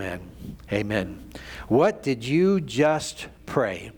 Amen. 0.00 0.56
Amen. 0.72 1.30
What 1.68 2.02
did 2.02 2.24
you 2.24 2.62
just 2.62 3.26
pray? 3.44 3.92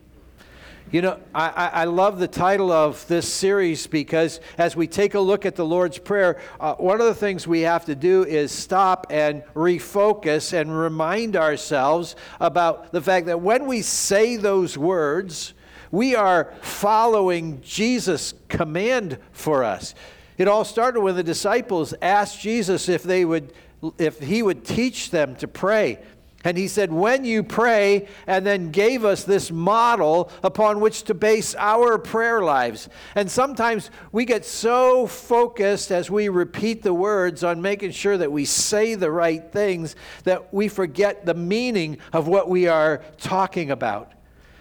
You 0.90 1.00
know, 1.00 1.20
I, 1.32 1.70
I 1.72 1.84
love 1.84 2.18
the 2.18 2.26
title 2.26 2.72
of 2.72 3.06
this 3.06 3.32
series 3.32 3.86
because 3.86 4.40
as 4.58 4.74
we 4.74 4.88
take 4.88 5.14
a 5.14 5.20
look 5.20 5.46
at 5.46 5.54
the 5.54 5.64
Lord's 5.64 5.98
Prayer, 5.98 6.40
uh, 6.58 6.74
one 6.74 7.00
of 7.00 7.06
the 7.06 7.14
things 7.14 7.46
we 7.46 7.60
have 7.60 7.84
to 7.84 7.94
do 7.94 8.24
is 8.24 8.50
stop 8.50 9.06
and 9.10 9.44
refocus 9.54 10.52
and 10.52 10.76
remind 10.76 11.36
ourselves 11.36 12.16
about 12.40 12.90
the 12.90 13.00
fact 13.00 13.26
that 13.26 13.40
when 13.40 13.66
we 13.66 13.80
say 13.80 14.34
those 14.34 14.76
words, 14.76 15.54
we 15.92 16.16
are 16.16 16.52
following 16.62 17.60
Jesus' 17.60 18.34
command 18.48 19.18
for 19.30 19.62
us. 19.62 19.94
It 20.36 20.48
all 20.48 20.64
started 20.64 21.00
when 21.00 21.14
the 21.14 21.22
disciples 21.22 21.94
asked 22.02 22.40
Jesus 22.40 22.88
if 22.88 23.04
they 23.04 23.24
would 23.24 23.52
if 23.98 24.18
he 24.20 24.42
would 24.42 24.64
teach 24.64 25.10
them 25.10 25.36
to 25.36 25.48
pray. 25.48 25.98
And 26.44 26.58
he 26.58 26.66
said, 26.66 26.92
When 26.92 27.24
you 27.24 27.42
pray, 27.42 28.08
and 28.26 28.44
then 28.44 28.70
gave 28.70 29.04
us 29.04 29.24
this 29.24 29.50
model 29.50 30.30
upon 30.42 30.80
which 30.80 31.04
to 31.04 31.14
base 31.14 31.54
our 31.56 31.98
prayer 31.98 32.42
lives. 32.42 32.88
And 33.14 33.30
sometimes 33.30 33.90
we 34.10 34.24
get 34.24 34.44
so 34.44 35.06
focused 35.06 35.92
as 35.92 36.10
we 36.10 36.28
repeat 36.28 36.82
the 36.82 36.94
words 36.94 37.44
on 37.44 37.62
making 37.62 37.92
sure 37.92 38.18
that 38.18 38.32
we 38.32 38.44
say 38.44 38.94
the 38.94 39.10
right 39.10 39.52
things 39.52 39.94
that 40.24 40.52
we 40.52 40.68
forget 40.68 41.26
the 41.26 41.34
meaning 41.34 41.98
of 42.12 42.26
what 42.26 42.48
we 42.48 42.66
are 42.66 43.02
talking 43.18 43.70
about. 43.70 44.12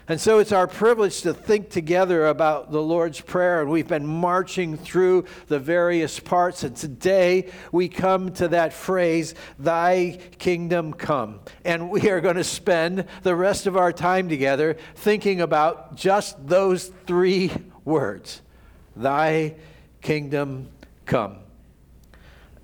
And 0.08 0.20
so 0.20 0.40
it's 0.40 0.52
our 0.52 0.68
privilege 0.68 1.22
to 1.22 1.34
think 1.34 1.70
together 1.70 2.26
about 2.26 2.72
the 2.72 2.82
Lord's 2.82 3.22
Prayer, 3.22 3.62
and 3.62 3.70
we've 3.70 3.88
been 3.88 4.08
marching 4.08 4.76
through 4.76 5.26
the 5.48 5.60
various 5.60 6.20
parts. 6.20 6.64
And 6.64 6.76
today 6.76 7.52
we 7.72 7.88
come 7.88 8.34
to 8.34 8.48
that 8.48 8.74
phrase, 8.74 9.36
Thy 9.60 10.20
kingdom 10.40 10.94
come. 10.94 11.40
And 11.64 11.92
we 11.92 12.10
are 12.10 12.20
going 12.20 12.36
to 12.36 12.44
spend 12.44 13.06
the 13.22 13.36
rest 13.36 13.68
of 13.68 13.78
our 13.78 13.94
time 13.94 14.28
together 14.28 14.76
thinking 14.96 15.40
about 15.40 15.96
just 15.96 16.48
those 16.48 16.92
three 17.06 17.52
words 17.86 18.42
Thy 18.96 19.56
kingdom 20.02 20.70
come. 21.06 21.38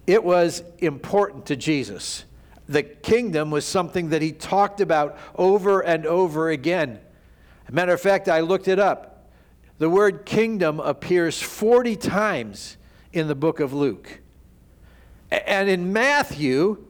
It 0.08 0.24
was 0.24 0.64
important 0.80 1.46
to 1.48 1.56
Jesus. 1.56 2.26
The 2.68 2.84
kingdom 2.84 3.52
was 3.52 3.64
something 3.64 4.10
that 4.10 4.22
he 4.22 4.32
talked 4.32 4.82
about 4.82 5.18
over 5.36 5.82
and 5.82 6.06
over 6.06 6.50
again 6.50 7.00
matter 7.74 7.94
of 7.94 8.02
fact, 8.02 8.30
I 8.30 8.40
looked 8.40 8.68
it 8.68 8.80
up. 8.80 9.30
The 9.78 9.90
word 9.90 10.26
kingdom 10.26 10.80
appears 10.80 11.42
40 11.42 11.96
times 11.96 12.78
in 13.14 13.28
the 13.28 13.36
book 13.36 13.60
of 13.60 13.74
Luke. 13.74 14.22
And 15.30 15.70
in 15.70 15.94
Matthew, 15.94 16.86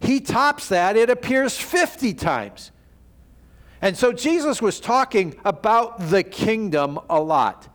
he 0.00 0.20
tops 0.20 0.68
that, 0.68 0.96
it 0.96 1.10
appears 1.10 1.56
50 1.56 2.14
times. 2.14 2.70
And 3.80 3.96
so 3.96 4.12
Jesus 4.12 4.60
was 4.60 4.80
talking 4.80 5.34
about 5.44 6.10
the 6.10 6.22
kingdom 6.22 6.98
a 7.08 7.20
lot. 7.20 7.68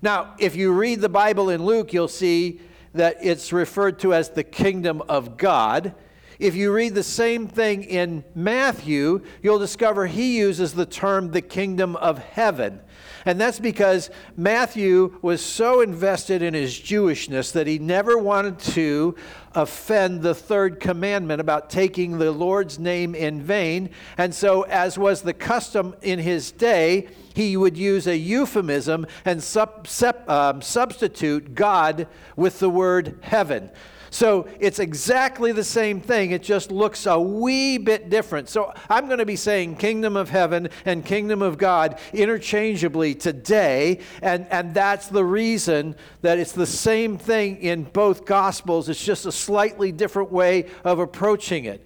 Now, 0.00 0.34
if 0.38 0.56
you 0.56 0.72
read 0.72 1.00
the 1.00 1.08
Bible 1.08 1.48
in 1.50 1.64
Luke, 1.64 1.92
you'll 1.92 2.08
see 2.08 2.60
that 2.94 3.18
it's 3.22 3.52
referred 3.52 3.98
to 4.00 4.12
as 4.12 4.30
the 4.30 4.44
kingdom 4.44 5.02
of 5.08 5.36
God. 5.36 5.94
If 6.42 6.56
you 6.56 6.72
read 6.72 6.96
the 6.96 7.04
same 7.04 7.46
thing 7.46 7.84
in 7.84 8.24
Matthew, 8.34 9.22
you'll 9.44 9.60
discover 9.60 10.08
he 10.08 10.38
uses 10.38 10.74
the 10.74 10.84
term 10.84 11.30
the 11.30 11.40
kingdom 11.40 11.94
of 11.94 12.18
heaven. 12.18 12.80
And 13.24 13.40
that's 13.40 13.60
because 13.60 14.10
Matthew 14.36 15.20
was 15.22 15.40
so 15.40 15.82
invested 15.82 16.42
in 16.42 16.52
his 16.52 16.74
Jewishness 16.74 17.52
that 17.52 17.68
he 17.68 17.78
never 17.78 18.18
wanted 18.18 18.58
to 18.74 19.14
offend 19.54 20.22
the 20.22 20.34
third 20.34 20.80
commandment 20.80 21.40
about 21.40 21.70
taking 21.70 22.18
the 22.18 22.32
Lord's 22.32 22.76
name 22.76 23.14
in 23.14 23.40
vain. 23.40 23.90
And 24.18 24.34
so, 24.34 24.62
as 24.62 24.98
was 24.98 25.22
the 25.22 25.34
custom 25.34 25.94
in 26.02 26.18
his 26.18 26.50
day, 26.50 27.06
he 27.34 27.56
would 27.56 27.76
use 27.76 28.08
a 28.08 28.16
euphemism 28.16 29.06
and 29.24 29.40
sub, 29.40 29.86
sub, 29.86 30.28
um, 30.28 30.60
substitute 30.60 31.54
God 31.54 32.08
with 32.34 32.58
the 32.58 32.68
word 32.68 33.20
heaven. 33.22 33.70
So 34.12 34.46
it's 34.60 34.78
exactly 34.78 35.52
the 35.52 35.64
same 35.64 35.98
thing. 35.98 36.32
It 36.32 36.42
just 36.42 36.70
looks 36.70 37.06
a 37.06 37.18
wee 37.18 37.78
bit 37.78 38.10
different. 38.10 38.50
So 38.50 38.74
I'm 38.90 39.06
going 39.06 39.20
to 39.20 39.26
be 39.26 39.36
saying 39.36 39.76
kingdom 39.76 40.18
of 40.18 40.28
heaven 40.28 40.68
and 40.84 41.02
kingdom 41.02 41.40
of 41.40 41.56
God 41.56 41.98
interchangeably 42.12 43.14
today. 43.14 44.00
And, 44.20 44.46
and 44.50 44.74
that's 44.74 45.06
the 45.06 45.24
reason 45.24 45.96
that 46.20 46.38
it's 46.38 46.52
the 46.52 46.66
same 46.66 47.16
thing 47.16 47.56
in 47.62 47.84
both 47.84 48.26
gospels. 48.26 48.90
It's 48.90 49.02
just 49.02 49.24
a 49.24 49.32
slightly 49.32 49.92
different 49.92 50.30
way 50.30 50.66
of 50.84 50.98
approaching 50.98 51.64
it. 51.64 51.82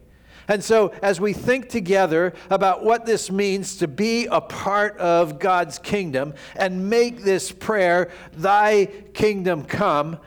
And 0.49 0.63
so, 0.65 0.93
as 1.03 1.21
we 1.21 1.33
think 1.33 1.69
together 1.69 2.33
about 2.51 2.85
what 2.85 3.07
this 3.07 3.31
means 3.31 3.77
to 3.77 3.89
be 3.89 4.27
a 4.27 4.41
part 4.41 4.97
of 4.99 5.39
God's 5.39 5.79
kingdom 5.79 6.35
and 6.57 6.91
make 6.91 7.23
this 7.23 7.53
prayer, 7.53 8.11
Thy 8.33 8.87
kingdom 9.15 9.65
come, 9.65 10.19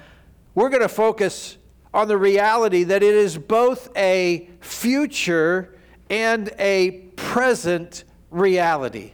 we're 0.56 0.70
going 0.70 0.82
to 0.82 0.90
focus 0.90 1.58
on 1.94 2.08
the 2.08 2.18
reality 2.18 2.84
that 2.84 3.04
it 3.04 3.16
is 3.16 3.38
both 3.38 3.90
a 3.98 4.50
future 4.60 5.76
and 6.10 6.52
a 6.60 6.92
present 7.16 8.04
reality. 8.30 9.14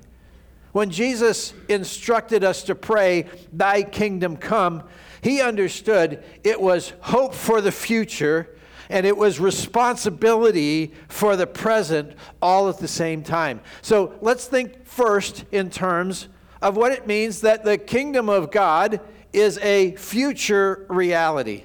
When 0.71 0.89
Jesus 0.89 1.53
instructed 1.69 2.43
us 2.43 2.63
to 2.63 2.75
pray, 2.75 3.27
Thy 3.53 3.83
kingdom 3.83 4.35
come, 4.35 4.83
he 5.21 5.41
understood 5.41 6.23
it 6.43 6.59
was 6.59 6.93
hope 6.99 7.33
for 7.33 7.61
the 7.61 7.71
future 7.71 8.55
and 8.89 9.05
it 9.05 9.17
was 9.17 9.39
responsibility 9.39 10.93
for 11.07 11.35
the 11.35 11.47
present 11.47 12.13
all 12.41 12.69
at 12.69 12.77
the 12.77 12.87
same 12.87 13.23
time. 13.23 13.61
So 13.81 14.13
let's 14.21 14.45
think 14.45 14.85
first 14.85 15.45
in 15.51 15.69
terms 15.69 16.27
of 16.61 16.77
what 16.77 16.91
it 16.91 17.07
means 17.07 17.41
that 17.41 17.63
the 17.63 17.77
kingdom 17.77 18.29
of 18.29 18.51
God 18.51 18.99
is 19.33 19.57
a 19.59 19.95
future 19.95 20.85
reality. 20.89 21.63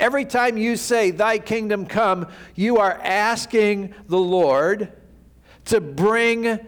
Every 0.00 0.24
time 0.24 0.56
you 0.56 0.76
say, 0.76 1.10
Thy 1.10 1.38
kingdom 1.38 1.84
come, 1.84 2.26
you 2.54 2.78
are 2.78 2.98
asking 3.02 3.94
the 4.08 4.18
Lord 4.18 4.92
to 5.66 5.80
bring 5.80 6.58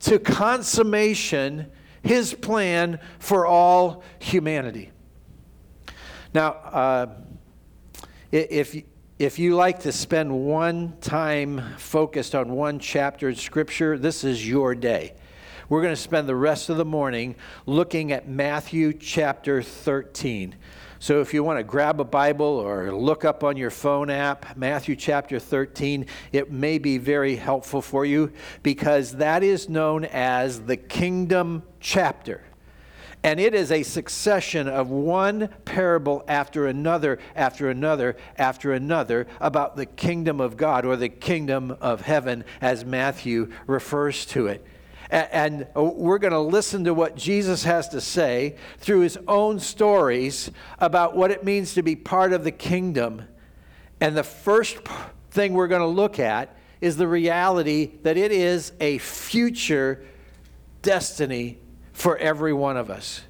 to 0.00 0.18
consummation 0.18 1.70
his 2.02 2.32
plan 2.32 2.98
for 3.18 3.46
all 3.46 4.02
humanity. 4.18 4.90
Now, 6.32 6.48
uh, 6.52 7.06
if, 8.32 8.74
if 9.18 9.38
you 9.38 9.54
like 9.54 9.80
to 9.80 9.92
spend 9.92 10.32
one 10.32 10.96
time 11.02 11.74
focused 11.76 12.34
on 12.34 12.52
one 12.52 12.78
chapter 12.78 13.28
in 13.28 13.34
Scripture, 13.34 13.98
this 13.98 14.24
is 14.24 14.48
your 14.48 14.74
day. 14.74 15.14
We're 15.68 15.82
going 15.82 15.94
to 15.94 16.00
spend 16.00 16.26
the 16.26 16.34
rest 16.34 16.70
of 16.70 16.78
the 16.78 16.84
morning 16.86 17.36
looking 17.66 18.12
at 18.12 18.26
Matthew 18.26 18.94
chapter 18.94 19.62
13. 19.62 20.54
So 21.00 21.20
if 21.20 21.32
you 21.32 21.44
want 21.44 21.60
to 21.60 21.62
grab 21.62 22.00
a 22.00 22.04
Bible 22.04 22.44
or 22.44 22.92
look 22.92 23.24
up 23.24 23.44
on 23.44 23.56
your 23.56 23.70
phone 23.70 24.10
app, 24.10 24.56
Matthew 24.56 24.96
chapter 24.96 25.38
13, 25.38 26.06
it 26.32 26.50
may 26.50 26.78
be 26.78 26.98
very 26.98 27.36
helpful 27.36 27.80
for 27.80 28.04
you 28.04 28.32
because 28.64 29.12
that 29.16 29.44
is 29.44 29.68
known 29.68 30.04
as 30.06 30.62
the 30.62 30.76
kingdom 30.76 31.62
chapter. 31.78 32.42
And 33.22 33.38
it 33.38 33.54
is 33.54 33.70
a 33.70 33.82
succession 33.84 34.68
of 34.68 34.90
one 34.90 35.48
parable 35.64 36.24
after 36.26 36.66
another, 36.66 37.18
after 37.36 37.70
another, 37.70 38.16
after 38.36 38.72
another 38.72 39.26
about 39.40 39.76
the 39.76 39.86
kingdom 39.86 40.40
of 40.40 40.56
God 40.56 40.84
or 40.84 40.96
the 40.96 41.08
kingdom 41.08 41.76
of 41.80 42.00
heaven 42.00 42.44
as 42.60 42.84
Matthew 42.84 43.52
refers 43.66 44.26
to 44.26 44.46
it. 44.48 44.64
And 45.10 45.66
uh, 45.74 45.82
we're 45.82 46.18
going 46.18 46.32
to 46.32 46.40
listen 46.40 46.84
to 46.84 46.92
what 46.92 47.16
Jesus 47.16 47.64
has 47.64 47.88
to 47.90 48.00
say 48.00 48.56
through 48.78 49.00
his 49.00 49.18
own 49.26 49.58
stories 49.58 50.50
about 50.78 51.16
what 51.16 51.30
it 51.30 51.44
means 51.44 51.74
to 51.74 51.82
be 51.82 51.96
part 51.96 52.32
of 52.32 52.44
the 52.44 52.50
kingdom. 52.50 53.22
And 54.00 54.16
the 54.16 54.22
first 54.22 54.78
thing 55.30 55.54
we're 55.54 55.68
going 55.68 55.80
to 55.80 55.86
look 55.86 56.18
at 56.18 56.54
is 56.80 56.96
the 56.96 57.08
reality 57.08 57.92
that 58.02 58.16
it 58.16 58.32
is 58.32 58.72
a 58.80 58.98
future 58.98 60.04
destiny 60.82 61.58
for 61.92 62.16
every 62.18 62.52
one 62.52 62.76
of 62.76 62.90
us. 62.90 63.22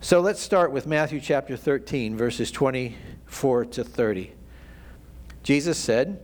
So 0.00 0.20
let's 0.20 0.40
start 0.40 0.70
with 0.70 0.86
Matthew 0.86 1.18
chapter 1.18 1.56
13, 1.56 2.14
verses 2.14 2.50
24 2.50 3.64
to 3.64 3.84
30. 3.84 4.32
Jesus 5.42 5.78
said, 5.78 6.22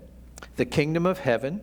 The 0.57 0.67
kingdom 0.67 1.07
of 1.07 1.21
heaven 1.21 1.63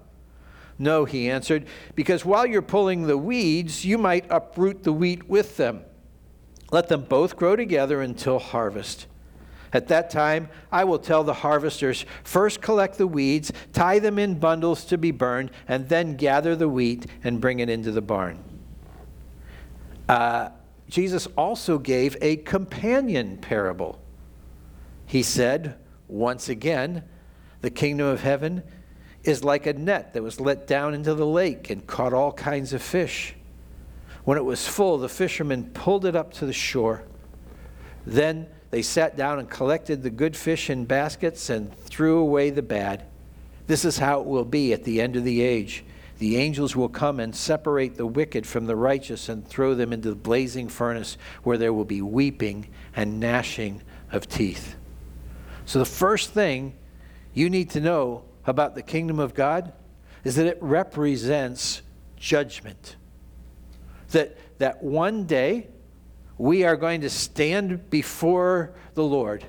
No, 0.81 1.05
he 1.05 1.29
answered, 1.29 1.67
because 1.93 2.25
while 2.25 2.43
you're 2.43 2.63
pulling 2.63 3.03
the 3.03 3.15
weeds, 3.15 3.85
you 3.85 3.99
might 3.99 4.25
uproot 4.31 4.81
the 4.81 4.91
wheat 4.91 5.29
with 5.29 5.55
them. 5.55 5.83
Let 6.71 6.87
them 6.87 7.03
both 7.03 7.35
grow 7.35 7.55
together 7.55 8.01
until 8.01 8.39
harvest. 8.39 9.05
At 9.71 9.89
that 9.89 10.09
time, 10.09 10.49
I 10.71 10.85
will 10.85 10.97
tell 10.97 11.23
the 11.23 11.35
harvesters 11.35 12.03
first 12.23 12.63
collect 12.63 12.97
the 12.97 13.05
weeds, 13.05 13.53
tie 13.73 13.99
them 13.99 14.17
in 14.17 14.39
bundles 14.39 14.83
to 14.85 14.97
be 14.97 15.11
burned, 15.11 15.51
and 15.67 15.87
then 15.87 16.15
gather 16.15 16.55
the 16.55 16.67
wheat 16.67 17.05
and 17.23 17.39
bring 17.39 17.59
it 17.59 17.69
into 17.69 17.91
the 17.91 18.01
barn. 18.01 18.43
Uh, 20.09 20.49
Jesus 20.89 21.27
also 21.37 21.77
gave 21.77 22.17
a 22.21 22.37
companion 22.37 23.37
parable. 23.37 24.01
He 25.05 25.21
said, 25.21 25.77
once 26.07 26.49
again, 26.49 27.03
the 27.61 27.69
kingdom 27.69 28.07
of 28.07 28.21
heaven 28.21 28.63
is 29.23 29.43
like 29.43 29.65
a 29.67 29.73
net 29.73 30.13
that 30.13 30.23
was 30.23 30.39
let 30.39 30.67
down 30.67 30.93
into 30.93 31.13
the 31.13 31.25
lake 31.25 31.69
and 31.69 31.85
caught 31.85 32.13
all 32.13 32.31
kinds 32.31 32.73
of 32.73 32.81
fish. 32.81 33.35
When 34.23 34.37
it 34.37 34.45
was 34.45 34.67
full, 34.67 34.97
the 34.97 35.09
fishermen 35.09 35.71
pulled 35.73 36.05
it 36.05 36.15
up 36.15 36.33
to 36.35 36.45
the 36.45 36.53
shore. 36.53 37.03
Then 38.05 38.47
they 38.71 38.81
sat 38.81 39.15
down 39.15 39.39
and 39.39 39.49
collected 39.49 40.01
the 40.01 40.09
good 40.09 40.35
fish 40.35 40.69
in 40.69 40.85
baskets 40.85 41.49
and 41.49 41.73
threw 41.73 42.19
away 42.19 42.49
the 42.49 42.61
bad. 42.61 43.05
This 43.67 43.85
is 43.85 43.97
how 43.97 44.21
it 44.21 44.25
will 44.25 44.45
be 44.45 44.73
at 44.73 44.83
the 44.83 45.01
end 45.01 45.15
of 45.15 45.23
the 45.23 45.41
age. 45.41 45.83
The 46.17 46.37
angels 46.37 46.75
will 46.75 46.89
come 46.89 47.19
and 47.19 47.35
separate 47.35 47.95
the 47.95 48.05
wicked 48.05 48.45
from 48.45 48.65
the 48.67 48.75
righteous 48.75 49.27
and 49.27 49.47
throw 49.47 49.73
them 49.73 49.91
into 49.91 50.09
the 50.09 50.15
blazing 50.15 50.69
furnace 50.69 51.17
where 51.43 51.57
there 51.57 51.73
will 51.73 51.85
be 51.85 52.01
weeping 52.01 52.67
and 52.95 53.19
gnashing 53.19 53.81
of 54.11 54.29
teeth. 54.29 54.75
So, 55.65 55.79
the 55.79 55.85
first 55.85 56.31
thing 56.31 56.73
you 57.33 57.49
need 57.49 57.71
to 57.71 57.79
know 57.79 58.23
about 58.45 58.75
the 58.75 58.81
kingdom 58.81 59.19
of 59.19 59.33
God 59.33 59.73
is 60.23 60.35
that 60.35 60.45
it 60.45 60.57
represents 60.61 61.81
judgment. 62.17 62.95
That, 64.11 64.37
that 64.59 64.83
one 64.83 65.25
day 65.25 65.67
we 66.37 66.63
are 66.63 66.75
going 66.75 67.01
to 67.01 67.09
stand 67.09 67.89
before 67.89 68.73
the 68.93 69.03
Lord. 69.03 69.45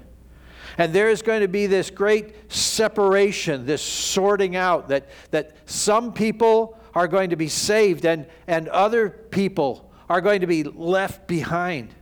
And 0.78 0.92
there 0.92 1.10
is 1.10 1.22
going 1.22 1.40
to 1.42 1.48
be 1.48 1.66
this 1.66 1.90
great 1.90 2.52
separation, 2.52 3.66
this 3.66 3.82
sorting 3.82 4.56
out, 4.56 4.88
that, 4.88 5.08
that 5.30 5.56
some 5.66 6.12
people 6.12 6.78
are 6.94 7.08
going 7.08 7.30
to 7.30 7.36
be 7.36 7.48
saved 7.48 8.04
and, 8.04 8.26
and 8.46 8.68
other 8.68 9.10
people 9.10 9.92
are 10.08 10.20
going 10.20 10.40
to 10.40 10.46
be 10.46 10.62
left 10.62 11.26
behind. 11.26 11.94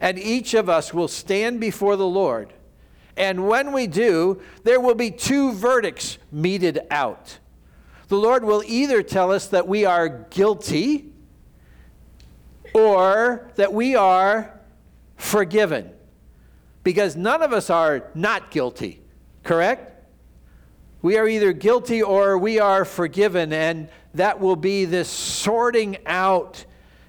And 0.00 0.18
each 0.18 0.54
of 0.54 0.68
us 0.68 0.94
will 0.94 1.08
stand 1.08 1.60
before 1.60 1.96
the 1.96 2.06
Lord 2.06 2.52
and 3.18 3.48
when 3.48 3.72
we 3.72 3.88
do, 3.88 4.40
there 4.62 4.80
will 4.80 4.94
be 4.94 5.10
two 5.10 5.52
verdicts 5.52 6.18
meted 6.30 6.78
out. 6.90 7.38
The 8.06 8.16
Lord 8.16 8.44
will 8.44 8.62
either 8.64 9.02
tell 9.02 9.32
us 9.32 9.48
that 9.48 9.66
we 9.66 9.84
are 9.84 10.08
guilty 10.08 11.12
or 12.72 13.50
that 13.56 13.74
we 13.74 13.96
are 13.96 14.58
forgiven. 15.16 15.90
Because 16.84 17.16
none 17.16 17.42
of 17.42 17.52
us 17.52 17.68
are 17.70 18.08
not 18.14 18.50
guilty, 18.52 19.00
correct? 19.42 20.06
We 21.02 21.18
are 21.18 21.28
either 21.28 21.52
guilty 21.52 22.00
or 22.02 22.38
we 22.38 22.60
are 22.60 22.84
forgiven, 22.84 23.52
and 23.52 23.88
that 24.14 24.40
will 24.40 24.56
be 24.56 24.84
this 24.84 25.08
sorting 25.08 25.98
out 26.06 26.64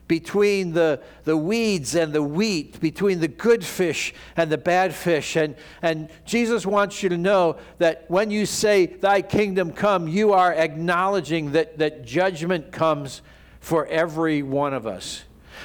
between 0.10 0.74
the, 0.74 1.00
the 1.24 1.38
weeds 1.38 1.94
and 1.96 2.12
the 2.12 2.24
wheat, 2.24 2.82
between 2.82 3.20
the 3.20 3.28
good 3.28 3.64
fish 3.64 4.12
and 4.36 4.52
the 4.52 4.58
bad 4.58 4.94
fish. 4.94 5.38
And, 5.38 5.56
and 5.84 6.10
Jesus 6.26 6.66
wants 6.66 7.02
you 7.02 7.10
to 7.10 7.18
know 7.18 7.58
that 7.78 8.06
when 8.10 8.32
you 8.32 8.46
say, 8.48 8.88
Thy 8.88 9.22
kingdom 9.22 9.72
come, 9.72 10.08
you 10.10 10.34
are 10.34 10.52
acknowledging 10.52 11.54
that, 11.54 11.78
that 11.78 12.04
judgment 12.04 12.72
comes 12.72 13.22
for 13.60 13.86
every 13.86 14.42
one 14.42 14.74
of 14.74 14.88
us. 14.88 15.24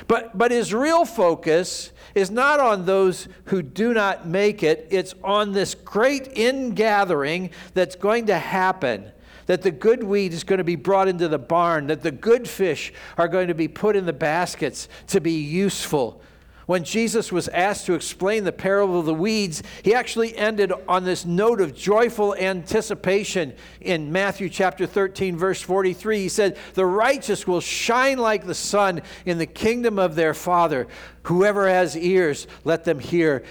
But, 0.09 0.37
but 0.37 0.51
his 0.51 0.75
real 0.75 1.07
focus 1.07 1.93
is 2.15 2.31
not 2.31 2.61
on 2.61 2.85
those 2.85 3.29
who 3.47 3.63
do 3.63 3.95
not 3.95 4.29
make 4.29 4.63
it, 4.63 4.87
it's 4.91 5.15
on 5.25 5.53
this 5.53 5.75
great 5.75 6.37
ingathering 6.37 7.51
that's 7.73 7.97
going 7.97 8.27
to 8.27 8.39
happen 8.39 9.11
that 9.47 9.63
the 9.63 9.71
good 9.71 10.03
wheat 10.03 10.33
is 10.33 10.45
going 10.45 10.59
to 10.59 10.65
be 10.65 10.77
brought 10.77 11.09
into 11.09 11.29
the 11.29 11.39
barn, 11.39 11.87
that 11.89 12.03
the 12.03 12.11
good 12.11 12.49
fish 12.49 12.93
are 13.19 13.29
going 13.29 13.49
to 13.49 13.55
be 13.55 13.69
put 13.69 13.97
in 13.97 14.07
the 14.07 14.13
baskets 14.13 14.89
to 15.09 15.21
be 15.21 15.33
useful. 15.33 16.21
When 16.67 16.85
Jesus 16.85 17.31
was 17.31 17.49
asked 17.49 17.87
to 17.87 17.95
explain 17.95 18.45
the 18.45 18.53
parable 18.53 19.01
of 19.01 19.07
the 19.07 19.15
weeds, 19.15 19.63
he 19.83 19.95
actually 19.95 20.35
ended 20.37 20.73
on 20.89 21.05
this 21.05 21.27
note 21.27 21.61
of 21.61 21.75
joyful 21.75 22.35
anticipation 22.35 23.55
in 23.83 24.11
Matthew 24.11 24.49
chapter 24.49 24.87
13, 24.87 25.37
verse 25.37 25.61
43. 25.61 26.21
He 26.21 26.29
said, 26.31 26.57
The 26.73 26.87
righteous 26.87 27.47
will 27.47 27.61
shine 27.61 28.19
like 28.19 28.47
the 28.47 28.55
sun 28.55 29.03
in 29.27 29.37
the 29.37 29.47
kingdom 29.47 29.99
of 29.99 30.15
their 30.15 30.33
Father. 30.33 30.87
Whoever 31.25 31.69
has 31.69 31.97
ears, 31.99 32.47
let 32.65 32.85
them 32.85 32.99
hear. 32.99 33.45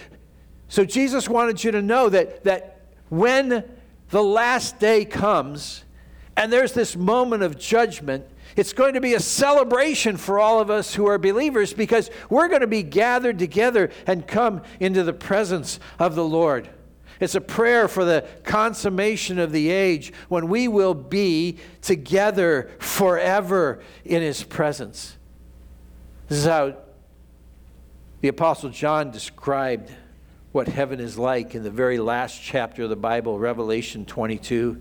So 0.67 0.83
Jesus 0.83 1.29
wanted 1.29 1.63
you 1.63 1.69
to 1.71 1.83
know 1.83 2.09
that, 2.09 2.43
that 2.45 2.87
when 3.09 3.63
the 4.13 4.24
last 4.24 4.77
day 4.77 5.06
comes 5.06 5.83
and 6.38 6.54
there's 6.54 6.74
this 6.74 6.95
moment 6.95 7.42
of 7.42 7.57
judgment, 7.57 8.27
it's 8.56 8.71
going 8.71 8.94
to 8.94 9.01
be 9.01 9.15
a 9.15 9.19
celebration 9.19 10.18
for 10.18 10.39
all 10.39 10.60
of 10.60 10.69
us 10.69 10.94
who 10.94 11.07
are 11.07 11.18
believers 11.18 11.74
because 11.74 12.12
we're 12.30 12.48
going 12.48 12.62
to 12.62 12.68
be 12.68 12.83
gathered 12.83 13.39
together 13.39 13.89
and 14.06 14.27
come 14.27 14.62
into 14.80 15.04
the 15.04 15.13
presence 15.13 15.80
of 15.98 16.13
the 16.13 16.24
Lord. 16.24 16.69
It's 17.19 17.33
a 17.33 17.42
prayer 17.42 17.88
for 17.88 18.06
the 18.06 18.27
consummation 18.44 19.39
of 19.39 19.51
the 19.51 19.71
age 19.71 20.13
when 20.30 20.48
we 20.48 20.68
will 20.68 20.94
be 20.94 21.57
together 21.81 22.69
forever 22.77 23.81
in 24.06 24.21
His 24.21 24.44
presence. 24.44 25.18
This 26.27 26.38
is 26.38 26.45
how 26.45 26.77
the 28.21 28.27
Apostle 28.27 28.69
John 28.69 29.10
described 29.10 29.92
what 30.53 30.67
heaven 30.67 31.00
is 31.00 31.17
like 31.17 31.55
in 31.55 31.63
the 31.63 31.71
very 31.71 31.97
last 31.97 32.39
chapter 32.39 32.83
of 32.83 32.89
the 32.89 32.95
Bible, 32.95 33.39
Revelation 33.39 34.05
22. 34.05 34.79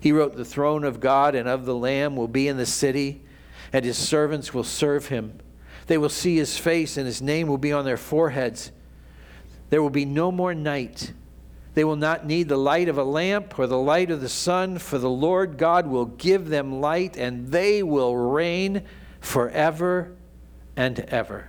He 0.00 0.12
wrote, 0.12 0.36
The 0.36 0.44
throne 0.44 0.84
of 0.84 1.00
God 1.00 1.34
and 1.34 1.48
of 1.48 1.64
the 1.64 1.74
Lamb 1.74 2.14
will 2.14 2.28
be 2.28 2.46
in 2.46 2.58
the 2.58 2.66
city, 2.66 3.22
and 3.72 3.86
his 3.86 3.96
servants 3.96 4.52
will 4.52 4.64
serve 4.64 5.06
him. 5.06 5.40
They 5.86 5.96
will 5.96 6.10
see 6.10 6.36
his 6.36 6.58
face, 6.58 6.98
and 6.98 7.06
his 7.06 7.22
name 7.22 7.48
will 7.48 7.56
be 7.56 7.72
on 7.72 7.86
their 7.86 7.96
foreheads. 7.96 8.70
There 9.70 9.80
will 9.80 9.88
be 9.88 10.04
no 10.04 10.30
more 10.30 10.54
night. 10.54 11.14
They 11.72 11.82
will 11.82 11.96
not 11.96 12.26
need 12.26 12.50
the 12.50 12.58
light 12.58 12.90
of 12.90 12.98
a 12.98 13.04
lamp 13.04 13.58
or 13.58 13.66
the 13.66 13.78
light 13.78 14.10
of 14.10 14.20
the 14.20 14.28
sun, 14.28 14.78
for 14.78 14.98
the 14.98 15.08
Lord 15.08 15.56
God 15.56 15.86
will 15.86 16.04
give 16.04 16.50
them 16.50 16.82
light, 16.82 17.16
and 17.16 17.48
they 17.48 17.82
will 17.82 18.14
reign 18.14 18.82
forever 19.20 20.14
and 20.76 21.00
ever. 21.00 21.48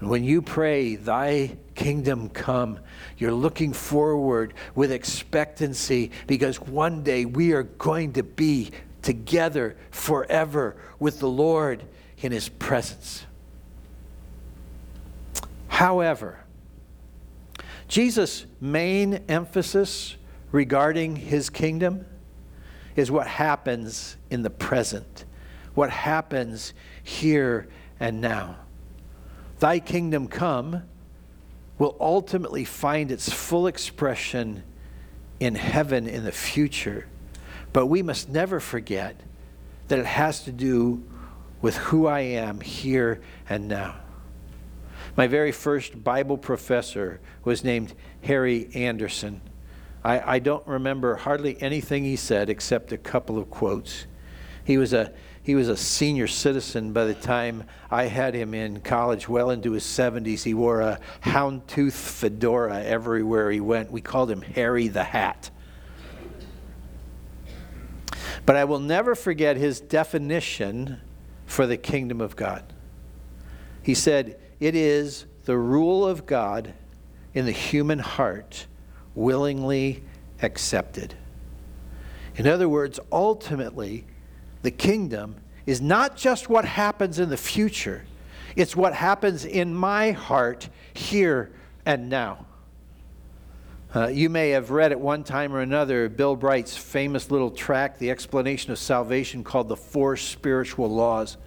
When 0.00 0.24
you 0.24 0.42
pray, 0.42 0.94
Thy 0.94 1.56
kingdom 1.78 2.28
come, 2.28 2.80
you're 3.18 3.32
looking 3.32 3.72
forward 3.72 4.52
with 4.74 4.90
expectancy 4.90 6.10
because 6.26 6.60
one 6.60 7.04
day 7.04 7.24
we 7.24 7.52
are 7.52 7.62
going 7.62 8.12
to 8.14 8.24
be 8.24 8.72
together 9.00 9.76
forever 9.92 10.76
with 10.98 11.20
the 11.20 11.28
Lord 11.28 11.84
in 12.20 12.32
His 12.32 12.48
presence. 12.48 13.24
However, 15.68 16.40
Jesus' 17.86 18.44
main 18.60 19.20
emphasis 19.28 20.16
regarding 20.50 21.14
His 21.14 21.48
kingdom 21.48 22.06
is 22.96 23.08
what 23.08 23.28
happens 23.28 24.16
in 24.30 24.42
the 24.42 24.50
present, 24.50 25.24
what 25.74 25.90
happens 25.90 26.74
here 27.04 27.68
and 28.00 28.20
now. 28.20 28.56
Thy 29.60 29.78
kingdom 29.78 30.26
come 30.26 30.82
will 31.78 31.96
ultimately 32.00 32.64
find 32.64 33.10
its 33.10 33.32
full 33.32 33.66
expression 33.66 34.62
in 35.40 35.54
heaven 35.54 36.06
in 36.06 36.24
the 36.24 36.32
future. 36.32 37.06
But 37.72 37.86
we 37.86 38.02
must 38.02 38.28
never 38.28 38.60
forget 38.60 39.20
that 39.88 39.98
it 39.98 40.06
has 40.06 40.44
to 40.44 40.52
do 40.52 41.04
with 41.60 41.76
who 41.76 42.06
I 42.06 42.20
am 42.20 42.60
here 42.60 43.20
and 43.48 43.68
now. 43.68 43.96
My 45.16 45.26
very 45.26 45.52
first 45.52 46.04
Bible 46.04 46.38
professor 46.38 47.20
was 47.44 47.64
named 47.64 47.94
Harry 48.22 48.68
Anderson. 48.74 49.40
I, 50.04 50.34
I 50.34 50.38
don't 50.38 50.66
remember 50.66 51.16
hardly 51.16 51.60
anything 51.60 52.04
he 52.04 52.16
said 52.16 52.48
except 52.48 52.92
a 52.92 52.98
couple 52.98 53.38
of 53.38 53.50
quotes. 53.50 54.06
He 54.68 54.76
was 54.76 54.92
a 54.92 55.10
he 55.42 55.54
was 55.54 55.70
a 55.70 55.78
senior 55.78 56.26
citizen 56.26 56.92
by 56.92 57.06
the 57.06 57.14
time 57.14 57.64
I 57.90 58.04
had 58.04 58.34
him 58.34 58.52
in 58.52 58.80
college, 58.80 59.26
well 59.26 59.48
into 59.48 59.72
his 59.72 59.82
70s. 59.82 60.42
He 60.42 60.52
wore 60.52 60.82
a 60.82 61.00
houndtooth 61.22 61.94
fedora 61.94 62.82
everywhere 62.84 63.50
he 63.50 63.60
went. 63.60 63.90
We 63.90 64.02
called 64.02 64.30
him 64.30 64.42
Harry 64.42 64.88
the 64.88 65.04
Hat. 65.04 65.48
But 68.44 68.56
I 68.56 68.64
will 68.64 68.78
never 68.78 69.14
forget 69.14 69.56
his 69.56 69.80
definition 69.80 71.00
for 71.46 71.66
the 71.66 71.78
kingdom 71.78 72.20
of 72.20 72.36
God. 72.36 72.70
He 73.82 73.94
said, 73.94 74.38
It 74.60 74.74
is 74.74 75.24
the 75.46 75.56
rule 75.56 76.06
of 76.06 76.26
God 76.26 76.74
in 77.32 77.46
the 77.46 77.52
human 77.52 78.00
heart, 78.00 78.66
willingly 79.14 80.02
accepted. 80.42 81.14
In 82.36 82.46
other 82.46 82.68
words, 82.68 83.00
ultimately, 83.10 84.04
the 84.68 84.72
kingdom 84.72 85.34
is 85.64 85.80
not 85.80 86.14
just 86.14 86.50
what 86.50 86.66
happens 86.66 87.18
in 87.18 87.30
the 87.30 87.38
future, 87.38 88.04
it's 88.54 88.76
what 88.76 88.92
happens 88.92 89.46
in 89.46 89.74
my 89.74 90.10
heart 90.10 90.68
here 90.92 91.50
and 91.86 92.10
now. 92.10 92.44
Uh, 93.96 94.08
you 94.08 94.28
may 94.28 94.50
have 94.50 94.70
read 94.70 94.92
at 94.92 95.00
one 95.00 95.24
time 95.24 95.54
or 95.54 95.60
another 95.60 96.10
Bill 96.10 96.36
Bright's 96.36 96.76
famous 96.76 97.30
little 97.30 97.50
tract, 97.50 97.98
The 97.98 98.10
Explanation 98.10 98.70
of 98.70 98.78
Salvation, 98.78 99.42
called 99.42 99.70
The 99.70 99.76
Four 99.76 100.18
Spiritual 100.18 100.90
Laws. 100.90 101.38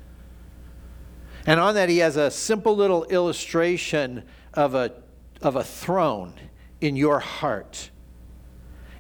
And 1.46 1.60
on 1.60 1.76
that, 1.76 1.90
he 1.90 2.00
has 2.00 2.18
a 2.18 2.32
simple 2.32 2.76
little 2.76 3.04
illustration 3.04 4.24
of 4.56 4.74
a, 4.74 4.94
of 5.44 5.58
a 5.58 5.64
throne 5.64 6.34
in 6.82 6.96
your 6.96 7.20
heart. 7.20 7.92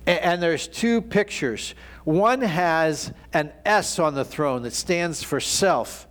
And, 0.05 0.19
and 0.19 0.43
there's 0.43 0.67
two 0.67 1.01
pictures. 1.01 1.73
One 2.03 2.41
has 2.41 3.13
an 3.33 3.51
S 3.65 3.99
on 3.99 4.15
the 4.15 4.25
throne 4.25 4.63
that 4.63 4.73
stands 4.73 5.21
for 5.21 5.39
self, 5.39 6.07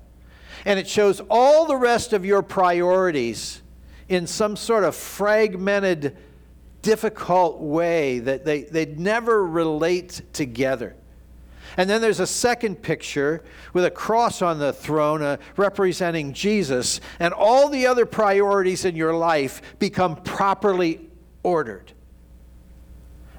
and 0.65 0.79
it 0.79 0.89
shows 0.89 1.21
all 1.29 1.67
the 1.67 1.77
rest 1.77 2.13
of 2.13 2.25
your 2.25 2.43
priorities 2.43 3.63
in 4.09 4.27
some 4.27 4.57
sort 4.57 4.85
of 4.85 4.95
fragmented, 4.95 6.17
difficult 6.83 7.61
way 7.61 8.19
that 8.21 8.45
they, 8.45 8.63
they 8.63 8.87
never 8.87 9.45
relate 9.45 10.23
together. 10.33 10.97
And 11.77 11.89
then 11.89 12.01
there's 12.01 12.21
a 12.21 12.27
second 12.27 12.83
picture 12.83 13.43
with 13.73 13.85
a 13.85 13.91
cross 13.91 14.43
on 14.43 14.59
the 14.59 14.73
throne 14.73 15.23
uh, 15.23 15.37
representing 15.57 16.33
Jesus, 16.33 17.01
and 17.21 17.33
all 17.33 17.69
the 17.69 17.87
other 17.87 18.07
priorities 18.07 18.85
in 18.85 18.97
your 18.97 19.15
life 19.15 19.63
become 19.79 20.17
properly 20.17 21.09
ordered. 21.43 21.93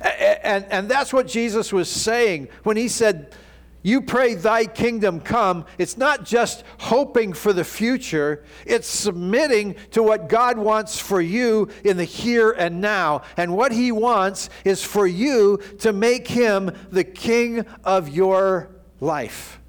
And, 0.02 0.66
and 0.66 0.90
that's 0.90 1.14
what 1.14 1.28
Jesus 1.28 1.72
was 1.72 1.90
saying 1.90 2.50
when 2.64 2.78
he 2.78 2.88
said, 2.88 3.36
You 3.84 4.02
pray, 4.02 4.34
Thy 4.34 4.66
kingdom 4.66 5.20
come. 5.20 5.66
It's 5.78 5.98
not 5.98 6.26
just 6.26 6.64
hoping 6.80 7.34
for 7.34 7.54
the 7.54 7.64
future, 7.64 8.44
it's 8.66 8.88
submitting 8.88 9.76
to 9.92 10.02
what 10.02 10.30
God 10.30 10.58
wants 10.58 11.00
for 11.00 11.22
you 11.22 11.70
in 11.84 11.98
the 11.98 12.04
here 12.04 12.52
and 12.52 12.82
now. 12.82 13.22
And 13.38 13.56
what 13.56 13.72
He 13.72 13.92
wants 13.92 14.50
is 14.66 14.84
for 14.84 15.06
you 15.06 15.58
to 15.80 15.94
make 15.94 16.28
Him 16.28 16.72
the 16.90 17.04
King 17.04 17.66
of 17.84 18.10
your 18.10 18.70
life. 19.00 19.60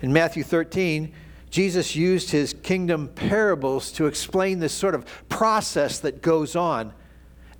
In 0.00 0.12
Matthew 0.12 0.42
13, 0.42 1.12
Jesus 1.50 1.94
used 1.94 2.32
his 2.32 2.52
kingdom 2.52 3.08
parables 3.08 3.92
to 3.92 4.06
explain 4.06 4.58
this 4.58 4.72
sort 4.72 4.94
of 4.94 5.06
process 5.28 6.00
that 6.00 6.20
goes 6.20 6.56
on 6.56 6.92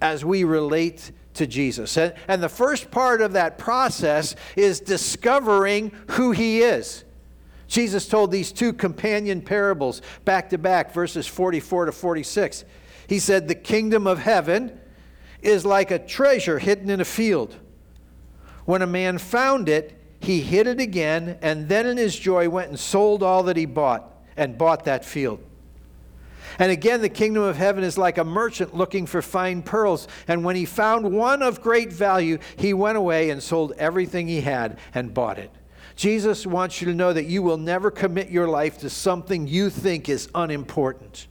as 0.01 0.25
we 0.25 0.45
relate 0.45 1.13
to 1.35 1.47
Jesus. 1.47 1.97
And, 1.97 2.15
and 2.29 2.43
the 2.43 2.49
first 2.49 2.91
part 2.91 3.21
of 3.21 3.33
that 3.33 3.59
process 3.59 4.37
is 4.57 4.81
discovering 4.81 5.93
who 6.11 6.33
he 6.33 6.63
is. 6.63 7.05
Jesus 7.67 8.07
told 8.07 8.31
these 8.31 8.53
two 8.53 8.73
companion 8.73 9.41
parables 9.41 10.03
back 10.25 10.51
to 10.51 10.59
back, 10.59 10.93
verses 10.93 11.27
44 11.27 11.87
to 11.87 11.93
46. 11.93 12.65
He 13.09 13.19
said, 13.19 13.49
The 13.49 13.55
kingdom 13.55 14.07
of 14.07 14.19
heaven 14.19 14.79
is 15.43 15.67
like 15.67 15.91
a 15.91 15.99
treasure 15.99 16.59
hidden 16.59 16.91
in 16.91 17.01
a 17.01 17.05
field. 17.05 17.57
When 18.65 18.83
a 18.83 18.87
man 18.87 19.19
found 19.19 19.69
it, 19.69 20.01
he 20.21 20.41
hid 20.41 20.67
it 20.67 20.81
again, 20.81 21.39
and 21.43 21.69
then 21.69 21.87
in 21.87 21.99
his 21.99 22.19
joy 22.19 22.49
went 22.49 22.71
and 22.71 22.81
sold 22.81 23.23
all 23.23 23.43
that 23.45 23.57
he 23.57 23.67
bought 23.67 24.11
and 24.37 24.57
bought 24.57 24.85
that 24.85 25.05
field. 25.05 25.45
And 26.59 26.71
again, 26.71 27.01
the 27.01 27.09
kingdom 27.09 27.43
of 27.43 27.57
heaven 27.57 27.85
is 27.85 27.99
like 27.99 28.19
a 28.19 28.25
merchant 28.25 28.75
looking 28.75 29.07
for 29.07 29.23
fine 29.23 29.63
pearls. 29.63 30.09
And 30.29 30.45
when 30.45 30.57
he 30.57 30.65
found 30.65 31.13
one 31.13 31.43
of 31.43 31.61
great 31.61 31.93
value, 31.93 32.39
he 32.57 32.73
went 32.73 32.97
away 32.97 33.31
and 33.31 33.43
sold 33.43 33.73
everything 33.79 34.29
he 34.29 34.41
had 34.41 34.79
and 34.95 35.13
bought 35.13 35.39
it. 35.39 35.51
Jesus 35.97 36.47
wants 36.47 36.81
you 36.81 36.87
to 36.89 36.95
know 36.95 37.13
that 37.13 37.27
you 37.27 37.43
will 37.43 37.57
never 37.57 37.91
commit 37.91 38.29
your 38.29 38.49
life 38.49 38.79
to 38.79 38.91
something 38.91 39.47
you 39.47 39.71
think 39.71 40.09
is 40.09 40.29
unimportant. 40.35 41.29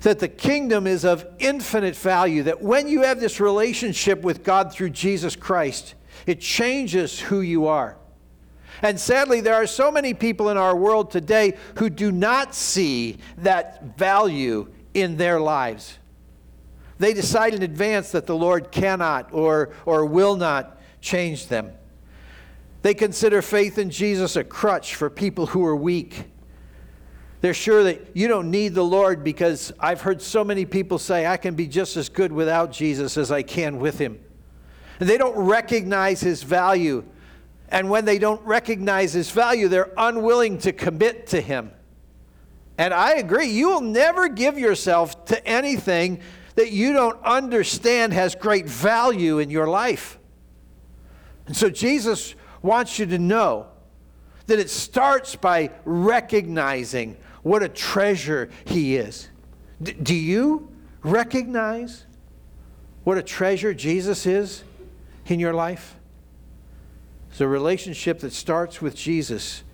That 0.00 0.18
the 0.18 0.28
kingdom 0.28 0.86
is 0.86 1.04
of 1.04 1.26
infinite 1.38 1.96
value, 1.96 2.42
that 2.44 2.62
when 2.62 2.88
you 2.88 3.02
have 3.02 3.20
this 3.20 3.40
relationship 3.40 4.22
with 4.22 4.44
God 4.44 4.72
through 4.72 4.90
Jesus 4.90 5.36
Christ, 5.36 5.94
it 6.26 6.40
changes 6.40 7.18
who 7.20 7.40
you 7.40 7.66
are. 7.66 7.96
And 8.82 8.98
sadly, 8.98 9.40
there 9.40 9.54
are 9.54 9.66
so 9.66 9.92
many 9.92 10.12
people 10.12 10.48
in 10.50 10.56
our 10.56 10.74
world 10.74 11.10
today 11.12 11.56
who 11.76 11.88
do 11.88 12.10
not 12.10 12.54
see 12.54 13.18
that 13.38 13.96
value 13.96 14.68
in 14.92 15.16
their 15.16 15.40
lives. 15.40 15.98
They 16.98 17.14
decide 17.14 17.54
in 17.54 17.62
advance 17.62 18.10
that 18.12 18.26
the 18.26 18.36
Lord 18.36 18.72
cannot 18.72 19.32
or, 19.32 19.70
or 19.86 20.04
will 20.04 20.36
not 20.36 20.80
change 21.00 21.46
them. 21.46 21.72
They 22.82 22.94
consider 22.94 23.40
faith 23.40 23.78
in 23.78 23.90
Jesus 23.90 24.34
a 24.34 24.42
crutch 24.42 24.96
for 24.96 25.08
people 25.08 25.46
who 25.46 25.64
are 25.64 25.76
weak. 25.76 26.24
They're 27.40 27.54
sure 27.54 27.84
that 27.84 28.10
you 28.14 28.28
don't 28.28 28.50
need 28.50 28.74
the 28.74 28.84
Lord 28.84 29.22
because 29.24 29.72
I've 29.78 30.00
heard 30.00 30.20
so 30.20 30.44
many 30.44 30.64
people 30.64 30.98
say, 30.98 31.26
I 31.26 31.36
can 31.36 31.54
be 31.54 31.66
just 31.66 31.96
as 31.96 32.08
good 32.08 32.32
without 32.32 32.72
Jesus 32.72 33.16
as 33.16 33.30
I 33.30 33.42
can 33.42 33.78
with 33.78 33.98
him. 33.98 34.20
And 35.00 35.08
they 35.08 35.18
don't 35.18 35.36
recognize 35.36 36.20
his 36.20 36.42
value 36.42 37.04
and 37.72 37.88
when 37.88 38.04
they 38.04 38.18
don't 38.18 38.42
recognize 38.42 39.14
his 39.14 39.30
value, 39.30 39.66
they're 39.66 39.92
unwilling 39.96 40.58
to 40.58 40.72
commit 40.72 41.28
to 41.28 41.40
him. 41.40 41.72
And 42.76 42.92
I 42.92 43.14
agree, 43.14 43.46
you 43.46 43.70
will 43.70 43.80
never 43.80 44.28
give 44.28 44.58
yourself 44.58 45.24
to 45.26 45.46
anything 45.46 46.20
that 46.54 46.70
you 46.70 46.92
don't 46.92 47.20
understand 47.24 48.12
has 48.12 48.34
great 48.34 48.66
value 48.66 49.38
in 49.38 49.48
your 49.48 49.66
life. 49.66 50.18
And 51.46 51.56
so 51.56 51.70
Jesus 51.70 52.34
wants 52.60 52.98
you 52.98 53.06
to 53.06 53.18
know 53.18 53.68
that 54.46 54.58
it 54.58 54.68
starts 54.68 55.34
by 55.34 55.70
recognizing 55.86 57.16
what 57.42 57.62
a 57.62 57.68
treasure 57.70 58.50
he 58.66 58.96
is. 58.96 59.30
D- 59.82 59.92
do 59.92 60.14
you 60.14 60.70
recognize 61.02 62.04
what 63.04 63.16
a 63.16 63.22
treasure 63.22 63.72
Jesus 63.72 64.26
is 64.26 64.62
in 65.26 65.40
your 65.40 65.54
life? 65.54 65.96
A 67.42 67.48
relationship 67.48 68.20
that 68.20 68.32
starts 68.32 68.80
with 68.80 68.94
Jesus 68.94 69.64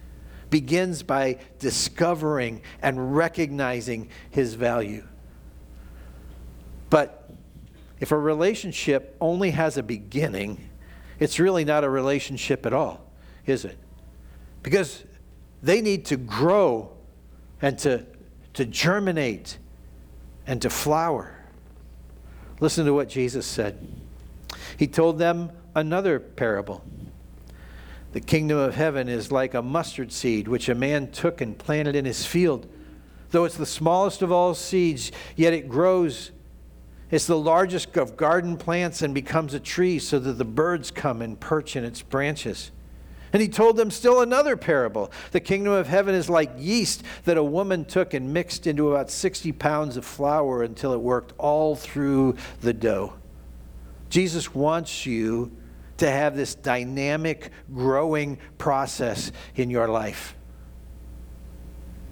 begins 0.49 1.03
by 1.03 1.39
discovering 1.59 2.63
and 2.81 3.15
recognizing 3.15 4.09
his 4.31 4.55
value. 4.55 5.07
But 6.89 7.31
if 8.01 8.11
a 8.11 8.19
relationship 8.19 9.15
only 9.21 9.51
has 9.51 9.77
a 9.77 9.83
beginning, 9.83 10.71
it's 11.19 11.39
really 11.39 11.67
not 11.67 11.85
a 11.85 11.91
relationship 11.91 12.65
at 12.65 12.73
all, 12.73 13.05
is 13.45 13.67
it? 13.67 13.77
Because 14.63 15.05
they 15.63 15.83
need 15.83 16.07
to 16.07 16.17
grow 16.17 16.91
and 17.61 17.79
to, 17.81 18.07
to 18.55 18.65
germinate 18.65 19.59
and 20.47 20.63
to 20.63 20.71
flower. 20.71 21.45
Listen 22.61 22.87
to 22.87 22.95
what 22.95 23.11
Jesus 23.11 23.47
said. 23.47 23.87
He 24.79 24.87
told 24.87 25.19
them 25.19 25.53
another 25.75 26.19
parable. 26.19 26.83
The 28.12 28.21
kingdom 28.21 28.59
of 28.59 28.75
heaven 28.75 29.09
is 29.09 29.31
like 29.31 29.55
a 29.55 29.62
mustard 29.62 30.12
seed 30.12 30.49
which 30.49 30.69
a 30.69 30.75
man 30.75 31.11
took 31.11 31.41
and 31.41 31.59
planted 31.59 31.95
in 31.95 32.05
his 32.05 32.25
field. 32.25 32.67
Though 33.31 33.45
it's 33.45 33.57
the 33.57 33.67
smallest 33.67 34.23
of 34.23 34.33
all 34.33 34.55
seeds, 34.55 35.12
yet 35.37 35.53
it 35.53 35.69
grows. 35.69 36.31
It's 37.11 37.27
the 37.27 37.38
largest 37.38 37.97
of 37.97 38.17
garden 38.17 38.57
plants 38.57 39.03
and 39.03 39.12
becomes 39.12 39.53
a 39.53 39.61
tree 39.61 39.99
so 39.99 40.19
that 40.19 40.35
the 40.35 40.45
birds 40.45 40.91
come 40.91 41.21
and 41.21 41.38
perch 41.38 41.77
in 41.77 41.85
its 41.85 42.00
branches. 42.00 42.71
And 43.31 43.43
he 43.43 43.49
told 43.49 43.77
them 43.77 43.91
still 43.91 44.23
another 44.23 44.57
parable. 44.57 45.12
The 45.33 45.41
kingdom 45.41 45.75
of 45.75 45.87
heaven 45.87 46.15
is 46.15 46.31
like 46.31 46.50
yeast 46.57 47.03
that 47.25 47.37
a 47.37 47.45
woman 47.45 47.85
took 47.85 48.15
and 48.15 48.33
mixed 48.33 48.67
into 48.67 48.91
about 48.91 49.11
60 49.11 49.53
pounds 49.53 49.99
of 49.99 50.07
flour 50.07 50.62
until 50.62 50.95
it 50.95 51.00
worked 51.00 51.35
all 51.37 51.77
through 51.77 52.37
the 52.62 52.73
dough. 52.73 53.12
Jesus 54.09 54.55
wants 54.55 55.05
you 55.05 55.53
to 55.99 56.11
have 56.11 56.37
this 56.37 56.55
dynamic, 56.55 57.50
growing 57.73 58.38
process 58.57 59.31
in 59.55 59.71
your 59.71 59.88
life. 59.88 60.35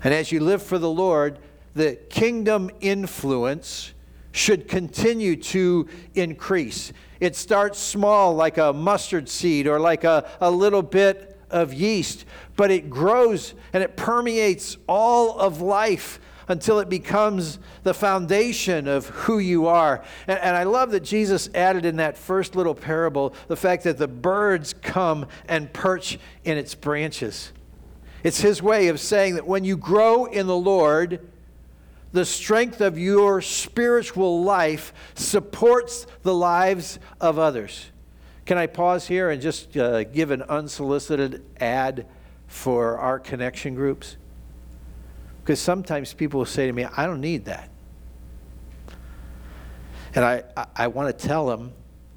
And 0.04 0.12
as 0.12 0.30
you 0.30 0.40
live 0.40 0.62
for 0.62 0.78
the 0.78 0.90
Lord, 0.90 1.38
the 1.74 1.96
kingdom 2.10 2.70
influence 2.80 3.92
should 4.32 4.68
continue 4.68 5.36
to 5.36 5.88
increase. 6.14 6.92
It 7.20 7.34
starts 7.34 7.78
small, 7.78 8.34
like 8.34 8.58
a 8.58 8.72
mustard 8.72 9.28
seed 9.28 9.66
or 9.66 9.80
like 9.80 10.04
a, 10.04 10.28
a 10.40 10.50
little 10.50 10.82
bit 10.82 11.38
of 11.50 11.72
yeast, 11.72 12.26
but 12.56 12.70
it 12.70 12.90
grows 12.90 13.54
and 13.72 13.82
it 13.82 13.96
permeates 13.96 14.76
all 14.86 15.38
of 15.38 15.60
life 15.60 16.20
until 16.48 16.78
it 16.78 16.88
becomes 16.88 17.58
the 17.82 17.94
foundation 17.94 18.86
of 18.86 19.06
who 19.08 19.38
you 19.38 19.66
are. 19.66 20.04
And, 20.26 20.38
and, 20.38 20.56
I 20.56 20.62
love 20.62 20.90
that 20.92 21.00
Jesus 21.00 21.48
added 21.54 21.84
in 21.84 21.96
that 21.96 22.16
first 22.16 22.54
little 22.54 22.74
parable 22.74 23.34
the 23.48 23.56
fact 23.56 23.84
that 23.84 23.98
the 23.98 24.08
birds 24.08 24.72
come 24.72 25.26
and 25.48 25.72
perch 25.72 26.18
in 26.44 26.56
its 26.56 26.74
branches. 26.74 27.52
It's 28.22 28.40
his 28.40 28.62
way 28.62 28.88
of 28.88 29.00
saying 29.00 29.34
that 29.34 29.46
when 29.46 29.64
you 29.64 29.76
grow 29.76 30.24
in 30.24 30.46
the 30.46 30.56
Lord, 30.56 31.20
the 32.12 32.24
strength 32.24 32.80
of 32.80 32.98
your 32.98 33.42
spiritual 33.42 34.42
life 34.42 34.92
supports 35.14 36.06
the 36.22 36.34
lives 36.34 36.98
of 37.20 37.38
others. 37.38 37.90
Can 38.46 38.58
I 38.58 38.68
pause 38.68 39.06
here 39.08 39.30
and 39.30 39.42
just 39.42 39.76
uh, 39.76 40.04
give 40.04 40.30
an 40.30 40.42
unsolicited 40.42 41.44
ad 41.60 42.06
for 42.46 42.96
our 42.98 43.18
connection 43.18 43.74
groups? 43.74 44.16
Because 45.46 45.60
sometimes 45.60 46.12
people 46.12 46.38
will 46.38 46.44
say 46.44 46.66
to 46.66 46.72
me, 46.72 46.86
I 46.96 47.06
don't 47.06 47.20
need 47.20 47.44
that. 47.44 47.70
And 50.16 50.24
I, 50.24 50.42
I, 50.56 50.66
I 50.74 50.86
want 50.88 51.16
to 51.16 51.26
tell 51.26 51.46
them, 51.46 51.72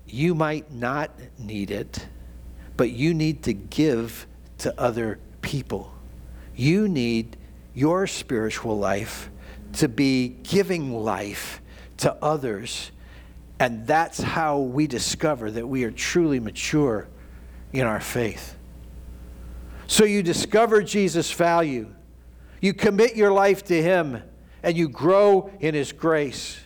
you 0.07 0.33
might 0.33 0.71
not 0.74 1.12
need 1.38 1.69
it, 1.69 2.07
but 2.75 2.89
you 2.89 3.13
need 3.13 3.43
to 3.43 3.53
give 3.53 4.25
to 4.57 4.74
other 4.81 5.19
people. 5.43 5.93
You 6.55 6.88
need 6.88 7.38
your 7.75 8.07
spiritual 8.07 8.79
life 8.79 9.29
to 9.74 9.88
be 9.88 10.29
giving 10.29 10.91
life 10.91 11.62
to 11.98 12.15
others. 12.24 12.89
And 13.59 13.86
that's 13.86 14.19
how 14.19 14.57
we 14.57 14.88
discover 14.88 15.51
that 15.51 15.67
we 15.67 15.83
are 15.83 15.91
truly 15.91 16.39
mature 16.39 17.07
in 17.74 17.86
our 17.86 18.00
faith. 18.00 18.57
So 19.86 20.03
you 20.03 20.24
discover 20.24 20.81
Jesus' 20.81 21.31
value, 21.31 21.93
you 22.61 22.73
commit 22.73 23.15
your 23.15 23.31
life 23.31 23.63
to 23.65 23.81
Him, 23.81 24.21
and 24.63 24.77
you 24.77 24.89
grow 24.89 25.51
in 25.59 25.73
His 25.73 25.91
grace. 25.91 26.59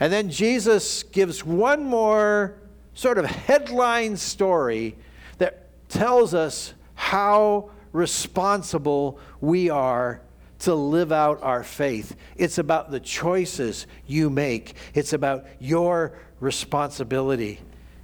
And 0.00 0.12
then 0.12 0.30
Jesus 0.30 1.02
gives 1.02 1.44
one 1.44 1.84
more 1.84 2.58
sort 2.94 3.18
of 3.18 3.24
headline 3.26 4.16
story 4.16 4.96
that 5.38 5.68
tells 5.88 6.34
us 6.34 6.74
how 6.94 7.70
responsible 7.92 9.18
we 9.40 9.70
are 9.70 10.20
to 10.60 10.74
live 10.74 11.12
out 11.12 11.42
our 11.42 11.62
faith. 11.62 12.16
It's 12.36 12.58
about 12.58 12.90
the 12.90 13.00
choices 13.00 13.86
you 14.06 14.30
make, 14.30 14.74
it's 14.94 15.12
about 15.12 15.46
your 15.60 16.18
responsibility 16.40 17.60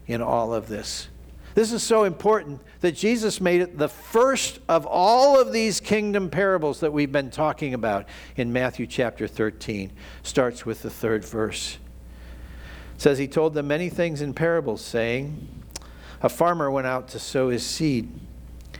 in 0.06 0.22
all 0.22 0.54
of 0.54 0.68
this. 0.68 1.08
This 1.54 1.70
is 1.70 1.84
so 1.84 2.02
important 2.02 2.60
that 2.80 2.96
Jesus 2.96 3.40
made 3.40 3.60
it 3.60 3.78
the 3.78 3.88
first 3.88 4.58
of 4.68 4.86
all 4.86 5.40
of 5.40 5.52
these 5.52 5.78
kingdom 5.78 6.28
parables 6.28 6.80
that 6.80 6.92
we've 6.92 7.12
been 7.12 7.30
talking 7.30 7.74
about 7.74 8.06
in 8.34 8.52
Matthew 8.52 8.88
chapter 8.88 9.28
13. 9.28 9.92
Starts 10.24 10.66
with 10.66 10.82
the 10.82 10.90
third 10.90 11.24
verse. 11.24 11.78
It 12.96 13.00
says, 13.00 13.18
He 13.18 13.28
told 13.28 13.54
them 13.54 13.68
many 13.68 13.88
things 13.88 14.20
in 14.20 14.34
parables, 14.34 14.80
saying, 14.80 15.48
A 16.22 16.28
farmer 16.28 16.72
went 16.72 16.88
out 16.88 17.06
to 17.08 17.20
sow 17.20 17.50
his 17.50 17.64
seed. 17.64 18.10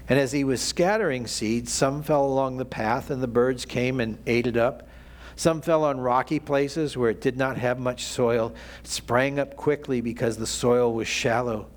And 0.09 0.19
as 0.19 0.33
he 0.33 0.43
was 0.43 0.61
scattering 0.61 1.28
seed, 1.28 1.69
some 1.69 2.02
fell 2.02 2.25
along 2.25 2.57
the 2.57 2.64
path, 2.64 3.09
and 3.09 3.23
the 3.23 3.28
birds 3.28 3.64
came 3.64 4.00
and 4.00 4.19
ate 4.26 4.49
it 4.49 4.57
up. 4.57 4.88
Some 5.37 5.62
fell 5.62 5.85
on 5.85 6.00
rocky 6.00 6.40
places 6.40 6.97
where 6.97 7.11
it 7.11 7.21
did 7.21 7.37
not 7.37 7.57
have 7.57 7.78
much 7.78 8.02
soil. 8.02 8.52
It 8.81 8.88
sprang 8.88 9.38
up 9.38 9.54
quickly 9.54 10.00
because 10.00 10.37
the 10.37 10.47
soil 10.47 10.93
was 10.93 11.07
shallow. 11.07 11.69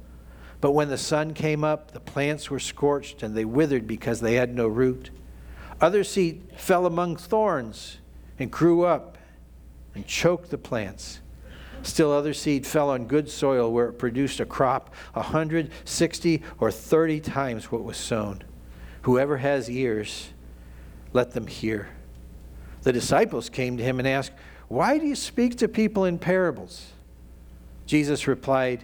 But 0.59 0.71
when 0.71 0.89
the 0.89 0.97
sun 0.97 1.33
came 1.33 1.63
up, 1.63 1.91
the 1.91 1.99
plants 1.99 2.49
were 2.49 2.59
scorched, 2.59 3.21
and 3.21 3.35
they 3.35 3.45
withered 3.45 3.87
because 3.87 4.19
they 4.19 4.35
had 4.35 4.55
no 4.55 4.67
root. 4.67 5.11
Other 5.79 6.03
seed 6.03 6.43
fell 6.57 6.85
among 6.85 7.17
thorns 7.17 7.99
and 8.39 8.51
grew 8.51 8.83
up 8.83 9.17
and 9.93 10.05
choked 10.07 10.49
the 10.49 10.57
plants. 10.57 11.19
Still, 11.83 12.11
other 12.11 12.33
seed 12.33 12.65
fell 12.65 12.89
on 12.89 13.05
good 13.05 13.29
soil 13.29 13.71
where 13.71 13.87
it 13.87 13.93
produced 13.93 14.39
a 14.39 14.45
crop 14.45 14.93
a 15.13 15.21
hundred, 15.21 15.71
sixty, 15.85 16.41
or 16.59 16.71
thirty 16.71 17.19
times 17.19 17.71
what 17.71 17.83
was 17.83 17.97
sown. 17.97 18.43
Whoever 19.03 19.37
has 19.37 19.69
ears, 19.69 20.29
let 21.13 21.31
them 21.31 21.47
hear. 21.47 21.89
The 22.81 22.91
disciples 22.91 23.49
came 23.49 23.77
to 23.77 23.83
him 23.83 23.99
and 23.99 24.07
asked, 24.07 24.31
Why 24.67 24.97
do 24.97 25.05
you 25.05 25.15
speak 25.15 25.57
to 25.57 25.67
people 25.67 26.03
in 26.05 26.17
parables? 26.17 26.87
Jesus 27.85 28.27
replied, 28.27 28.83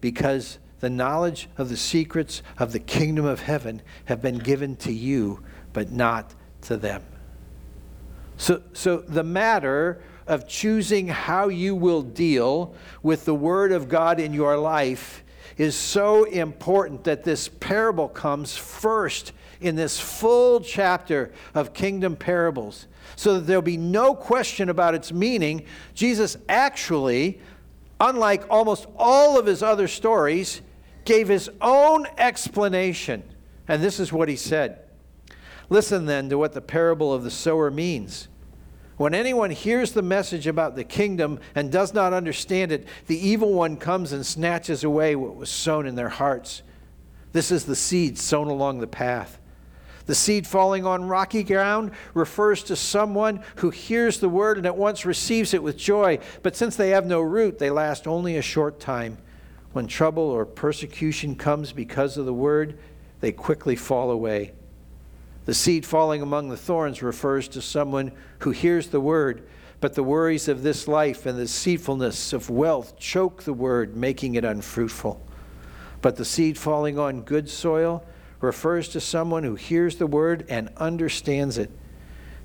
Because 0.00 0.58
the 0.80 0.90
knowledge 0.90 1.48
of 1.56 1.68
the 1.68 1.76
secrets 1.76 2.42
of 2.58 2.72
the 2.72 2.78
kingdom 2.78 3.24
of 3.24 3.40
heaven 3.40 3.82
have 4.06 4.22
been 4.22 4.38
given 4.38 4.76
to 4.76 4.92
you, 4.92 5.42
but 5.72 5.90
not 5.90 6.34
to 6.62 6.76
them. 6.76 7.02
So, 8.36 8.62
so 8.72 8.98
the 8.98 9.24
matter 9.24 10.00
of 10.26 10.46
choosing 10.46 11.08
how 11.08 11.48
you 11.48 11.74
will 11.74 12.02
deal 12.02 12.74
with 13.02 13.24
the 13.24 13.34
Word 13.34 13.72
of 13.72 13.88
God 13.88 14.20
in 14.20 14.32
your 14.32 14.56
life 14.56 15.24
is 15.56 15.74
so 15.74 16.24
important 16.24 17.04
that 17.04 17.24
this 17.24 17.48
parable 17.48 18.08
comes 18.08 18.56
first 18.56 19.32
in 19.60 19.74
this 19.74 19.98
full 19.98 20.60
chapter 20.60 21.32
of 21.54 21.74
kingdom 21.74 22.14
parables 22.14 22.86
so 23.16 23.34
that 23.34 23.40
there'll 23.40 23.62
be 23.62 23.76
no 23.76 24.14
question 24.14 24.68
about 24.68 24.94
its 24.94 25.12
meaning. 25.12 25.64
Jesus 25.94 26.36
actually, 26.48 27.40
unlike 28.00 28.44
almost 28.50 28.86
all 28.96 29.38
of 29.38 29.46
his 29.46 29.62
other 29.62 29.88
stories, 29.88 30.60
gave 31.08 31.26
his 31.26 31.50
own 31.62 32.06
explanation. 32.18 33.22
And 33.66 33.82
this 33.82 33.98
is 33.98 34.12
what 34.12 34.28
he 34.28 34.36
said 34.36 34.80
Listen 35.70 36.06
then 36.06 36.28
to 36.28 36.38
what 36.38 36.52
the 36.52 36.60
parable 36.60 37.12
of 37.12 37.24
the 37.24 37.30
sower 37.30 37.70
means. 37.70 38.28
When 38.96 39.14
anyone 39.14 39.50
hears 39.50 39.92
the 39.92 40.02
message 40.02 40.46
about 40.46 40.76
the 40.76 40.84
kingdom 40.84 41.40
and 41.54 41.70
does 41.70 41.94
not 41.94 42.12
understand 42.12 42.72
it, 42.72 42.86
the 43.06 43.18
evil 43.18 43.52
one 43.52 43.76
comes 43.76 44.12
and 44.12 44.26
snatches 44.26 44.82
away 44.82 45.14
what 45.14 45.36
was 45.36 45.50
sown 45.50 45.86
in 45.86 45.94
their 45.94 46.08
hearts. 46.08 46.62
This 47.32 47.50
is 47.50 47.64
the 47.64 47.76
seed 47.76 48.18
sown 48.18 48.48
along 48.48 48.80
the 48.80 48.86
path. 48.86 49.38
The 50.06 50.14
seed 50.14 50.46
falling 50.46 50.84
on 50.84 51.04
rocky 51.04 51.44
ground 51.44 51.92
refers 52.12 52.62
to 52.64 52.76
someone 52.76 53.42
who 53.56 53.70
hears 53.70 54.18
the 54.18 54.28
word 54.28 54.56
and 54.56 54.66
at 54.66 54.76
once 54.76 55.04
receives 55.04 55.54
it 55.54 55.62
with 55.62 55.76
joy, 55.76 56.18
but 56.42 56.56
since 56.56 56.76
they 56.76 56.90
have 56.90 57.06
no 57.06 57.20
root, 57.20 57.58
they 57.58 57.70
last 57.70 58.06
only 58.06 58.36
a 58.36 58.42
short 58.42 58.80
time. 58.80 59.18
When 59.72 59.86
trouble 59.86 60.24
or 60.24 60.46
persecution 60.46 61.36
comes 61.36 61.72
because 61.72 62.16
of 62.16 62.26
the 62.26 62.32
word, 62.32 62.78
they 63.20 63.32
quickly 63.32 63.76
fall 63.76 64.10
away. 64.10 64.52
The 65.44 65.54
seed 65.54 65.86
falling 65.86 66.22
among 66.22 66.48
the 66.48 66.56
thorns 66.56 67.02
refers 67.02 67.48
to 67.48 67.62
someone 67.62 68.12
who 68.40 68.50
hears 68.50 68.88
the 68.88 69.00
word, 69.00 69.46
but 69.80 69.94
the 69.94 70.02
worries 70.02 70.48
of 70.48 70.62
this 70.62 70.88
life 70.88 71.26
and 71.26 71.38
the 71.38 71.42
deceitfulness 71.42 72.32
of 72.32 72.50
wealth 72.50 72.98
choke 72.98 73.42
the 73.42 73.52
word, 73.52 73.96
making 73.96 74.34
it 74.34 74.44
unfruitful. 74.44 75.24
But 76.00 76.16
the 76.16 76.24
seed 76.24 76.58
falling 76.58 76.98
on 76.98 77.22
good 77.22 77.48
soil 77.48 78.04
refers 78.40 78.88
to 78.90 79.00
someone 79.00 79.42
who 79.42 79.54
hears 79.54 79.96
the 79.96 80.06
word 80.06 80.44
and 80.48 80.70
understands 80.76 81.58
it. 81.58 81.70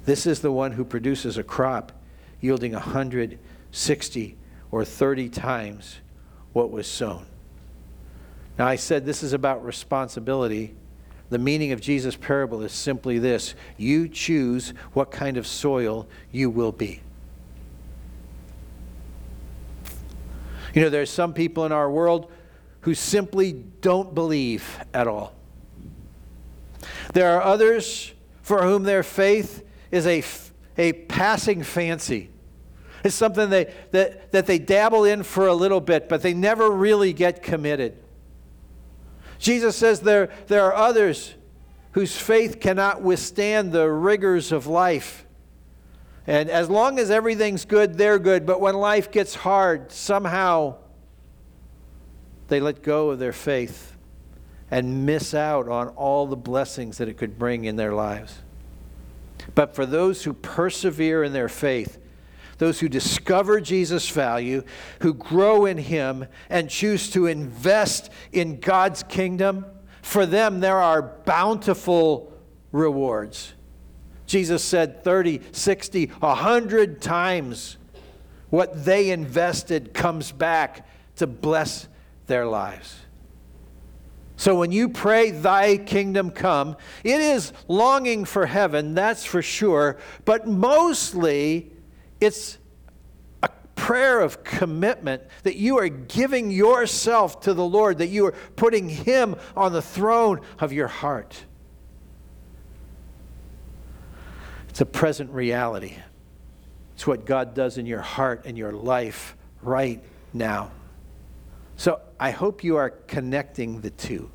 This 0.05 0.25
is 0.25 0.41
the 0.41 0.51
one 0.51 0.73
who 0.73 0.85
produces 0.85 1.37
a 1.37 1.43
crop 1.43 1.91
yielding 2.41 2.73
a 2.73 2.79
hundred, 2.79 3.39
sixty, 3.71 4.37
or 4.71 4.83
30 4.83 5.29
times 5.29 5.99
what 6.53 6.71
was 6.71 6.87
sown. 6.87 7.25
Now, 8.57 8.67
I 8.67 8.75
said 8.75 9.05
this 9.05 9.23
is 9.23 9.33
about 9.33 9.65
responsibility 9.65 10.75
the 11.33 11.39
meaning 11.39 11.71
of 11.71 11.81
Jesus' 11.81 12.15
parable 12.15 12.61
is 12.61 12.71
simply 12.71 13.17
this 13.17 13.55
you 13.75 14.07
choose 14.07 14.71
what 14.93 15.09
kind 15.09 15.35
of 15.35 15.47
soil 15.47 16.07
you 16.31 16.47
will 16.47 16.71
be. 16.71 17.01
You 20.75 20.83
know, 20.83 20.89
there's 20.89 21.09
some 21.09 21.33
people 21.33 21.65
in 21.65 21.71
our 21.71 21.89
world 21.89 22.31
who 22.81 22.93
simply 22.93 23.53
don't 23.53 24.13
believe 24.13 24.79
at 24.93 25.07
all. 25.07 25.33
There 27.13 27.35
are 27.35 27.41
others 27.41 28.13
for 28.43 28.61
whom 28.61 28.83
their 28.83 29.01
faith 29.01 29.65
is 29.89 30.05
a, 30.05 30.23
a 30.77 30.93
passing 30.93 31.63
fancy. 31.63 32.29
It's 33.05 33.15
something 33.15 33.49
they, 33.49 33.73
that, 33.91 34.31
that 34.31 34.45
they 34.45 34.57
dabble 34.57 35.03
in 35.03 35.23
for 35.23 35.47
a 35.47 35.53
little 35.53 35.81
bit, 35.81 36.07
but 36.07 36.21
they 36.21 36.33
never 36.33 36.69
really 36.71 37.11
get 37.11 37.43
committed. 37.43 37.97
Jesus 39.39 39.75
says 39.75 39.99
there, 39.99 40.29
there 40.47 40.63
are 40.63 40.73
others 40.73 41.33
whose 41.91 42.17
faith 42.17 42.61
cannot 42.61 43.01
withstand 43.01 43.73
the 43.73 43.89
rigors 43.89 44.53
of 44.53 44.67
life. 44.67 45.25
And 46.25 46.49
as 46.49 46.69
long 46.69 46.97
as 46.97 47.11
everything's 47.11 47.65
good, 47.65 47.97
they're 47.97 48.19
good. 48.19 48.45
But 48.45 48.61
when 48.61 48.75
life 48.75 49.11
gets 49.11 49.35
hard, 49.35 49.91
somehow 49.91 50.77
they 52.47 52.61
let 52.61 52.83
go 52.83 53.09
of 53.09 53.19
their 53.19 53.33
faith 53.33 53.97
and 54.71 55.05
miss 55.05 55.33
out 55.33 55.67
on 55.67 55.89
all 55.89 56.25
the 56.25 56.37
blessings 56.37 56.97
that 56.99 57.09
it 57.09 57.17
could 57.17 57.37
bring 57.37 57.65
in 57.65 57.75
their 57.75 57.93
lives. 57.93 58.39
But 59.53 59.75
for 59.75 59.85
those 59.85 60.23
who 60.23 60.31
persevere 60.31 61.23
in 61.23 61.33
their 61.33 61.49
faith, 61.49 61.99
those 62.63 62.79
who 62.79 62.87
discover 62.87 63.59
Jesus' 63.59 64.07
value, 64.07 64.63
who 65.01 65.13
grow 65.13 65.65
in 65.65 65.77
Him, 65.77 66.25
and 66.49 66.69
choose 66.69 67.09
to 67.09 67.27
invest 67.27 68.09
in 68.31 68.61
God's 68.61 69.03
kingdom, 69.03 69.65
for 70.01 70.25
them 70.25 70.61
there 70.61 70.79
are 70.79 71.01
bountiful 71.01 72.31
rewards. 72.71 73.51
Jesus 74.27 74.63
said 74.63 75.03
30, 75.03 75.41
60, 75.51 76.05
100 76.05 77.01
times 77.01 77.75
what 78.49 78.85
they 78.85 79.11
invested 79.11 79.93
comes 79.93 80.31
back 80.31 80.87
to 81.17 81.27
bless 81.27 81.89
their 82.27 82.45
lives. 82.45 82.95
So 84.37 84.55
when 84.55 84.71
you 84.71 84.87
pray, 84.87 85.31
Thy 85.31 85.75
kingdom 85.75 86.31
come, 86.31 86.77
it 87.03 87.19
is 87.19 87.51
longing 87.67 88.23
for 88.23 88.45
heaven, 88.45 88.93
that's 88.93 89.25
for 89.25 89.41
sure, 89.41 89.97
but 90.23 90.47
mostly 90.47 91.72
It's 92.19 92.57
a 93.41 93.49
prayer 93.75 94.21
of 94.21 94.43
commitment 94.43 95.23
that 95.43 95.55
you 95.55 95.77
are 95.77 95.89
giving 95.89 96.51
yourself 96.51 97.41
to 97.41 97.53
the 97.53 97.65
Lord, 97.65 97.97
that 97.97 98.07
you 98.07 98.25
are 98.27 98.35
putting 98.55 98.89
Him 98.89 99.35
on 99.55 99.73
the 99.73 99.81
throne 99.81 100.41
of 100.59 100.71
your 100.73 100.87
heart. 100.87 101.45
It's 104.69 104.81
a 104.81 104.85
present 104.85 105.29
reality. 105.31 105.95
It's 106.95 107.05
what 107.05 107.25
God 107.25 107.53
does 107.53 107.77
in 107.77 107.85
your 107.85 108.01
heart 108.01 108.45
and 108.45 108.57
your 108.57 108.71
life 108.71 109.35
right 109.61 110.03
now. 110.33 110.71
So 111.77 111.99
I 112.19 112.31
hope 112.31 112.63
you 112.63 112.77
are 112.77 112.89
connecting 112.89 113.81
the 113.81 113.89
two. 113.89 114.31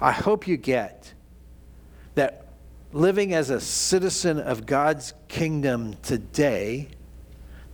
I 0.00 0.12
hope 0.12 0.46
you 0.46 0.56
get 0.56 1.14
living 2.92 3.32
as 3.34 3.50
a 3.50 3.60
citizen 3.60 4.38
of 4.38 4.66
God's 4.66 5.14
kingdom 5.28 5.94
today 6.02 6.88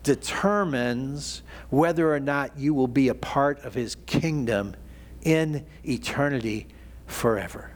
determines 0.02 1.42
whether 1.70 2.12
or 2.12 2.20
not 2.20 2.58
you 2.58 2.74
will 2.74 2.86
be 2.86 3.08
a 3.08 3.14
part 3.14 3.58
of 3.64 3.74
his 3.74 3.96
kingdom 4.06 4.74
in 5.22 5.66
eternity 5.84 6.66
forever. 7.06 7.70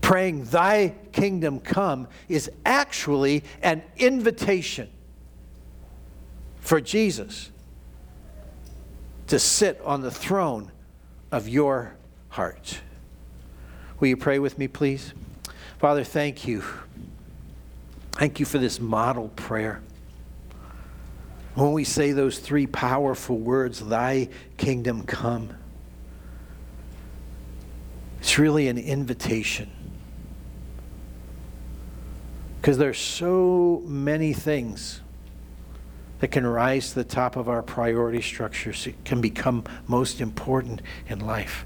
Praying, 0.00 0.44
Thy 0.44 0.94
kingdom 1.12 1.60
come, 1.60 2.08
is 2.28 2.50
actually 2.64 3.44
an 3.62 3.82
invitation 3.96 4.88
for 6.60 6.80
Jesus 6.80 7.50
to 9.28 9.38
sit 9.38 9.80
on 9.84 10.00
the 10.00 10.10
throne 10.10 10.70
of 11.30 11.48
your 11.48 11.96
heart. 12.30 12.80
Will 14.00 14.08
you 14.08 14.16
pray 14.16 14.38
with 14.38 14.58
me, 14.58 14.68
please? 14.68 15.12
Father, 15.78 16.04
thank 16.04 16.46
you. 16.46 16.64
Thank 18.12 18.40
you 18.40 18.46
for 18.46 18.58
this 18.58 18.80
model 18.80 19.28
prayer. 19.36 19.82
When 21.54 21.72
we 21.72 21.84
say 21.84 22.12
those 22.12 22.38
three 22.38 22.66
powerful 22.66 23.36
words, 23.36 23.80
Thy 23.80 24.28
kingdom 24.56 25.04
come, 25.04 25.50
it's 28.20 28.38
really 28.38 28.68
an 28.68 28.78
invitation. 28.78 29.70
Because 32.60 32.78
there's 32.78 32.98
so 32.98 33.82
many 33.86 34.32
things 34.32 35.00
that 36.20 36.28
can 36.28 36.46
rise 36.46 36.88
to 36.90 36.94
the 36.96 37.04
top 37.04 37.36
of 37.36 37.48
our 37.48 37.62
priority 37.62 38.22
structures. 38.22 38.86
It 38.86 39.04
can 39.04 39.20
become 39.20 39.64
most 39.86 40.20
important 40.20 40.80
in 41.08 41.20
life. 41.20 41.64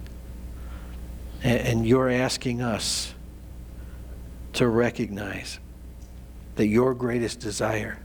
And, 1.42 1.86
you're 1.86 2.10
asking 2.10 2.60
us 2.60 3.14
to 4.60 4.68
recognize 4.68 5.58
that 6.56 6.66
your 6.66 6.92
greatest 6.92 7.40
desire 7.40 7.98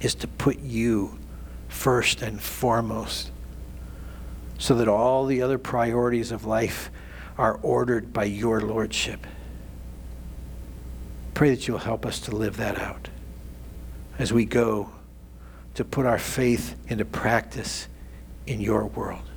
is 0.00 0.14
to 0.14 0.26
put 0.26 0.58
you 0.60 1.18
first 1.68 2.22
and 2.22 2.40
foremost 2.40 3.30
so 4.56 4.74
that 4.74 4.88
all 4.88 5.26
the 5.26 5.42
other 5.42 5.58
priorities 5.58 6.32
of 6.32 6.46
life 6.46 6.90
are 7.36 7.60
ordered 7.62 8.14
by 8.14 8.24
your 8.24 8.62
lordship. 8.62 9.26
Pray 11.34 11.50
that 11.50 11.68
you'll 11.68 11.76
help 11.76 12.06
us 12.06 12.18
to 12.20 12.34
live 12.34 12.56
that 12.56 12.78
out 12.78 13.10
as 14.18 14.32
we 14.32 14.46
go 14.46 14.90
to 15.74 15.84
put 15.84 16.06
our 16.06 16.18
faith 16.18 16.76
into 16.88 17.04
practice 17.04 17.88
in 18.46 18.58
your 18.62 18.86
world. 18.86 19.28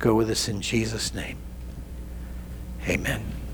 Go 0.00 0.16
with 0.16 0.28
us 0.28 0.48
in 0.48 0.60
Jesus' 0.60 1.14
name. 1.14 1.38
Amen. 2.88 3.45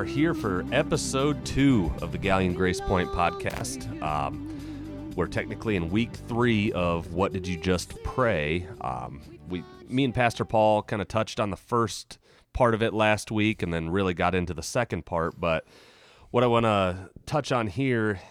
Are 0.00 0.04
here 0.04 0.32
for 0.32 0.64
episode 0.72 1.44
two 1.44 1.92
of 2.00 2.10
the 2.10 2.16
Galleon 2.16 2.54
Grace 2.54 2.80
Point 2.80 3.10
podcast. 3.10 4.00
Um, 4.00 5.12
we're 5.14 5.26
technically 5.26 5.76
in 5.76 5.90
week 5.90 6.14
three 6.26 6.72
of 6.72 7.12
What 7.12 7.34
Did 7.34 7.46
You 7.46 7.58
Just 7.58 8.02
Pray? 8.02 8.66
Um, 8.80 9.20
we, 9.50 9.62
me 9.90 10.04
and 10.04 10.14
Pastor 10.14 10.46
Paul 10.46 10.82
kind 10.82 11.02
of 11.02 11.08
touched 11.08 11.38
on 11.38 11.50
the 11.50 11.56
first 11.58 12.16
part 12.54 12.72
of 12.72 12.82
it 12.82 12.94
last 12.94 13.30
week 13.30 13.62
and 13.62 13.74
then 13.74 13.90
really 13.90 14.14
got 14.14 14.34
into 14.34 14.54
the 14.54 14.62
second 14.62 15.04
part. 15.04 15.38
But 15.38 15.66
what 16.30 16.42
I 16.44 16.46
want 16.46 16.64
to 16.64 17.10
touch 17.26 17.52
on 17.52 17.66
here 17.66 18.22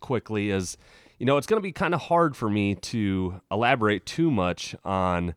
quickly 0.00 0.50
is 0.50 0.76
you 1.20 1.26
know, 1.26 1.36
it's 1.36 1.46
going 1.46 1.62
to 1.62 1.64
be 1.64 1.70
kind 1.70 1.94
of 1.94 2.00
hard 2.00 2.36
for 2.36 2.50
me 2.50 2.74
to 2.74 3.40
elaborate 3.48 4.06
too 4.06 4.32
much 4.32 4.74
on 4.84 5.36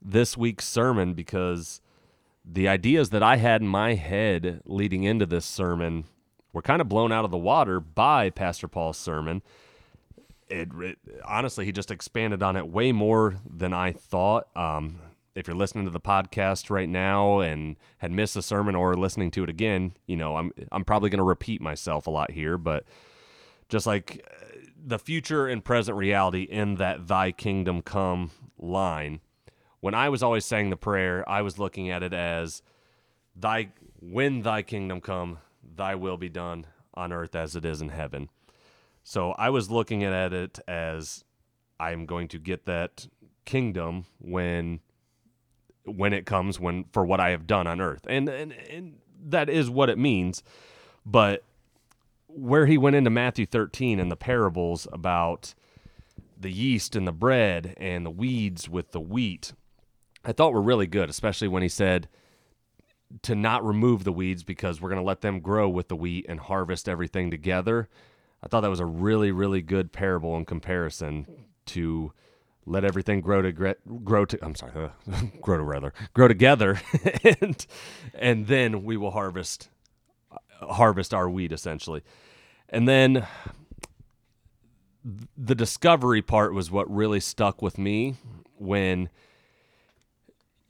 this 0.00 0.36
week's 0.36 0.68
sermon 0.68 1.14
because 1.14 1.80
the 2.52 2.68
ideas 2.68 3.10
that 3.10 3.22
I 3.22 3.36
had 3.36 3.60
in 3.60 3.68
my 3.68 3.94
head 3.94 4.60
leading 4.64 5.04
into 5.04 5.26
this 5.26 5.44
sermon 5.44 6.04
were 6.52 6.62
kind 6.62 6.80
of 6.80 6.88
blown 6.88 7.12
out 7.12 7.24
of 7.24 7.30
the 7.30 7.38
water 7.38 7.78
by 7.78 8.30
Pastor 8.30 8.66
Paul's 8.66 8.96
sermon. 8.96 9.42
It, 10.48 10.68
it 10.80 10.98
honestly, 11.24 11.64
he 11.64 11.70
just 11.70 11.92
expanded 11.92 12.42
on 12.42 12.56
it 12.56 12.68
way 12.68 12.90
more 12.90 13.36
than 13.48 13.72
I 13.72 13.92
thought. 13.92 14.48
Um, 14.56 14.98
if 15.36 15.46
you're 15.46 15.56
listening 15.56 15.84
to 15.84 15.92
the 15.92 16.00
podcast 16.00 16.70
right 16.70 16.88
now 16.88 17.38
and 17.38 17.76
had 17.98 18.10
missed 18.10 18.34
the 18.34 18.42
sermon 18.42 18.74
or 18.74 18.96
listening 18.96 19.30
to 19.32 19.44
it 19.44 19.48
again, 19.48 19.92
you 20.06 20.16
know, 20.16 20.36
I'm 20.36 20.50
I'm 20.72 20.84
probably 20.84 21.08
going 21.08 21.18
to 21.18 21.24
repeat 21.24 21.60
myself 21.60 22.08
a 22.08 22.10
lot 22.10 22.32
here, 22.32 22.58
but 22.58 22.84
just 23.68 23.86
like 23.86 24.26
uh, 24.28 24.56
the 24.84 24.98
future 24.98 25.46
and 25.46 25.64
present 25.64 25.96
reality 25.96 26.42
in 26.42 26.74
that 26.76 27.06
thy 27.06 27.30
kingdom 27.30 27.80
come 27.80 28.32
line 28.58 29.20
when 29.80 29.94
I 29.94 30.08
was 30.08 30.22
always 30.22 30.44
saying 30.44 30.70
the 30.70 30.76
prayer, 30.76 31.28
I 31.28 31.42
was 31.42 31.58
looking 31.58 31.90
at 31.90 32.02
it 32.02 32.12
as 32.12 32.62
thy 33.34 33.72
when 34.00 34.42
thy 34.42 34.62
kingdom 34.62 35.00
come, 35.00 35.38
thy 35.62 35.94
will 35.94 36.16
be 36.16 36.28
done 36.28 36.66
on 36.94 37.12
earth 37.12 37.34
as 37.34 37.56
it 37.56 37.64
is 37.64 37.80
in 37.80 37.88
heaven. 37.90 38.28
So 39.02 39.32
I 39.32 39.50
was 39.50 39.70
looking 39.70 40.04
at 40.04 40.32
it 40.32 40.58
as 40.68 41.24
I'm 41.78 42.06
going 42.06 42.28
to 42.28 42.38
get 42.38 42.66
that 42.66 43.06
kingdom 43.44 44.04
when 44.18 44.80
when 45.84 46.12
it 46.12 46.26
comes 46.26 46.60
when 46.60 46.84
for 46.92 47.04
what 47.04 47.20
I 47.20 47.30
have 47.30 47.46
done 47.46 47.66
on 47.66 47.80
earth. 47.80 48.06
And 48.08 48.28
and, 48.28 48.52
and 48.52 48.98
that 49.22 49.48
is 49.48 49.70
what 49.70 49.88
it 49.88 49.98
means. 49.98 50.42
But 51.06 51.42
where 52.26 52.66
he 52.66 52.78
went 52.78 52.96
into 52.96 53.10
Matthew 53.10 53.46
13 53.46 53.98
and 53.98 54.10
the 54.10 54.16
parables 54.16 54.86
about 54.92 55.54
the 56.38 56.52
yeast 56.52 56.94
and 56.94 57.06
the 57.06 57.12
bread 57.12 57.74
and 57.76 58.06
the 58.06 58.10
weeds 58.10 58.68
with 58.68 58.92
the 58.92 59.00
wheat 59.00 59.52
I 60.24 60.32
thought 60.32 60.52
were 60.52 60.62
really 60.62 60.86
good, 60.86 61.08
especially 61.08 61.48
when 61.48 61.62
he 61.62 61.68
said 61.68 62.08
to 63.22 63.34
not 63.34 63.64
remove 63.64 64.04
the 64.04 64.12
weeds 64.12 64.44
because 64.44 64.80
we're 64.80 64.88
going 64.88 65.00
to 65.00 65.06
let 65.06 65.20
them 65.20 65.40
grow 65.40 65.68
with 65.68 65.88
the 65.88 65.96
wheat 65.96 66.26
and 66.28 66.38
harvest 66.38 66.88
everything 66.88 67.30
together. 67.30 67.88
I 68.42 68.48
thought 68.48 68.60
that 68.60 68.70
was 68.70 68.80
a 68.80 68.86
really, 68.86 69.32
really 69.32 69.62
good 69.62 69.92
parable 69.92 70.36
in 70.36 70.44
comparison 70.44 71.26
to 71.66 72.12
let 72.66 72.84
everything 72.84 73.20
grow 73.20 73.42
to 73.42 73.74
grow 74.04 74.24
to. 74.24 74.38
I'm 74.44 74.54
sorry, 74.54 74.72
uh, 74.74 74.90
grow 75.40 75.56
to 75.56 75.62
rather 75.62 75.92
grow 76.14 76.28
together, 76.28 76.80
and 77.40 77.66
and 78.14 78.46
then 78.46 78.84
we 78.84 78.96
will 78.96 79.10
harvest 79.10 79.68
harvest 80.60 81.12
our 81.12 81.28
wheat 81.28 81.52
essentially, 81.52 82.02
and 82.68 82.88
then 82.88 83.26
the 85.36 85.54
discovery 85.54 86.22
part 86.22 86.54
was 86.54 86.70
what 86.70 86.90
really 86.94 87.20
stuck 87.20 87.62
with 87.62 87.78
me 87.78 88.16
when 88.58 89.08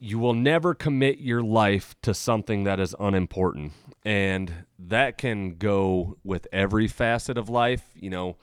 you 0.03 0.19
will 0.19 0.33
never 0.33 0.75
commit 0.75 1.19
your 1.19 1.43
life 1.43 1.95
to 2.01 2.15
something 2.15 2.65
that 2.65 2.81
is 2.81 2.97
unimportant. 2.99 3.73
And 4.03 4.65
that 4.79 5.19
can 5.19 5.57
go 5.57 6.17
with 6.25 6.49
every 6.51 6.89
facet 6.89 7.37
of 7.37 7.51
life. 7.51 7.85
You 7.95 8.09
know, 8.09 8.37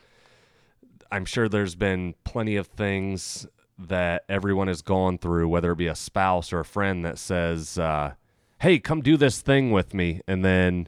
I'm 1.11 1.25
sure 1.25 1.49
there's 1.49 1.73
been 1.73 2.13
plenty 2.23 2.57
of 2.57 2.67
things 2.67 3.47
that 3.79 4.23
everyone 4.29 4.67
has 4.67 4.83
gone 4.83 5.17
through, 5.17 5.49
whether 5.49 5.71
it 5.71 5.77
be 5.77 5.87
a 5.87 5.95
spouse 5.95 6.53
or 6.53 6.59
a 6.59 6.65
friend 6.65 7.03
that 7.05 7.17
says, 7.17 7.79
uh, 7.79 8.13
Hey, 8.59 8.77
come 8.77 9.01
do 9.01 9.17
this 9.17 9.41
thing 9.41 9.71
with 9.71 9.95
me. 9.95 10.21
And 10.27 10.45
then 10.45 10.87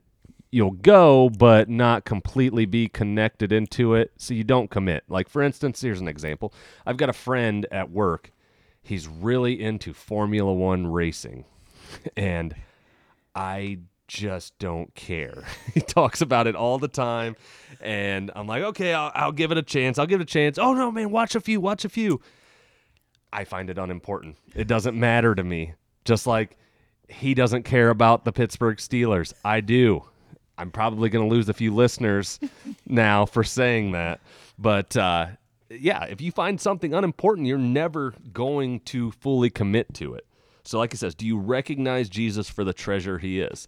you'll 0.52 0.72
go, 0.72 1.30
but 1.30 1.68
not 1.68 2.06
completely 2.06 2.66
be 2.66 2.88
connected 2.88 3.52
into 3.52 3.96
it. 3.96 4.12
So 4.18 4.36
you 4.36 4.44
don't 4.44 4.70
commit. 4.70 5.04
Like, 5.08 5.30
for 5.30 5.42
instance, 5.42 5.82
here's 5.82 6.02
an 6.02 6.08
example 6.08 6.54
I've 6.86 6.98
got 6.98 7.10
a 7.10 7.14
friend 7.14 7.66
at 7.72 7.90
work 7.90 8.32
he's 8.82 9.08
really 9.08 9.62
into 9.62 9.94
Formula 9.94 10.54
One 10.54 10.88
racing. 10.88 11.46
And 12.16 12.56
I 13.34 13.80
just 14.08 14.58
don't 14.60 14.94
care. 14.94 15.44
he 15.74 15.82
talks 15.82 16.22
about 16.22 16.46
it 16.46 16.56
all 16.56 16.78
the 16.78 16.88
time. 16.88 17.36
And 17.82 18.30
I'm 18.36 18.46
like, 18.46 18.62
okay, 18.62 18.94
I'll, 18.94 19.12
I'll 19.16 19.32
give 19.32 19.52
it 19.52 19.58
a 19.58 19.64
chance. 19.64 19.98
I'll 19.98 20.06
give 20.06 20.20
it 20.20 20.24
a 20.24 20.32
chance. 20.32 20.58
Oh, 20.60 20.74
no, 20.74 20.92
man, 20.92 21.10
watch 21.10 21.34
a 21.36 21.40
few, 21.40 21.60
watch 21.60 21.86
a 21.86 21.90
few. 21.90 22.22
I 23.32 23.44
find 23.44 23.70
it 23.70 23.78
unimportant. 23.78 24.38
It 24.56 24.68
doesn't 24.68 25.00
matter 25.00 25.34
to 25.36 25.44
me. 25.44 25.74
Just 26.06 26.28
like 26.28 26.58
he 27.08 27.34
doesn't 27.34 27.64
care 27.64 27.90
about 27.90 28.26
the 28.26 28.32
Pittsburgh 28.32 28.78
Steelers. 28.78 29.34
I 29.46 29.62
do. 29.62 30.04
I'm 30.58 30.72
probably 30.72 31.10
going 31.10 31.28
to 31.28 31.34
lose 31.34 31.48
a 31.48 31.54
few 31.54 31.74
listeners 31.74 32.40
now 32.88 33.26
for 33.26 33.44
saying 33.44 33.92
that. 33.94 34.20
But 34.58 34.98
uh, 34.98 35.28
yeah, 35.70 36.06
if 36.06 36.22
you 36.22 36.32
find 36.32 36.60
something 36.60 36.94
unimportant, 36.94 37.48
you're 37.48 37.58
never 37.58 38.14
going 38.34 38.80
to 38.82 39.12
fully 39.12 39.50
commit 39.50 39.94
to 39.96 40.14
it. 40.14 40.26
So, 40.64 40.78
like 40.78 40.92
he 40.92 40.98
says, 40.98 41.16
do 41.16 41.26
you 41.26 41.38
recognize 41.38 42.10
Jesus 42.10 42.50
for 42.50 42.64
the 42.64 42.74
treasure 42.74 43.20
he 43.20 43.40
is? 43.40 43.68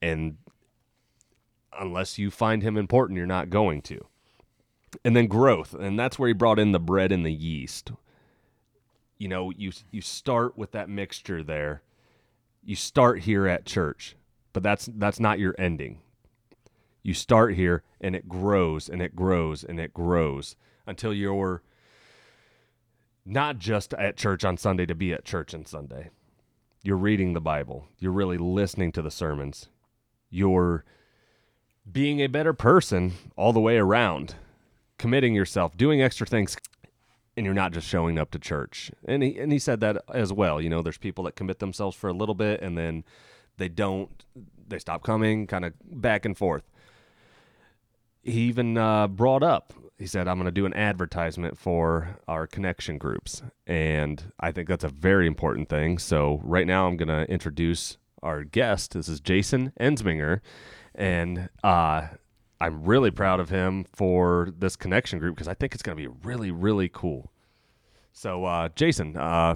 And 0.00 0.36
unless 1.78 2.18
you 2.18 2.30
find 2.30 2.62
him 2.62 2.76
important, 2.76 3.16
you're 3.16 3.26
not 3.26 3.50
going 3.50 3.82
to. 3.82 4.06
And 5.04 5.16
then 5.16 5.26
growth, 5.26 5.74
and 5.74 5.98
that's 5.98 6.18
where 6.18 6.28
he 6.28 6.34
brought 6.34 6.58
in 6.58 6.72
the 6.72 6.80
bread 6.80 7.12
and 7.12 7.24
the 7.24 7.32
yeast. 7.32 7.92
You 9.16 9.28
know, 9.28 9.50
you 9.50 9.72
you 9.90 10.02
start 10.02 10.58
with 10.58 10.72
that 10.72 10.90
mixture 10.90 11.42
there. 11.42 11.82
You 12.62 12.76
start 12.76 13.20
here 13.20 13.46
at 13.46 13.64
church, 13.64 14.16
but 14.52 14.62
that's 14.62 14.88
that's 14.94 15.18
not 15.20 15.38
your 15.38 15.54
ending. 15.58 16.00
You 17.02 17.14
start 17.14 17.54
here 17.54 17.82
and 18.00 18.14
it 18.14 18.28
grows 18.28 18.88
and 18.88 19.00
it 19.00 19.16
grows 19.16 19.64
and 19.64 19.80
it 19.80 19.94
grows 19.94 20.56
until 20.86 21.12
you're 21.12 21.62
not 23.24 23.58
just 23.58 23.94
at 23.94 24.16
church 24.16 24.44
on 24.44 24.56
Sunday 24.56 24.86
to 24.86 24.94
be 24.94 25.12
at 25.12 25.24
church 25.24 25.54
on 25.54 25.64
Sunday. 25.64 26.10
You're 26.82 26.96
reading 26.96 27.32
the 27.32 27.40
Bible. 27.40 27.86
You're 27.98 28.12
really 28.12 28.38
listening 28.38 28.90
to 28.92 29.02
the 29.02 29.10
sermons. 29.10 29.68
You're 30.30 30.84
being 31.90 32.20
a 32.20 32.26
better 32.26 32.52
person 32.52 33.12
all 33.36 33.52
the 33.52 33.60
way 33.60 33.76
around, 33.76 34.34
committing 34.98 35.34
yourself, 35.34 35.76
doing 35.76 36.02
extra 36.02 36.26
things, 36.26 36.56
and 37.36 37.46
you're 37.46 37.54
not 37.54 37.72
just 37.72 37.86
showing 37.86 38.18
up 38.18 38.30
to 38.32 38.38
church. 38.38 38.90
And 39.04 39.22
he 39.22 39.38
and 39.38 39.52
he 39.52 39.58
said 39.58 39.80
that 39.80 40.02
as 40.12 40.32
well. 40.32 40.60
You 40.60 40.70
know, 40.70 40.82
there's 40.82 40.98
people 40.98 41.24
that 41.24 41.36
commit 41.36 41.60
themselves 41.60 41.96
for 41.96 42.08
a 42.08 42.12
little 42.12 42.34
bit 42.34 42.60
and 42.60 42.76
then 42.76 43.04
they 43.58 43.68
don't 43.68 44.24
they 44.66 44.78
stop 44.78 45.02
coming, 45.02 45.46
kind 45.46 45.64
of 45.64 45.74
back 45.84 46.24
and 46.24 46.36
forth. 46.36 46.64
He 48.22 48.42
even 48.42 48.76
uh, 48.78 49.08
brought 49.08 49.42
up 49.42 49.72
he 50.02 50.08
said, 50.08 50.26
I'm 50.26 50.36
going 50.36 50.46
to 50.46 50.50
do 50.50 50.66
an 50.66 50.74
advertisement 50.74 51.56
for 51.56 52.18
our 52.26 52.48
connection 52.48 52.98
groups. 52.98 53.40
And 53.68 54.32
I 54.40 54.50
think 54.50 54.66
that's 54.66 54.82
a 54.82 54.88
very 54.88 55.28
important 55.28 55.68
thing. 55.68 55.96
So, 55.98 56.40
right 56.42 56.66
now, 56.66 56.88
I'm 56.88 56.96
going 56.96 57.06
to 57.06 57.22
introduce 57.30 57.98
our 58.20 58.42
guest. 58.42 58.94
This 58.94 59.08
is 59.08 59.20
Jason 59.20 59.72
Ensminger. 59.78 60.40
And 60.92 61.50
uh, 61.62 62.08
I'm 62.60 62.82
really 62.82 63.12
proud 63.12 63.38
of 63.38 63.50
him 63.50 63.84
for 63.94 64.52
this 64.58 64.74
connection 64.74 65.20
group 65.20 65.36
because 65.36 65.46
I 65.46 65.54
think 65.54 65.72
it's 65.72 65.84
going 65.84 65.96
to 65.96 66.02
be 66.02 66.12
really, 66.24 66.50
really 66.50 66.88
cool. 66.88 67.30
So, 68.12 68.44
uh, 68.44 68.70
Jason, 68.74 69.16
uh, 69.16 69.54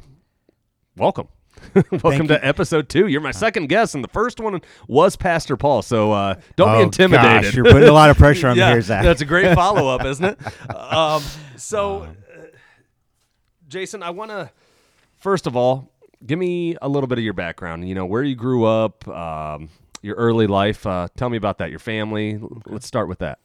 welcome. 0.96 1.26
Welcome 2.02 2.28
to 2.28 2.46
episode 2.46 2.88
two. 2.88 3.06
You're 3.06 3.20
my 3.20 3.30
second 3.30 3.68
guest, 3.68 3.94
and 3.94 4.02
the 4.02 4.08
first 4.08 4.40
one 4.40 4.60
was 4.88 5.16
Pastor 5.16 5.56
Paul. 5.56 5.82
So 5.82 6.12
uh, 6.12 6.36
don't 6.56 6.68
oh, 6.68 6.76
be 6.78 6.82
intimidated. 6.82 7.42
Gosh, 7.42 7.54
you're 7.54 7.64
putting 7.64 7.88
a 7.88 7.92
lot 7.92 8.10
of 8.10 8.16
pressure 8.16 8.48
on 8.48 8.56
yeah, 8.56 8.68
me 8.68 8.72
here, 8.72 8.82
Zach. 8.82 9.04
That's 9.04 9.20
a 9.20 9.26
great 9.26 9.54
follow 9.54 9.88
up, 9.88 10.04
isn't 10.04 10.24
it? 10.24 10.74
Um, 10.74 11.22
so, 11.56 12.02
uh, 12.02 12.46
Jason, 13.68 14.02
I 14.02 14.10
want 14.10 14.30
to 14.30 14.50
first 15.16 15.46
of 15.46 15.56
all 15.56 15.92
give 16.24 16.38
me 16.38 16.76
a 16.80 16.88
little 16.88 17.06
bit 17.06 17.18
of 17.18 17.24
your 17.24 17.34
background. 17.34 17.88
You 17.88 17.94
know, 17.94 18.06
where 18.06 18.22
you 18.22 18.34
grew 18.34 18.64
up, 18.64 19.06
um, 19.08 19.68
your 20.02 20.16
early 20.16 20.46
life. 20.46 20.86
Uh, 20.86 21.08
tell 21.16 21.28
me 21.28 21.36
about 21.36 21.58
that. 21.58 21.70
Your 21.70 21.78
family. 21.78 22.40
Let's 22.66 22.86
start 22.86 23.08
with 23.08 23.18
that. 23.18 23.38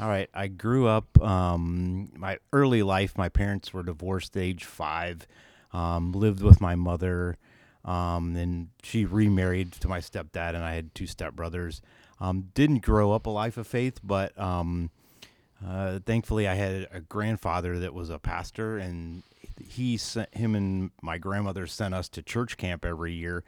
All 0.00 0.08
right. 0.08 0.30
I 0.32 0.48
grew 0.48 0.88
up. 0.88 1.20
Um, 1.22 2.10
my 2.16 2.38
early 2.52 2.82
life. 2.82 3.16
My 3.18 3.28
parents 3.28 3.72
were 3.72 3.82
divorced 3.82 4.36
at 4.36 4.42
age 4.42 4.64
five. 4.64 5.26
Um, 5.72 6.12
lived 6.12 6.42
with 6.42 6.60
my 6.60 6.74
mother. 6.74 7.36
Um, 7.84 8.36
and 8.36 8.68
she 8.82 9.04
remarried 9.04 9.72
to 9.72 9.88
my 9.88 10.00
stepdad, 10.00 10.54
and 10.54 10.64
I 10.64 10.74
had 10.74 10.94
two 10.94 11.04
stepbrothers. 11.04 11.80
Um, 12.20 12.48
didn't 12.54 12.80
grow 12.80 13.12
up 13.12 13.26
a 13.26 13.30
life 13.30 13.56
of 13.56 13.66
faith, 13.66 14.00
but 14.02 14.38
um, 14.38 14.90
uh, 15.66 16.00
thankfully 16.04 16.46
I 16.46 16.54
had 16.54 16.88
a 16.92 17.00
grandfather 17.00 17.78
that 17.78 17.94
was 17.94 18.10
a 18.10 18.18
pastor, 18.18 18.76
and 18.76 19.22
he 19.58 19.96
sent 19.96 20.34
him 20.34 20.54
and 20.54 20.90
my 21.02 21.18
grandmother 21.18 21.66
sent 21.66 21.94
us 21.94 22.08
to 22.10 22.22
church 22.22 22.56
camp 22.56 22.84
every 22.84 23.12
year. 23.12 23.44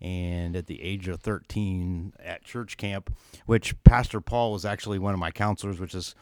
And 0.00 0.54
at 0.56 0.66
the 0.66 0.82
age 0.82 1.08
of 1.08 1.20
13 1.20 2.12
at 2.22 2.44
church 2.44 2.76
camp, 2.76 3.10
which 3.46 3.74
Pastor 3.82 4.20
Paul 4.20 4.52
was 4.52 4.66
actually 4.66 4.98
one 4.98 5.14
of 5.14 5.18
my 5.20 5.30
counselors, 5.30 5.80
which 5.80 5.94
is 5.94 6.14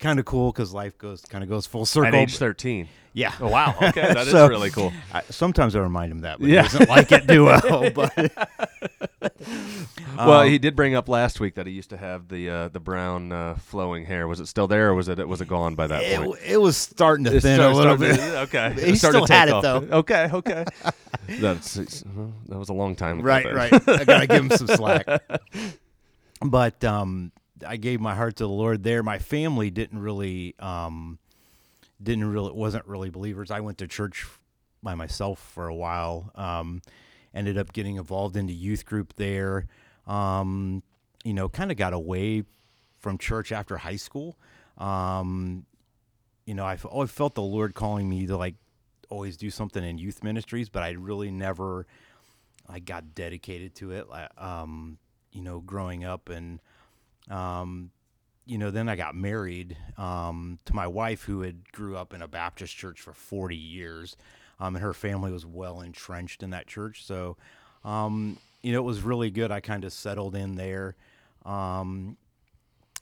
kind 0.00 0.18
of 0.18 0.24
cool 0.24 0.50
because 0.50 0.74
life 0.74 0.98
goes 0.98 1.22
kind 1.22 1.44
of 1.44 1.48
goes 1.50 1.64
full 1.64 1.86
circle. 1.86 2.08
At 2.08 2.14
age 2.14 2.36
13. 2.38 2.88
Yeah. 3.12 3.32
Oh, 3.40 3.48
wow. 3.48 3.74
Okay. 3.82 4.02
that 4.02 4.26
is 4.26 4.30
So, 4.32 4.48
really 4.48 4.70
cool. 4.70 4.92
I, 5.12 5.22
sometimes 5.30 5.76
I 5.76 5.80
remind 5.80 6.10
him 6.10 6.20
that, 6.22 6.40
but 6.40 6.48
Yeah. 6.48 6.62
he 6.62 6.68
doesn't 6.70 6.88
like 6.88 7.12
it 7.12 7.28
too 7.28 7.44
well. 7.44 7.90
But 7.94 8.32
well, 10.16 10.40
Um, 10.40 10.48
he 10.48 10.58
did 10.58 10.76
bring 10.76 10.94
up 10.94 11.08
last 11.08 11.40
week 11.40 11.54
that 11.54 11.66
he 11.66 11.72
used 11.72 11.90
to 11.90 11.96
have 11.96 12.28
the 12.28 12.48
uh, 12.50 12.68
the 12.68 12.80
brown 12.80 13.32
uh, 13.32 13.54
flowing 13.56 14.04
hair. 14.04 14.26
Was 14.28 14.40
it 14.40 14.46
still 14.46 14.66
there, 14.66 14.88
or 14.90 14.94
was 14.94 15.08
it 15.08 15.26
was 15.26 15.40
it 15.40 15.48
gone 15.48 15.74
by 15.74 15.86
that 15.86 16.02
it, 16.02 16.18
point? 16.20 16.40
it 16.46 16.56
was 16.60 16.76
starting 16.76 17.24
to 17.24 17.40
thin 17.40 17.56
start- 17.56 17.72
a 17.72 17.76
little 17.76 17.96
bit. 17.96 18.16
to- 18.16 18.40
okay, 18.40 18.72
He 18.74 18.80
It 18.92 18.96
still 18.96 19.26
had 19.26 19.46
take 19.46 19.54
it, 19.56 19.62
though. 19.62 19.98
Okay, 19.98 20.28
okay. 20.32 20.64
That's 21.40 21.74
that 21.74 22.58
was 22.58 22.68
a 22.68 22.74
long 22.74 22.96
time 22.96 23.19
right, 23.22 23.52
right. 23.54 23.88
I 23.88 24.04
gotta 24.04 24.26
give 24.26 24.42
him 24.44 24.50
some 24.50 24.66
slack. 24.76 25.22
But 26.42 26.82
um, 26.84 27.32
I 27.66 27.76
gave 27.76 28.00
my 28.00 28.14
heart 28.14 28.36
to 28.36 28.44
the 28.44 28.48
Lord 28.48 28.82
there. 28.82 29.02
My 29.02 29.18
family 29.18 29.70
didn't 29.70 29.98
really, 29.98 30.54
um, 30.58 31.18
didn't 32.02 32.24
really, 32.30 32.52
wasn't 32.52 32.86
really 32.86 33.10
believers. 33.10 33.50
I 33.50 33.60
went 33.60 33.78
to 33.78 33.86
church 33.86 34.26
by 34.82 34.94
myself 34.94 35.38
for 35.38 35.68
a 35.68 35.74
while. 35.74 36.30
Um, 36.34 36.82
ended 37.34 37.58
up 37.58 37.72
getting 37.72 37.96
involved 37.96 38.36
into 38.36 38.52
youth 38.52 38.84
group 38.84 39.14
there. 39.16 39.66
Um, 40.06 40.82
you 41.24 41.34
know, 41.34 41.48
kind 41.48 41.70
of 41.70 41.76
got 41.76 41.92
away 41.92 42.44
from 42.98 43.18
church 43.18 43.52
after 43.52 43.76
high 43.76 43.96
school. 43.96 44.36
Um, 44.78 45.66
you 46.46 46.54
know, 46.54 46.74
always 46.84 47.10
felt 47.10 47.34
the 47.34 47.42
Lord 47.42 47.74
calling 47.74 48.08
me 48.08 48.26
to 48.26 48.36
like 48.36 48.54
always 49.10 49.36
do 49.36 49.50
something 49.50 49.84
in 49.84 49.98
youth 49.98 50.22
ministries, 50.24 50.68
but 50.68 50.82
I 50.82 50.90
really 50.92 51.30
never 51.30 51.86
I 52.70 52.78
got 52.78 53.14
dedicated 53.14 53.74
to 53.76 53.92
it. 53.92 54.06
Um, 54.38 54.98
you 55.32 55.42
know, 55.42 55.60
growing 55.60 56.04
up 56.04 56.28
and, 56.28 56.60
um, 57.30 57.90
you 58.46 58.58
know, 58.58 58.70
then 58.70 58.88
I 58.88 58.96
got 58.96 59.14
married 59.14 59.76
um, 59.96 60.58
to 60.64 60.74
my 60.74 60.86
wife, 60.86 61.22
who 61.22 61.42
had 61.42 61.70
grew 61.72 61.96
up 61.96 62.12
in 62.12 62.22
a 62.22 62.28
Baptist 62.28 62.76
church 62.76 63.00
for 63.00 63.12
40 63.12 63.56
years, 63.56 64.16
um, 64.58 64.74
and 64.74 64.82
her 64.82 64.92
family 64.92 65.30
was 65.30 65.46
well 65.46 65.80
entrenched 65.80 66.42
in 66.42 66.50
that 66.50 66.66
church. 66.66 67.04
So, 67.04 67.36
um, 67.84 68.38
you 68.62 68.72
know, 68.72 68.78
it 68.78 68.84
was 68.84 69.02
really 69.02 69.30
good. 69.30 69.50
I 69.52 69.60
kind 69.60 69.84
of 69.84 69.92
settled 69.92 70.34
in 70.34 70.56
there. 70.56 70.96
Um, 71.44 72.16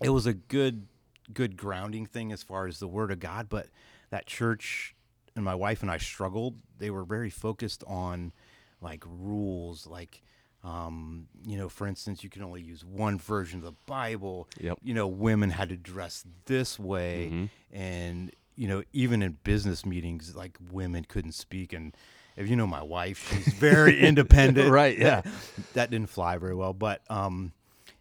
it 0.02 0.11
was 0.11 0.26
a 0.26 0.35
good, 0.35 0.87
good 1.33 1.57
grounding 1.57 2.07
thing 2.07 2.31
as 2.31 2.42
far 2.42 2.66
as 2.66 2.78
the 2.78 2.88
Word 2.88 3.11
of 3.11 3.20
God. 3.20 3.48
But 3.48 3.68
that 4.11 4.26
church 4.26 4.94
and 5.35 5.44
my 5.44 5.54
wife 5.54 5.83
and 5.83 5.90
I 5.90 5.98
struggled. 5.98 6.57
They 6.78 6.90
were 6.90 7.04
very 7.04 7.31
focused 7.31 7.85
on 7.87 8.33
like 8.80 9.04
rules, 9.06 9.86
like 9.86 10.22
um, 10.64 11.28
you 11.46 11.56
know, 11.56 11.68
for 11.68 11.86
instance, 11.86 12.24
you 12.24 12.30
can 12.30 12.42
only 12.42 12.60
use 12.60 12.84
one 12.84 13.18
version 13.18 13.60
of 13.60 13.64
the 13.64 13.74
Bible. 13.86 14.48
Yep. 14.60 14.78
You 14.82 14.94
know, 14.94 15.06
women 15.06 15.50
had 15.50 15.68
to 15.68 15.76
dress 15.76 16.24
this 16.46 16.78
way, 16.78 17.48
and 17.72 18.32
you 18.56 18.66
know, 18.66 18.82
even 18.92 19.22
in 19.22 19.38
business 19.44 19.86
meetings, 19.86 20.34
like 20.34 20.58
women 20.72 21.04
couldn't 21.04 21.32
speak. 21.32 21.72
And 21.72 21.96
if 22.36 22.48
you 22.48 22.56
know 22.56 22.66
my 22.66 22.82
wife, 22.82 23.32
she's 23.32 23.54
very 23.54 24.00
independent. 24.06 24.70
Right, 24.70 24.98
yeah. 24.98 25.20
That, 25.20 25.32
that 25.74 25.90
didn't 25.90 26.10
fly 26.10 26.38
very 26.38 26.56
well, 26.56 26.72
but 26.72 27.02
um, 27.08 27.52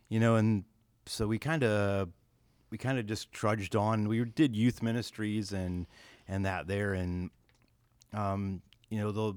you 0.09 0.19
know, 0.19 0.35
and 0.35 0.63
so 1.05 1.27
we 1.27 1.37
kind 1.37 1.63
of 1.63 2.09
we 2.71 2.77
kind 2.79 2.97
of 2.97 3.05
just 3.05 3.31
trudged 3.31 3.75
on. 3.75 4.07
We 4.07 4.25
did 4.25 4.55
youth 4.55 4.81
ministries 4.81 5.53
and 5.53 5.85
and 6.27 6.45
that 6.45 6.67
there, 6.67 6.93
and 6.93 7.29
um, 8.13 8.61
you 8.89 8.99
know, 8.99 9.11
the 9.11 9.33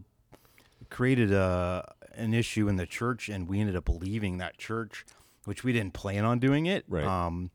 created 0.90 1.32
a 1.32 1.94
an 2.14 2.34
issue 2.34 2.68
in 2.68 2.76
the 2.76 2.86
church, 2.86 3.28
and 3.28 3.48
we 3.48 3.60
ended 3.60 3.76
up 3.76 3.88
leaving 3.88 4.38
that 4.38 4.58
church, 4.58 5.06
which 5.44 5.64
we 5.64 5.72
didn't 5.72 5.94
plan 5.94 6.24
on 6.24 6.38
doing 6.38 6.66
it. 6.66 6.84
Right. 6.88 7.04
Um, 7.04 7.50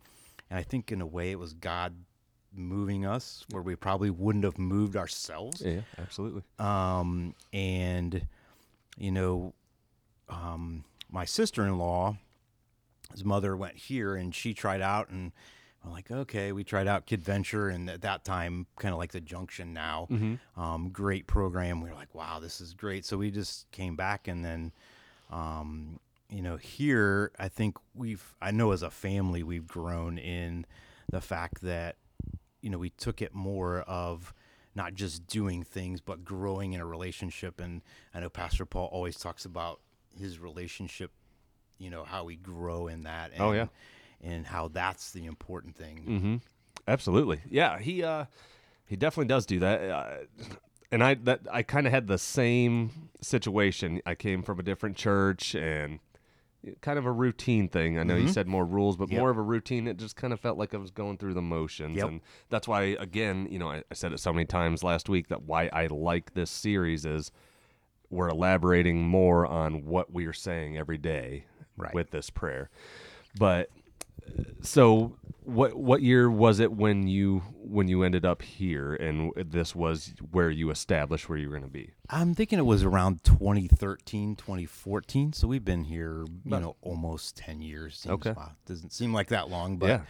and 0.50 0.58
I 0.58 0.64
think 0.64 0.92
in 0.92 1.02
a 1.02 1.06
way 1.06 1.32
it 1.32 1.40
was 1.40 1.54
God 1.54 1.94
moving 2.54 3.06
us 3.06 3.46
where 3.52 3.62
we 3.62 3.76
probably 3.76 4.10
wouldn't 4.10 4.46
have 4.46 4.58
moved 4.58 4.96
ourselves. 4.96 5.62
Yeah, 5.62 5.82
absolutely. 5.98 6.44
Um, 6.58 7.36
and 7.54 8.26
you 8.98 9.12
know, 9.12 9.54
um, 10.30 10.86
my 11.12 11.26
sister-in-law, 11.26 12.18
his 13.12 13.26
mother 13.26 13.56
went 13.56 13.76
here, 13.76 14.16
and 14.16 14.34
she 14.34 14.54
tried 14.54 14.82
out, 14.82 15.10
and 15.10 15.32
I'm 15.86 15.92
like, 15.92 16.10
okay, 16.10 16.52
we 16.52 16.64
tried 16.64 16.88
out 16.88 17.06
Kid 17.06 17.22
Venture, 17.22 17.70
and 17.70 17.90
at 17.90 18.02
that 18.02 18.26
time, 18.26 18.66
kind 18.78 18.92
of 18.94 18.98
like 18.98 19.12
the 19.12 19.22
Junction 19.22 19.74
now, 19.74 20.08
um, 20.58 20.90
great 20.90 21.28
program. 21.28 21.82
We 21.82 21.90
were 21.90 21.96
like, 21.96 22.14
wow, 22.16 22.40
this 22.40 22.60
is 22.60 22.74
great. 22.74 23.06
So 23.06 23.18
we 23.18 23.30
just 23.32 23.70
came 23.72 23.96
back, 23.96 24.28
and 24.28 24.44
then, 24.44 24.72
um, 25.32 26.00
you 26.30 26.42
know, 26.42 26.58
here 26.58 27.32
I 27.38 27.48
think 27.50 27.78
we've, 27.94 28.34
I 28.42 28.52
know 28.52 28.72
as 28.72 28.82
a 28.82 28.90
family, 28.90 29.44
we've 29.44 29.68
grown 29.68 30.18
in 30.18 30.66
the 31.12 31.22
fact 31.22 31.62
that, 31.62 31.98
you 32.62 32.70
know, 32.70 32.80
we 32.80 32.90
took 32.90 33.22
it 33.22 33.34
more 33.34 33.82
of 33.82 34.34
not 34.74 34.96
just 34.96 35.28
doing 35.28 35.64
things, 35.64 36.02
but 36.02 36.26
growing 36.26 36.74
in 36.74 36.82
a 36.82 36.86
relationship. 36.86 37.60
And 37.62 37.82
I 38.14 38.20
know 38.20 38.30
Pastor 38.30 38.66
Paul 38.66 38.88
always 38.92 39.18
talks 39.18 39.46
about 39.46 39.80
his 40.20 40.40
relationship, 40.40 41.12
you 41.78 41.90
know, 41.92 42.04
how 42.04 42.24
we 42.24 42.36
grow 42.36 42.88
in 42.88 43.04
that. 43.04 43.32
And, 43.34 43.42
Oh, 43.42 43.52
yeah. 43.52 43.68
And 44.24 44.46
how 44.48 44.68
that's 44.70 45.12
the 45.12 45.26
important 45.26 45.76
thing. 45.76 46.04
Mm-hmm. 46.08 46.36
Absolutely. 46.88 47.42
Yeah, 47.50 47.80
he 47.80 48.04
uh 48.04 48.26
he 48.86 48.96
definitely 48.96 49.28
does 49.28 49.46
do 49.46 49.60
that. 49.60 49.82
Uh, 49.90 50.08
and 50.92 51.04
I 51.04 51.16
that 51.16 51.42
I 51.52 51.64
kind 51.64 51.86
of 51.88 51.94
had 51.94 52.08
the 52.08 52.18
same 52.18 53.10
situation. 53.22 54.02
I 54.06 54.16
came 54.16 54.42
from 54.44 54.60
a 54.60 54.64
different 54.64 54.96
church 54.98 55.56
and 55.56 56.00
kind 56.82 56.98
of 56.98 57.06
a 57.06 57.12
routine 57.12 57.68
thing. 57.70 58.00
I 58.00 58.04
know 58.04 58.16
you 58.16 58.28
said 58.28 58.48
more 58.48 58.66
rules, 58.66 58.98
but 58.98 59.06
Mm-hmm. 59.06 59.14
Yep. 59.14 59.20
more 59.20 59.30
of 59.30 59.38
a 59.38 59.42
routine. 59.44 59.88
It 59.88 59.98
just 59.98 60.16
kind 60.16 60.34
of 60.34 60.40
felt 60.40 60.58
like 60.58 60.74
I 60.74 60.78
was 60.78 60.90
going 60.90 61.18
through 61.18 61.36
the 61.36 61.42
motions. 61.42 61.98
Yep. 61.98 62.08
And 62.08 62.22
that's 62.50 62.68
why 62.68 62.82
again, 63.00 63.48
you 63.52 63.60
know, 63.60 63.70
I, 63.70 63.84
I 63.92 63.94
said 63.94 64.14
it 64.14 64.20
so 64.20 64.34
many 64.34 64.46
times 64.46 64.84
last 64.84 65.08
week 65.10 65.28
that 65.28 65.44
why 65.44 65.70
I 65.72 65.88
like 65.88 66.34
this 66.34 66.50
series 66.50 67.06
is 67.06 67.32
we're 68.10 68.30
elaborating 68.30 69.04
more 69.04 69.46
on 69.46 69.86
what 69.86 70.12
we 70.12 70.26
are 70.26 70.34
saying 70.34 70.78
every 70.78 70.98
day 70.98 71.46
Right. 71.78 71.94
with 71.94 72.10
this 72.12 72.30
prayer. 72.30 72.70
But 73.38 73.70
so 74.62 75.18
what 75.44 75.76
what 75.76 76.02
year 76.02 76.30
was 76.30 76.60
it 76.60 76.72
when 76.72 77.08
you 77.08 77.44
when 77.60 77.88
you 77.88 78.02
ended 78.04 78.26
up 78.26 78.42
here 78.42 78.96
and 78.96 79.32
this 79.36 79.76
was 79.76 80.14
where 80.32 80.50
you 80.50 80.70
established 80.72 81.30
where 81.30 81.38
you 81.38 81.48
were 81.50 81.58
going 81.58 81.64
to 81.70 81.74
be 81.74 81.92
I'm 82.10 82.34
thinking 82.36 82.58
it 82.60 82.66
was 82.66 82.84
around 82.84 83.24
2013, 83.24 84.36
2014. 84.36 85.34
So 85.34 85.48
we've 85.48 85.66
been 85.66 85.84
here, 85.86 86.26
you 86.44 86.60
know, 86.60 86.76
almost 86.82 87.36
10 87.38 87.62
years. 87.62 87.98
Seems, 87.98 88.14
Okay. 88.14 88.34
wow, 88.38 88.52
doesn't 88.68 88.92
seem 88.92 89.12
like 89.14 89.28
that 89.30 89.50
long, 89.50 89.78
but 89.78 89.88
Yeah. 89.88 90.02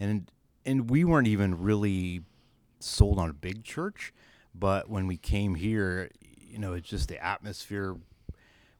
and 0.00 0.30
and 0.64 0.88
we 0.90 1.04
weren't 1.04 1.28
even 1.28 1.60
really 1.62 2.22
sold 2.80 3.18
on 3.18 3.28
a 3.30 3.34
big 3.34 3.64
church, 3.64 4.12
but 4.54 4.88
when 4.88 5.06
we 5.06 5.16
came 5.16 5.54
here, 5.54 6.10
you 6.38 6.58
know, 6.58 6.72
it's 6.74 6.88
just 6.88 7.08
the 7.08 7.22
atmosphere. 7.22 7.96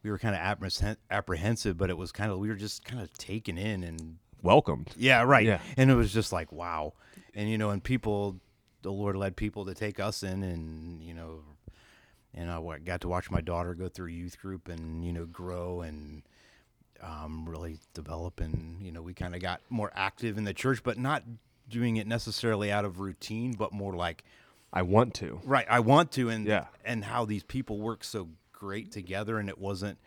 We 0.03 0.11
were 0.11 0.19
kind 0.19 0.35
of 0.35 0.97
apprehensive, 1.11 1.77
but 1.77 1.89
it 1.91 1.97
was 1.97 2.11
kind 2.13 2.33
of 2.33 2.39
we 2.39 2.49
were 2.49 2.55
just 2.57 2.85
kind 2.85 3.01
of 3.03 3.13
taken 3.15 3.57
in 3.59 3.83
and 3.85 4.19
welcomed 4.43 4.91
yeah, 4.97 5.23
right. 5.23 5.47
Yeah. 5.47 5.61
And 5.77 5.91
it 5.91 5.95
was 5.95 6.13
just 6.13 6.33
like, 6.33 6.53
wow. 6.53 6.95
And, 7.35 7.49
you 7.49 7.57
know, 7.59 7.71
and 7.71 7.83
people, 7.83 8.41
the 8.83 8.91
Lord 8.93 9.17
led 9.17 9.37
people 9.37 9.65
to 9.67 9.75
take 9.75 10.01
us 10.01 10.23
in 10.23 10.43
and, 10.43 11.03
you 11.03 11.15
know, 11.15 11.41
and 12.35 12.51
I 12.51 12.79
got 12.79 13.03
to 13.03 13.09
watch 13.09 13.31
my 13.31 13.41
daughter 13.41 13.75
go 13.75 13.89
through 13.89 14.09
youth 14.09 14.41
group 14.41 14.69
and, 14.69 15.05
you 15.05 15.13
know, 15.13 15.27
grow 15.27 15.83
and 15.83 16.23
um, 17.03 17.47
really 17.49 17.79
develop. 17.95 18.41
And, 18.41 18.81
you 18.83 18.91
know, 18.93 19.03
we 19.03 19.13
kind 19.15 19.35
of 19.35 19.43
got 19.43 19.61
more 19.69 19.91
active 19.95 20.39
in 20.39 20.45
the 20.45 20.55
church, 20.55 20.83
but 20.83 20.99
not 20.99 21.23
doing 21.69 21.97
it 21.97 22.07
necessarily 22.07 22.73
out 22.73 22.85
of 22.85 23.01
routine, 23.01 23.53
but 23.53 23.73
more 23.73 23.95
like, 23.95 24.25
i 24.75 24.81
want 24.81 25.13
to 25.13 25.39
right, 25.45 25.67
I 25.69 25.81
want 25.81 26.13
to. 26.13 26.31
And, 26.31 26.47
Yeah. 26.47 26.67
and 26.85 27.05
how 27.05 27.27
these 27.27 27.43
people 27.43 27.79
work 27.79 28.03
so 28.05 28.29
great 28.53 28.91
together. 28.91 29.39
And 29.39 29.49
it 29.51 29.59
wasn't, 29.59 29.99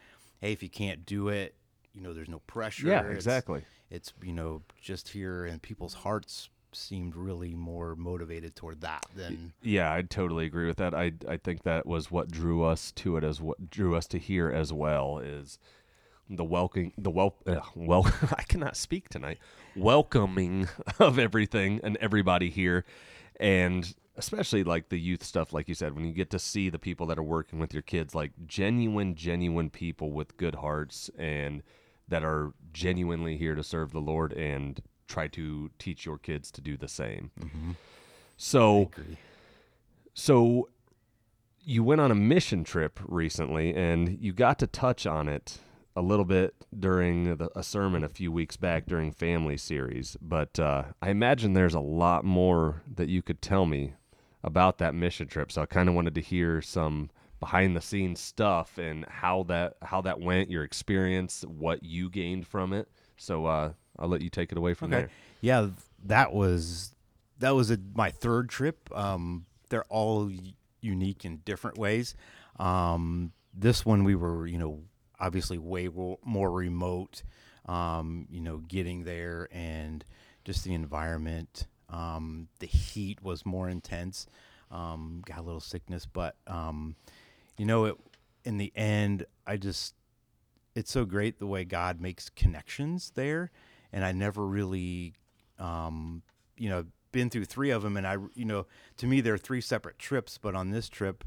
hey, 0.41 0.51
if 0.51 0.63
you 0.63 0.69
can't 0.69 1.05
do 1.05 1.27
it, 1.29 1.53
you 1.93 2.01
know, 2.01 2.13
there's 2.13 2.29
no 2.29 2.39
pressure. 2.39 2.87
yeah 2.87 3.03
exactly 3.03 3.59
it's 3.59 3.74
you 4.23 4.33
know 4.33 4.61
just 4.81 5.09
here 5.09 5.45
and 5.45 5.61
people's 5.61 5.93
hearts 5.93 6.49
seemed 6.71 7.15
really 7.15 7.55
more 7.55 7.95
motivated 7.95 8.55
toward 8.55 8.81
that 8.81 9.05
than 9.15 9.53
yeah 9.61 9.93
i 9.93 10.01
totally 10.01 10.45
agree 10.45 10.67
with 10.67 10.77
that. 10.77 10.93
I 10.93 11.13
i 11.27 11.37
think 11.37 11.63
that 11.63 11.85
was 11.85 12.11
what 12.11 12.29
drew 12.29 12.63
us 12.63 12.91
to 12.93 13.17
it 13.17 13.23
as 13.23 13.39
what 13.41 13.69
drew 13.69 13.95
us 13.95 14.07
to 14.07 14.19
here 14.19 14.49
as 14.49 14.73
well 14.73 15.19
is 15.19 15.57
the 16.29 16.43
welcoming 16.43 16.91
the 16.97 17.11
wel 17.11 17.35
uh, 17.47 17.61
well 17.75 18.05
i 18.37 18.43
cannot 18.43 18.75
speak 18.75 19.09
tonight. 19.09 19.39
Welcoming 19.75 20.67
of 20.99 21.19
everything 21.19 21.79
and 21.83 21.97
everybody 21.97 22.49
here. 22.49 22.85
And 23.39 23.93
especially 24.17 24.63
like 24.63 24.89
the 24.89 24.99
youth 24.99 25.23
stuff 25.23 25.51
like 25.51 25.67
you 25.67 25.75
said 25.75 25.93
when 25.93 26.05
you 26.05 26.13
get 26.13 26.29
to 26.29 26.39
see 26.39 26.69
the 26.69 26.79
people 26.79 27.05
that 27.07 27.17
are 27.17 27.23
working 27.23 27.59
with 27.59 27.73
your 27.73 27.81
kids 27.81 28.15
like 28.15 28.31
genuine 28.47 29.13
genuine 29.13 29.69
people 29.69 30.11
with 30.11 30.37
good 30.37 30.55
hearts 30.55 31.09
and 31.17 31.61
that 32.07 32.23
are 32.23 32.53
genuinely 32.73 33.37
here 33.37 33.55
to 33.55 33.63
serve 33.63 33.91
the 33.91 34.01
lord 34.01 34.33
and 34.33 34.81
try 35.07 35.27
to 35.27 35.69
teach 35.79 36.05
your 36.05 36.17
kids 36.17 36.51
to 36.51 36.61
do 36.61 36.75
the 36.77 36.87
same. 36.87 37.31
So 38.37 38.91
so 40.13 40.69
you 41.63 41.83
went 41.83 42.01
on 42.01 42.11
a 42.11 42.15
mission 42.15 42.63
trip 42.63 42.99
recently 43.05 43.73
and 43.75 44.17
you 44.21 44.33
got 44.33 44.59
to 44.59 44.67
touch 44.67 45.05
on 45.05 45.27
it 45.27 45.59
a 45.95 46.01
little 46.01 46.25
bit 46.25 46.53
during 46.77 47.37
the, 47.37 47.49
a 47.55 47.63
sermon 47.63 48.03
a 48.03 48.09
few 48.09 48.31
weeks 48.31 48.57
back 48.57 48.85
during 48.85 49.11
family 49.11 49.57
series 49.57 50.17
but 50.21 50.59
uh, 50.59 50.83
i 51.01 51.09
imagine 51.09 51.53
there's 51.53 51.73
a 51.73 51.79
lot 51.79 52.23
more 52.25 52.83
that 52.93 53.07
you 53.07 53.21
could 53.21 53.41
tell 53.41 53.65
me 53.65 53.93
about 54.43 54.77
that 54.77 54.93
mission 54.93 55.27
trip. 55.27 55.51
So 55.51 55.63
i 55.63 55.65
kind 55.65 55.89
of 55.89 55.95
wanted 55.95 56.15
to 56.15 56.21
hear 56.21 56.61
some 56.61 57.09
behind 57.45 57.75
the 57.75 57.81
scenes 57.81 58.19
stuff 58.19 58.79
and 58.79 59.05
how 59.05 59.43
that 59.43 59.75
how 59.83 60.01
that 60.01 60.19
went 60.19 60.49
your 60.49 60.63
experience 60.63 61.45
what 61.47 61.83
you 61.83 62.09
gained 62.09 62.47
from 62.47 62.73
it. 62.73 62.89
So 63.17 63.45
uh, 63.45 63.73
i'll 63.99 64.07
let 64.07 64.21
you 64.21 64.31
take 64.31 64.51
it 64.51 64.57
away 64.57 64.73
from 64.73 64.89
there. 64.89 65.09
Yeah 65.41 65.67
that 66.05 66.33
was 66.33 66.95
that 67.37 67.51
was 67.51 67.69
a, 67.69 67.77
my 67.93 68.09
third 68.09 68.49
trip. 68.49 68.89
Um 68.97 69.45
they're 69.69 69.85
all 69.89 70.31
unique 70.81 71.23
in 71.23 71.37
different 71.45 71.77
ways. 71.77 72.15
Um 72.57 73.31
this 73.53 73.85
one 73.85 74.03
we 74.03 74.15
were 74.15 74.47
you 74.47 74.57
know 74.57 74.79
obviously 75.19 75.59
way 75.59 75.87
more 76.23 76.51
remote 76.51 77.21
um 77.67 78.27
you 78.31 78.41
know 78.41 78.57
getting 78.57 79.03
there 79.03 79.47
and 79.51 80.03
just 80.45 80.63
the 80.63 80.73
environment 80.73 81.67
um 81.91 82.47
the 82.57 82.65
heat 82.65 83.21
was 83.21 83.45
more 83.45 83.69
intense. 83.69 84.25
Um 84.71 85.21
got 85.27 85.37
a 85.37 85.43
little 85.43 85.59
sickness 85.59 86.07
but 86.07 86.37
um 86.47 86.95
you 87.57 87.65
know 87.65 87.85
it 87.85 87.95
in 88.43 88.57
the 88.57 88.71
end 88.75 89.25
i 89.47 89.57
just 89.57 89.95
it's 90.75 90.91
so 90.91 91.05
great 91.05 91.39
the 91.39 91.47
way 91.47 91.63
God 91.63 92.01
makes 92.01 92.29
connections 92.29 93.13
there. 93.15 93.49
And 93.93 94.03
I 94.03 94.11
never 94.11 94.45
really, 94.45 95.13
um, 95.57 96.21
you 96.57 96.69
know, 96.69 96.85
been 97.13 97.29
through 97.29 97.45
three 97.45 97.69
of 97.69 97.81
them. 97.81 97.95
And 97.95 98.05
I, 98.05 98.17
you 98.35 98.43
know, 98.43 98.65
to 98.97 99.07
me, 99.07 99.21
they're 99.21 99.37
three 99.37 99.61
separate 99.61 99.97
trips. 99.97 100.37
But 100.37 100.53
on 100.53 100.71
this 100.71 100.89
trip, 100.89 101.23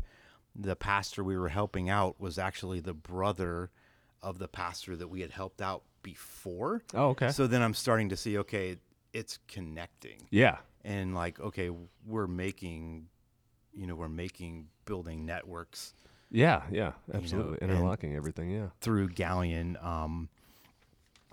the 0.55 0.77
pastor 0.77 1.25
we 1.25 1.37
were 1.39 1.49
helping 1.49 1.89
out 1.89 2.21
was 2.21 2.39
actually 2.39 2.81
the 2.81 2.93
brother 2.93 3.71
of 4.23 4.39
the 4.39 4.49
pastor 4.49 4.97
that 4.97 5.09
we 5.09 5.23
had 5.23 5.31
helped 5.31 5.63
out 5.63 5.83
before. 6.03 6.83
oh 6.95 7.09
okay 7.11 7.31
So 7.31 7.47
then 7.47 7.63
I'm 7.63 7.75
starting 7.75 8.11
to 8.11 8.17
see, 8.17 8.37
okay, 8.39 8.77
it's 9.15 9.39
connecting. 9.49 10.27
yeah 10.31 10.59
And 10.85 11.15
like, 11.15 11.41
okay, 11.41 11.71
we're 12.05 12.27
making, 12.27 13.07
you 13.73 13.87
know, 13.87 13.95
we're 13.95 14.09
making 14.09 14.67
building 14.85 15.25
networks 15.25 15.95
yeah 16.31 16.63
yeah 16.71 16.93
absolutely 17.15 17.59
and- 17.63 17.71
interlocking 17.71 18.15
everything 18.15 18.51
yeah 18.51 18.67
through 18.81 19.09
Galleon. 19.11 19.77
Um, 19.83 20.29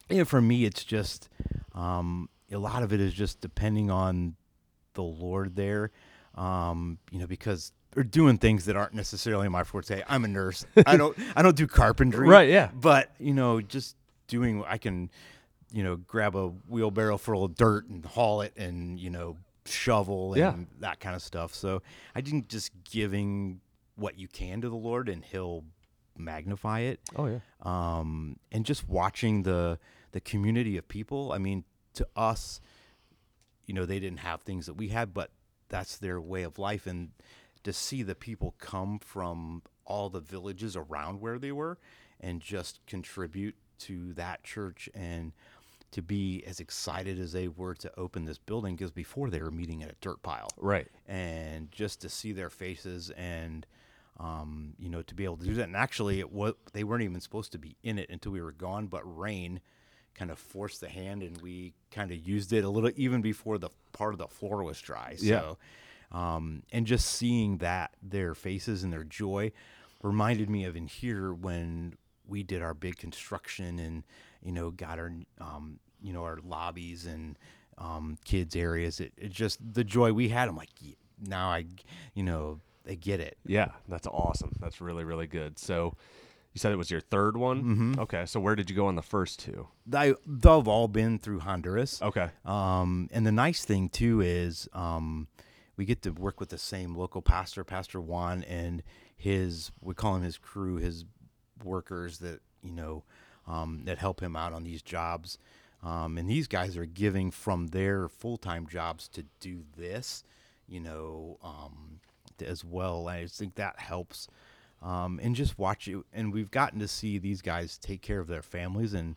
you 0.09 0.17
know, 0.19 0.25
for 0.25 0.41
me, 0.41 0.65
it's 0.65 0.83
just 0.83 1.29
um, 1.73 2.29
a 2.51 2.57
lot 2.57 2.83
of 2.83 2.93
it 2.93 2.99
is 3.01 3.13
just 3.13 3.41
depending 3.41 3.89
on 3.89 4.35
the 4.93 5.01
Lord 5.03 5.55
there. 5.55 5.91
Um, 6.35 6.99
you 7.11 7.17
know, 7.19 7.27
because 7.27 7.71
they're 7.91 8.03
doing 8.03 8.37
things 8.37 8.65
that 8.65 8.75
aren't 8.75 8.93
necessarily 8.93 9.47
my 9.49 9.63
forte. 9.63 10.03
I'm 10.07 10.23
a 10.25 10.27
nurse. 10.27 10.65
I 10.85 10.95
don't. 11.01 11.17
I 11.35 11.41
don't 11.41 11.55
do 11.55 11.65
carpentry. 11.65 12.27
Right, 12.27 12.49
yeah. 12.49 12.69
But 12.73 13.09
you 13.19 13.33
know, 13.33 13.61
just 13.61 13.95
doing. 14.27 14.63
I 14.67 14.77
can, 14.77 15.09
you 15.71 15.81
know, 15.83 15.95
grab 15.95 16.35
a 16.35 16.49
wheelbarrow 16.67 17.17
full 17.17 17.43
of 17.45 17.55
dirt 17.55 17.87
and 17.89 18.05
haul 18.05 18.41
it, 18.41 18.53
and 18.57 18.99
you 18.99 19.09
know, 19.09 19.37
shovel 19.65 20.33
and 20.33 20.39
Yeah. 20.39 20.55
that 20.81 20.99
kind 20.99 21.15
of 21.15 21.21
stuff. 21.23 21.55
So 21.55 21.81
I 22.13 22.21
think 22.21 22.47
just 22.49 22.71
giving 22.83 23.59
what 23.95 24.17
you 24.17 24.27
can 24.27 24.61
to 24.61 24.69
the 24.69 24.75
Lord, 24.75 25.09
and 25.09 25.23
He'll 25.23 25.63
magnify 26.17 26.81
it. 26.81 26.99
Oh 27.15 27.27
yeah. 27.27 27.39
Um, 27.61 28.37
and 28.51 28.65
just 28.65 28.87
watching 28.87 29.43
the 29.43 29.79
the 30.11 30.21
community 30.21 30.77
of 30.77 30.87
people. 30.87 31.31
I 31.31 31.37
mean, 31.37 31.63
to 31.95 32.07
us, 32.15 32.61
you 33.65 33.73
know, 33.73 33.85
they 33.85 33.99
didn't 33.99 34.19
have 34.19 34.41
things 34.41 34.65
that 34.65 34.75
we 34.75 34.89
had, 34.89 35.13
but 35.13 35.31
that's 35.69 35.97
their 35.97 36.21
way 36.21 36.43
of 36.43 36.59
life, 36.59 36.87
and 36.87 37.09
to 37.63 37.73
see 37.73 38.03
the 38.03 38.15
people 38.15 38.55
come 38.59 38.99
from 38.99 39.63
all 39.85 40.09
the 40.09 40.19
villages 40.19 40.75
around 40.75 41.19
where 41.19 41.39
they 41.39 41.51
were 41.51 41.77
and 42.19 42.41
just 42.41 42.79
contribute 42.85 43.55
to 43.77 44.13
that 44.13 44.43
church 44.43 44.89
and 44.93 45.33
to 45.91 46.01
be 46.01 46.43
as 46.45 46.59
excited 46.59 47.19
as 47.19 47.31
they 47.31 47.47
were 47.47 47.73
to 47.73 47.91
open 47.97 48.25
this 48.25 48.37
building 48.37 48.75
because 48.75 48.91
before 48.91 49.29
they 49.29 49.41
were 49.41 49.51
meeting 49.51 49.81
at 49.83 49.89
a 49.89 49.95
dirt 50.01 50.21
pile. 50.21 50.49
Right. 50.57 50.87
And 51.07 51.71
just 51.71 52.01
to 52.01 52.09
see 52.09 52.31
their 52.31 52.49
faces 52.49 53.11
and 53.11 53.65
um, 54.19 54.73
you 54.79 54.89
know 54.89 55.01
to 55.01 55.13
be 55.15 55.23
able 55.25 55.37
to 55.37 55.45
do 55.45 55.53
that 55.55 55.63
and 55.63 55.75
actually 55.75 56.19
it 56.19 56.31
was 56.31 56.53
they 56.73 56.83
weren't 56.83 57.03
even 57.03 57.19
supposed 57.19 57.51
to 57.51 57.57
be 57.57 57.75
in 57.83 57.99
it 57.99 58.09
until 58.09 58.31
we 58.31 58.41
were 58.41 58.51
gone 58.53 58.87
but 58.87 59.01
rain 59.03 59.59
kind 60.15 60.31
of 60.31 60.39
forced 60.39 60.81
the 60.81 60.89
hand, 60.89 61.21
and 61.21 61.39
we 61.41 61.73
kind 61.91 62.11
of 62.11 62.25
used 62.25 62.51
it 62.53 62.63
a 62.63 62.69
little 62.69 62.89
even 62.95 63.21
before 63.21 63.57
the 63.57 63.69
part 63.91 64.13
of 64.13 64.17
the 64.17 64.27
floor 64.27 64.63
was 64.63 64.81
dry. 64.81 65.15
Yeah. 65.19 65.41
So, 65.41 65.57
um, 66.17 66.63
and 66.71 66.87
just 66.87 67.05
seeing 67.07 67.57
that 67.57 67.91
their 68.01 68.33
faces 68.33 68.83
and 68.83 68.91
their 68.91 69.03
joy 69.03 69.51
reminded 70.01 70.49
me 70.49 70.63
of 70.65 70.75
in 70.75 70.87
here 70.87 71.33
when 71.33 71.95
we 72.27 72.43
did 72.43 72.61
our 72.61 72.73
big 72.73 72.97
construction 72.97 73.77
and 73.77 74.03
you 74.41 74.51
know 74.51 74.71
got 74.71 74.97
our 74.97 75.11
um, 75.39 75.79
you 76.01 76.13
know 76.13 76.23
our 76.23 76.39
lobbies 76.43 77.05
and 77.05 77.37
um, 77.77 78.17
kids 78.23 78.55
areas. 78.55 78.99
It, 78.99 79.11
it 79.17 79.31
just 79.31 79.59
the 79.73 79.83
joy 79.83 80.13
we 80.13 80.29
had. 80.29 80.47
I'm 80.47 80.55
like, 80.55 80.69
"Ye- 80.79 80.95
now 81.27 81.49
I, 81.49 81.65
you 82.13 82.23
know, 82.23 82.61
I 82.87 82.95
get 82.95 83.19
it. 83.19 83.37
Yeah, 83.45 83.69
that's 83.87 84.07
awesome. 84.07 84.53
That's 84.59 84.81
really 84.81 85.03
really 85.03 85.27
good. 85.27 85.57
So, 85.59 85.95
you 86.55 86.59
said 86.59 86.71
it 86.71 86.77
was 86.77 86.89
your 86.89 87.01
third 87.01 87.35
one. 87.35 87.63
Mm-hmm. 87.63 87.99
Okay, 87.99 88.25
so 88.25 88.39
where 88.39 88.55
did 88.55 88.69
you 88.69 88.75
go 88.77 88.87
on 88.87 88.95
the 88.95 89.01
first 89.01 89.39
two? 89.39 89.67
I, 89.93 90.15
they've 90.25 90.67
all 90.67 90.87
been 90.87 91.19
through 91.19 91.39
Honduras. 91.39 92.01
Okay. 92.01 92.29
Um, 92.45 93.09
and 93.11 93.27
the 93.27 93.31
nice 93.31 93.65
thing 93.65 93.89
too 93.89 94.21
is 94.21 94.69
um, 94.71 95.27
we 95.75 95.83
get 95.83 96.01
to 96.03 96.11
work 96.11 96.39
with 96.39 96.49
the 96.49 96.57
same 96.57 96.95
local 96.95 97.21
pastor, 97.21 97.65
Pastor 97.65 97.99
Juan, 97.99 98.43
and 98.43 98.83
his 99.17 99.71
we 99.81 99.93
call 99.93 100.15
him 100.15 100.23
his 100.23 100.37
crew, 100.37 100.77
his 100.77 101.03
workers 101.63 102.19
that 102.19 102.39
you 102.63 102.71
know 102.71 103.03
um, 103.47 103.81
that 103.85 103.97
help 103.97 104.21
him 104.21 104.35
out 104.35 104.53
on 104.53 104.63
these 104.63 104.81
jobs. 104.81 105.37
Um, 105.83 106.17
and 106.17 106.29
these 106.29 106.47
guys 106.47 106.77
are 106.77 106.85
giving 106.85 107.31
from 107.31 107.67
their 107.67 108.07
full 108.07 108.37
time 108.37 108.65
jobs 108.65 109.07
to 109.09 109.25
do 109.39 109.63
this, 109.77 110.23
you 110.67 110.79
know, 110.79 111.37
um, 111.43 111.99
as 112.41 112.63
well. 112.63 113.07
I 113.07 113.25
think 113.27 113.55
that 113.55 113.79
helps. 113.79 114.27
Um, 114.81 115.19
and 115.23 115.35
just 115.35 115.57
watch 115.57 115.87
it, 115.87 115.97
and 116.13 116.31
we've 116.33 116.51
gotten 116.51 116.79
to 116.79 116.87
see 116.87 117.17
these 117.17 117.41
guys 117.41 117.77
take 117.77 118.01
care 118.01 118.19
of 118.19 118.27
their 118.27 118.43
families, 118.43 118.93
and 118.93 119.15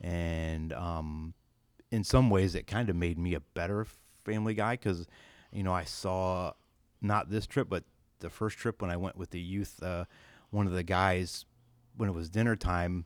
and 0.00 0.72
um, 0.72 1.34
in 1.90 2.02
some 2.04 2.28
ways 2.28 2.54
it 2.54 2.66
kind 2.66 2.90
of 2.90 2.96
made 2.96 3.18
me 3.18 3.34
a 3.34 3.40
better 3.40 3.86
family 4.24 4.54
guy 4.54 4.72
because 4.72 5.06
you 5.52 5.62
know 5.62 5.72
i 5.72 5.84
saw 5.84 6.52
not 7.00 7.30
this 7.30 7.46
trip 7.46 7.68
but 7.68 7.84
the 8.20 8.30
first 8.30 8.58
trip 8.58 8.82
when 8.82 8.90
i 8.90 8.96
went 8.96 9.16
with 9.16 9.30
the 9.30 9.40
youth 9.40 9.82
uh, 9.82 10.04
one 10.50 10.66
of 10.66 10.72
the 10.72 10.82
guys 10.82 11.44
when 11.96 12.08
it 12.08 12.12
was 12.12 12.28
dinner 12.28 12.56
time 12.56 13.04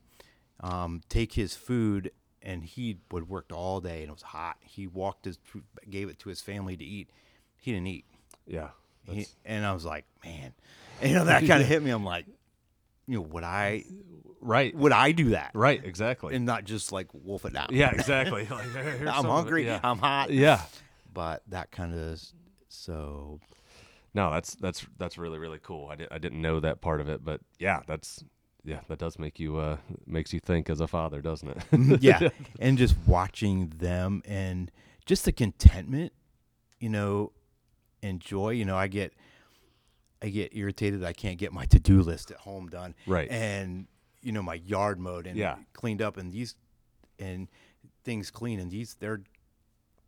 um, 0.61 1.03
take 1.09 1.35
his 1.35 1.55
food 1.55 2.11
and 2.43 2.65
he 2.65 2.99
would 3.11 3.29
worked 3.29 3.53
all 3.53 3.81
day 3.81 4.01
and 4.01 4.09
it 4.09 4.13
was 4.13 4.23
hot 4.23 4.57
he 4.61 4.87
walked 4.87 5.25
his 5.25 5.39
gave 5.91 6.09
it 6.09 6.19
to 6.19 6.29
his 6.29 6.41
family 6.41 6.77
to 6.77 6.85
eat 6.85 7.11
he 7.57 7.73
didn't 7.73 7.89
eat 7.89 8.05
Yeah. 8.47 8.69
He, 9.15 9.27
and 9.45 9.65
i 9.67 9.73
was 9.73 9.85
like 9.85 10.05
man 10.25 10.53
and, 11.01 11.11
you 11.11 11.17
know 11.17 11.25
that 11.25 11.47
kind 11.47 11.61
of 11.63 11.69
hit 11.69 11.83
me 11.83 11.91
i'm 11.91 12.05
like 12.05 12.27
you 13.07 13.17
know 13.17 13.23
would 13.23 13.45
i 13.45 13.85
right. 14.41 14.75
would 14.75 14.93
i 14.93 15.13
do 15.13 15.31
that 15.31 15.51
Right. 15.55 15.85
Exactly. 15.85 16.35
and 16.35 16.45
not 16.45 16.65
just 16.65 16.93
like 16.93 17.09
wolf 17.13 17.45
it 17.45 17.53
down 17.55 17.69
yeah. 17.71 17.91
Exactly. 17.95 18.47
Like, 18.51 18.63
i'm 18.77 19.07
some 19.07 19.09
of 19.09 19.25
it. 19.25 19.29
hungry 19.31 19.67
Yeah. 19.67 19.81
i'm 19.83 19.99
hot 19.99 20.31
yeah. 20.31 20.63
but 21.13 21.43
that 21.49 21.71
kind 21.71 21.95
of 21.95 22.21
so 22.69 23.41
No, 24.15 24.31
that's 24.31 24.55
that's 24.57 24.87
that's 24.99 25.17
really 25.19 25.39
really 25.39 25.59
cool. 25.63 25.89
I, 25.89 25.97
di- 25.97 26.09
I 26.11 26.19
didn't 26.19 26.41
know 26.43 26.61
that 26.61 26.81
part 26.81 27.01
of 27.01 27.09
it, 27.09 27.25
but 27.25 27.41
yeah, 27.59 27.81
that's 27.87 28.25
yeah, 28.65 28.81
that 28.89 28.99
does 28.99 29.19
make 29.19 29.39
you 29.39 29.57
uh 29.59 29.77
makes 30.07 30.33
you 30.33 30.41
think 30.41 30.69
as 30.71 30.81
a 30.81 30.87
father, 30.87 31.21
doesn't 31.23 31.49
it? 31.73 32.03
yeah 32.03 32.29
and 32.59 32.77
just 32.79 32.97
watching 33.07 33.69
them 33.79 34.23
and 34.27 34.71
just 35.07 35.25
the 35.25 35.33
contentment 35.33 36.13
you 36.81 36.89
know 36.89 37.33
and 38.03 38.21
joy 38.21 38.51
you 38.51 38.65
know 38.65 38.77
i 38.77 38.87
get 38.87 39.13
i 40.23 40.29
get 40.29 40.55
irritated 40.57 41.05
i 41.05 41.13
can't 41.13 41.39
get 41.39 41.53
my 41.53 41.65
to-do 41.67 42.01
list 42.03 42.31
at 42.31 42.39
home 42.39 42.69
done 42.69 42.95
Right. 43.07 43.29
and 43.31 43.87
you 44.23 44.33
know 44.33 44.43
my 44.43 44.55
yard 44.55 44.99
mowed 44.99 45.27
and 45.27 45.37
Yeah. 45.37 45.57
cleaned 45.73 46.03
up 46.03 46.17
and 46.17 46.33
these 46.33 46.55
and 47.19 47.49
things 48.05 48.31
clean 48.31 48.59
and 48.61 48.71
these 48.71 48.95
they're 49.01 49.23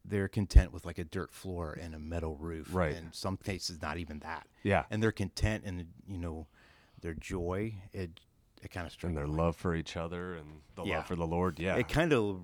they're 0.05 0.29
content 0.29 0.73
with 0.73 0.87
like 0.87 0.99
a 0.99 1.05
dirt 1.05 1.31
floor 1.33 1.77
and 1.81 1.95
a 1.95 1.99
metal 1.99 2.37
roof 2.37 2.69
Right. 2.73 2.95
and 2.97 3.15
some 3.15 3.37
cases 3.37 3.81
not 3.83 3.99
even 3.99 4.21
that 4.21 4.47
yeah. 4.63 4.85
and 4.91 5.03
they're 5.03 5.13
content 5.13 5.65
and 5.67 5.87
you 6.09 6.19
know 6.19 6.47
their 7.01 7.15
joy 7.15 7.75
it 7.93 8.21
it 8.63 8.71
kind 8.71 8.87
of 8.87 8.95
And 9.05 9.17
their 9.17 9.27
me. 9.27 9.33
love 9.37 9.57
for 9.57 9.75
each 9.75 9.97
other 9.97 10.35
and 10.35 10.61
the 10.75 10.85
Yeah. 10.85 10.99
love 10.99 11.07
for 11.07 11.17
the 11.17 11.27
Lord. 11.27 11.59
Yeah. 11.59 11.77
it 11.77 11.89
kind 11.89 12.13
of 12.13 12.43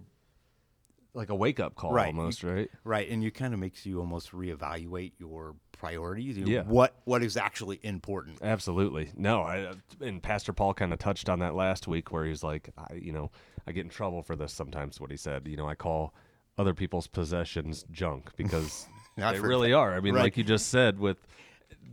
like 1.17 1.31
a 1.31 1.35
wake 1.35 1.59
up 1.59 1.75
call 1.75 1.93
Right. 1.93 2.07
almost, 2.09 2.45
right? 2.45 2.71
Right, 2.85 3.09
and 3.09 3.25
it 3.25 3.33
kind 3.33 3.55
of 3.55 3.59
makes 3.61 3.85
you 3.87 3.99
almost 4.01 4.33
reevaluate 4.33 5.13
your 5.19 5.57
priorities. 5.73 6.37
you- 6.39 6.47
Yeah. 6.47 6.63
What 6.63 6.95
what 7.05 7.23
is 7.23 7.37
actually 7.37 7.81
important? 7.83 8.39
Absolutely. 8.43 9.11
No, 9.17 9.43
I 9.43 9.73
and 10.01 10.23
Pastor 10.23 10.53
Paul 10.53 10.75
kind 10.75 10.93
of 10.93 10.99
touched 10.99 11.29
on 11.29 11.39
that 11.41 11.55
last 11.55 11.89
week 11.89 12.13
where 12.13 12.25
he's 12.25 12.43
like, 12.45 12.71
I, 12.79 12.95
you 12.95 13.13
know, 13.13 13.31
I 13.67 13.73
get 13.73 13.85
in 13.85 13.91
trouble 13.91 14.23
for 14.23 14.37
this 14.37 14.53
sometimes. 14.53 15.01
What 15.01 15.11
he 15.11 15.17
said, 15.17 15.49
you 15.49 15.57
know, 15.57 15.69
I 15.69 15.75
call 15.75 16.15
other 16.59 16.73
people's 16.75 17.07
possessions 17.07 17.85
junk 17.91 18.31
because 18.37 18.87
they 19.17 19.41
really 19.41 19.73
are. 19.73 19.95
I 19.95 20.01
mean, 20.01 20.15
Right. 20.15 20.23
like 20.23 20.37
you 20.37 20.45
just 20.45 20.69
said, 20.69 20.99
with 20.99 21.19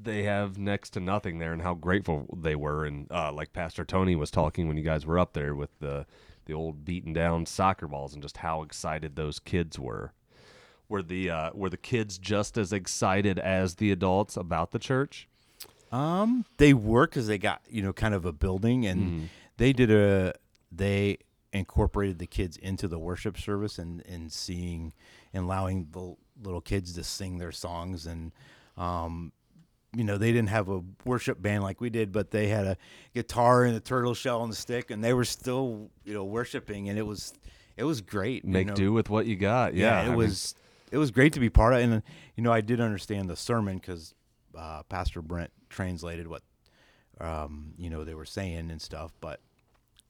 they 0.02 0.24
have 0.24 0.58
next 0.58 0.92
to 0.92 1.00
nothing 1.00 1.40
there, 1.40 1.52
and 1.54 1.62
how 1.62 1.74
grateful 1.74 2.28
they 2.38 2.56
were, 2.56 2.86
and 2.86 3.10
uh, 3.12 3.32
like 3.32 3.54
Pastor 3.54 3.84
Tony 3.86 4.16
was 4.16 4.32
talking 4.32 4.68
when 4.68 4.78
you 4.78 4.84
guys 4.84 5.06
were 5.06 5.18
up 5.20 5.34
there 5.34 5.56
with 5.56 5.70
the 5.80 6.06
the 6.46 6.54
old 6.54 6.86
beaten 6.86 7.14
down 7.14 7.46
soccer 7.46 7.88
balls, 7.88 8.14
and 8.14 8.22
just 8.22 8.38
how 8.38 8.62
excited 8.64 9.16
those 9.16 9.40
kids 9.40 9.80
were. 9.80 10.14
Were 10.90 11.02
the 11.02 11.30
uh, 11.30 11.50
were 11.54 11.70
the 11.70 11.78
kids 11.78 12.18
just 12.18 12.58
as 12.58 12.72
excited 12.74 13.40
as 13.40 13.76
the 13.76 13.92
adults 13.92 14.38
about 14.38 14.72
the 14.72 14.80
church? 14.80 15.28
Um, 15.92 16.46
they 16.58 16.74
were 16.74 17.08
because 17.08 17.28
they 17.28 17.38
got 17.38 17.62
you 17.70 17.82
know 17.82 17.94
kind 17.94 18.14
of 18.14 18.26
a 18.26 18.34
building, 18.34 18.86
and 18.86 19.30
they 19.58 19.74
did 19.74 19.90
a 19.92 20.34
they 20.72 21.18
incorporated 21.52 22.18
the 22.20 22.26
kids 22.28 22.58
into 22.58 22.88
the 22.88 23.00
worship 23.00 23.38
service 23.38 23.78
and 23.78 24.04
and 24.08 24.32
seeing 24.32 24.92
and 25.34 25.46
allowing 25.46 25.88
the 25.92 26.16
little 26.44 26.62
kids 26.62 26.94
to 26.94 27.04
sing 27.04 27.38
their 27.38 27.52
songs 27.52 28.08
and 28.08 28.32
um 28.76 29.32
you 29.96 30.04
know 30.04 30.18
they 30.18 30.32
didn't 30.32 30.50
have 30.50 30.70
a 30.70 30.82
worship 31.06 31.42
band 31.42 31.64
like 31.64 31.80
we 31.80 31.90
did 31.90 32.12
but 32.12 32.32
they 32.32 32.48
had 32.48 32.66
a 32.66 32.78
guitar 33.14 33.64
and 33.64 33.76
a 33.76 33.80
turtle 33.80 34.14
shell 34.14 34.44
and 34.44 34.52
a 34.52 34.56
stick 34.56 34.92
and 34.92 35.04
they 35.04 35.14
were 35.14 35.26
still 35.26 35.90
you 36.04 36.14
know 36.14 36.24
worshiping 36.24 36.90
and 36.90 36.98
it 36.98 37.04
was 37.04 37.34
it 37.78 37.84
was 37.84 38.02
great 38.02 38.44
you 38.44 38.52
Make 38.52 38.68
know. 38.68 38.76
do 38.76 38.94
with 38.94 39.10
what 39.10 39.26
you 39.26 39.36
got. 39.36 39.74
Yeah, 39.74 40.00
it 40.02 40.06
I 40.06 40.08
mean, 40.10 40.18
was 40.18 40.56
it 40.92 40.98
was 40.98 41.12
great 41.12 41.34
to 41.34 41.40
be 41.40 41.50
part 41.50 41.74
of 41.74 41.80
and 41.80 42.04
you 42.36 42.44
know 42.44 42.52
i 42.52 42.62
did 42.62 42.80
understand 42.80 43.30
the 43.30 43.36
sermon 43.36 43.78
because 43.78 44.14
uh, 44.58 44.84
pastor 44.84 45.22
brent 45.22 45.52
translated 45.70 46.28
what 46.28 46.44
um, 47.20 47.74
you 47.78 47.90
know 47.90 48.04
they 48.04 48.14
were 48.14 48.26
saying 48.26 48.70
and 48.72 48.82
stuff 48.82 49.12
but 49.22 49.40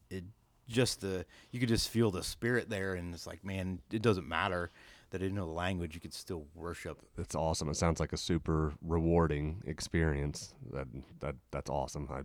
it 0.09 0.23
just 0.67 1.01
the 1.01 1.25
you 1.51 1.59
could 1.59 1.69
just 1.69 1.89
feel 1.89 2.11
the 2.11 2.23
spirit 2.23 2.69
there 2.69 2.95
and 2.95 3.13
it's 3.13 3.27
like 3.27 3.43
man 3.45 3.79
it 3.91 4.01
doesn't 4.01 4.27
matter 4.27 4.71
that 5.14 5.20
didn't 5.20 5.36
know 5.36 5.45
the 5.45 5.51
language 5.53 5.93
you 5.93 6.01
could 6.01 6.14
still 6.14 6.47
worship 6.55 6.97
it's 7.18 7.36
awesome. 7.36 7.70
It 7.70 7.76
sounds 7.76 7.99
like 7.99 8.14
a 8.14 8.18
super 8.18 8.74
rewarding 8.82 9.61
experience. 9.66 10.53
That 10.72 10.88
that 11.20 11.36
that's 11.51 11.70
awesome. 11.70 12.09
I 12.11 12.22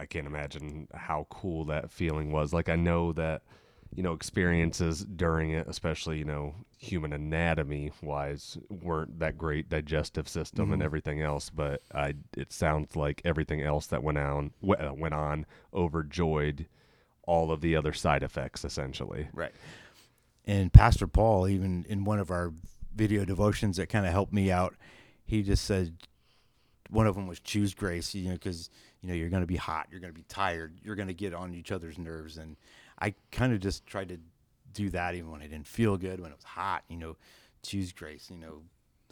I 0.00 0.06
can't 0.06 0.26
imagine 0.26 0.88
how 0.94 1.26
cool 1.30 1.64
that 1.66 1.90
feeling 1.90 2.32
was. 2.32 2.52
Like 2.52 2.68
I 2.68 2.76
know 2.76 3.12
that 3.12 3.42
you 3.94 4.02
know 4.02 4.12
experiences 4.12 5.04
during 5.04 5.50
it, 5.50 5.66
especially 5.68 6.18
you 6.18 6.24
know 6.24 6.54
human 6.76 7.12
anatomy 7.12 7.92
wise, 8.02 8.58
weren't 8.68 9.20
that 9.20 9.38
great 9.38 9.68
digestive 9.68 10.28
system 10.28 10.72
and 10.72 10.82
everything 10.82 11.22
else. 11.22 11.50
But 11.50 11.82
I 11.94 12.14
it 12.36 12.52
sounds 12.52 12.96
like 12.96 13.22
everything 13.24 13.62
else 13.62 13.86
that 13.86 14.02
went 14.02 14.18
on 14.18 14.50
uh, 14.68 14.92
went 14.92 15.14
on 15.14 15.46
overjoyed 15.72 16.66
all 17.22 17.52
of 17.52 17.60
the 17.60 17.76
other 17.76 17.92
side 17.92 18.22
effects 18.22 18.64
essentially. 18.64 19.28
Right. 19.32 19.52
And 20.48 20.72
Pastor 20.72 21.06
Paul, 21.06 21.46
even 21.46 21.84
in 21.90 22.04
one 22.04 22.18
of 22.18 22.30
our 22.30 22.54
video 22.96 23.26
devotions 23.26 23.76
that 23.76 23.90
kind 23.90 24.06
of 24.06 24.12
helped 24.12 24.32
me 24.32 24.50
out, 24.50 24.74
he 25.26 25.42
just 25.42 25.66
said 25.66 25.92
one 26.88 27.06
of 27.06 27.14
them 27.14 27.26
was 27.26 27.38
choose 27.38 27.74
grace, 27.74 28.14
you 28.14 28.30
know, 28.30 28.32
because 28.32 28.70
you 29.02 29.08
know 29.10 29.14
you're 29.14 29.28
going 29.28 29.42
to 29.42 29.46
be 29.46 29.56
hot, 29.56 29.88
you're 29.90 30.00
going 30.00 30.12
to 30.12 30.18
be 30.18 30.24
tired, 30.26 30.78
you're 30.82 30.96
going 30.96 31.08
to 31.08 31.14
get 31.14 31.34
on 31.34 31.54
each 31.54 31.70
other's 31.70 31.98
nerves, 31.98 32.38
and 32.38 32.56
I 32.98 33.14
kind 33.30 33.52
of 33.52 33.60
just 33.60 33.86
tried 33.86 34.08
to 34.08 34.18
do 34.72 34.88
that 34.90 35.14
even 35.14 35.30
when 35.30 35.42
I 35.42 35.48
didn't 35.48 35.66
feel 35.66 35.98
good, 35.98 36.18
when 36.18 36.30
it 36.30 36.36
was 36.36 36.44
hot, 36.44 36.82
you 36.88 36.96
know, 36.96 37.16
choose 37.62 37.92
grace, 37.92 38.30
you 38.30 38.38
know. 38.38 38.62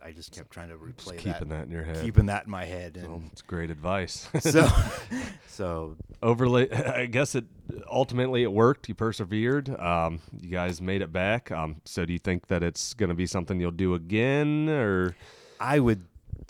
I 0.04 0.12
just 0.12 0.32
kept 0.32 0.50
trying 0.50 0.68
to 0.68 0.76
Just 0.94 1.08
replay 1.08 1.18
keeping 1.18 1.48
that, 1.48 1.58
that 1.58 1.62
in 1.64 1.70
your 1.70 1.82
head. 1.82 2.02
keeping 2.04 2.26
that 2.26 2.44
in 2.44 2.50
my 2.50 2.64
head, 2.64 3.02
Well, 3.02 3.22
it's 3.32 3.42
great 3.42 3.70
advice. 3.70 4.28
so, 4.40 4.68
so 5.48 5.96
overly 6.22 6.70
i 6.72 7.06
guess 7.06 7.34
it 7.34 7.44
ultimately 7.90 8.42
it 8.42 8.52
worked 8.52 8.88
you 8.88 8.94
persevered 8.94 9.68
um, 9.80 10.20
you 10.40 10.50
guys 10.50 10.80
made 10.80 11.02
it 11.02 11.12
back 11.12 11.50
um, 11.50 11.80
so 11.84 12.04
do 12.04 12.12
you 12.12 12.18
think 12.18 12.46
that 12.48 12.62
it's 12.62 12.94
going 12.94 13.08
to 13.08 13.14
be 13.14 13.26
something 13.26 13.60
you'll 13.60 13.70
do 13.70 13.94
again 13.94 14.68
or 14.68 15.16
I 15.58 15.80
would, 15.80 16.04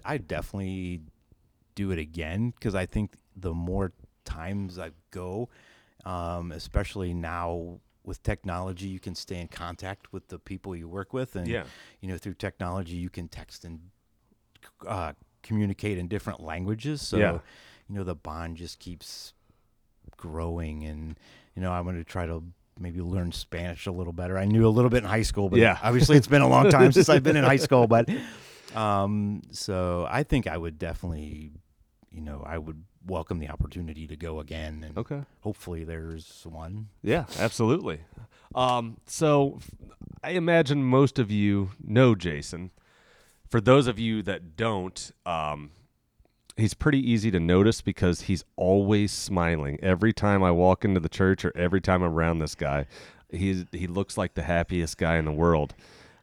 I 0.05 0.19
definitely 0.19 1.01
do 1.77 1.93
it 1.93 1.99
again 1.99 2.51
because 2.51 2.75
I 2.75 2.87
think 2.87 3.13
the 3.37 3.55
more 3.55 3.93
times 4.25 4.79
I 4.81 4.91
go, 5.13 5.49
um, 6.05 6.51
especially 6.51 7.15
now 7.15 7.79
with 8.07 8.23
technology, 8.23 8.87
you 8.89 9.01
can 9.01 9.15
stay 9.15 9.41
in 9.41 9.49
contact 9.49 10.13
with 10.13 10.29
the 10.29 10.39
people 10.39 10.75
you 10.77 10.89
work 10.89 11.13
with, 11.13 11.37
and 11.37 11.49
Yeah. 11.49 11.65
you 12.01 12.09
know 12.09 12.17
through 12.17 12.35
technology 12.35 12.95
you 12.97 13.11
can 13.11 13.29
text 13.29 13.65
and 13.65 13.91
uh, 14.87 15.13
communicate 15.43 15.99
in 15.99 16.09
different 16.09 16.41
languages. 16.41 17.03
So 17.03 17.19
Yeah. 17.19 17.39
you 17.89 17.95
know 17.97 18.05
the 18.05 18.15
bond 18.15 18.57
just 18.57 18.79
keeps 18.79 19.33
growing, 20.17 20.85
and 20.85 21.19
you 21.55 21.63
know 21.63 21.73
I'm 21.73 21.85
going 21.85 21.97
to 21.97 22.05
try 22.05 22.27
to 22.27 22.43
maybe 22.79 23.01
learn 23.01 23.33
Spanish 23.33 23.87
a 23.87 23.93
little 23.93 24.13
better. 24.13 24.37
I 24.39 24.45
knew 24.45 24.67
a 24.67 24.71
little 24.71 24.91
bit 24.91 25.03
in 25.03 25.09
high 25.09 25.23
school, 25.23 25.49
but 25.49 25.59
Yeah. 25.59 25.79
obviously 25.83 26.17
it's 26.17 26.27
been 26.29 26.43
a 26.43 26.49
long 26.49 26.71
time 26.71 26.93
since 26.97 27.09
I've 27.09 27.23
been 27.23 27.37
in 27.37 27.45
high 27.45 27.57
school. 27.57 27.87
But 27.87 28.09
um, 28.75 29.43
so 29.51 30.07
I 30.09 30.23
think 30.23 30.47
I 30.47 30.57
would 30.59 30.79
definitely, 30.79 31.53
you 32.17 32.23
know, 32.23 32.43
I 32.47 32.57
would 32.59 32.83
welcome 33.07 33.39
the 33.39 33.49
opportunity 33.51 34.07
to 34.07 34.17
go 34.17 34.41
again, 34.41 34.83
and 34.85 34.97
Okay. 34.97 35.21
hopefully 35.41 35.85
there's 35.85 36.45
one. 36.49 36.89
Yeah, 37.03 37.27
absolutely. 37.39 38.01
Um, 38.55 38.97
so 39.07 39.61
I 40.25 40.31
imagine 40.31 40.83
most 40.83 41.19
of 41.19 41.31
you 41.31 41.71
know 41.85 42.15
Jason. 42.15 42.71
For 43.51 43.61
those 43.61 43.87
of 43.87 43.99
you 43.99 44.23
that 44.23 44.57
don't, 44.57 45.13
um, 45.27 45.71
he's 46.57 46.75
pretty 46.75 46.99
easy 46.99 47.31
to 47.31 47.39
notice 47.39 47.81
because 47.83 48.23
he's 48.23 48.45
always 48.57 49.13
smiling. 49.13 49.79
Every 49.83 50.13
time 50.15 50.43
I 50.43 50.51
walk 50.51 50.85
into 50.85 50.99
the 51.01 51.09
church 51.11 51.45
or 51.45 51.53
every 51.55 51.81
time 51.83 52.03
I'm 52.03 52.13
around 52.13 52.39
this 52.39 52.55
guy, 52.55 52.87
he's 53.31 53.67
he 53.73 53.87
looks 53.87 54.17
like 54.17 54.35
the 54.35 54.43
happiest 54.43 54.97
guy 54.97 55.17
in 55.19 55.27
the 55.27 55.33
world. 55.33 55.75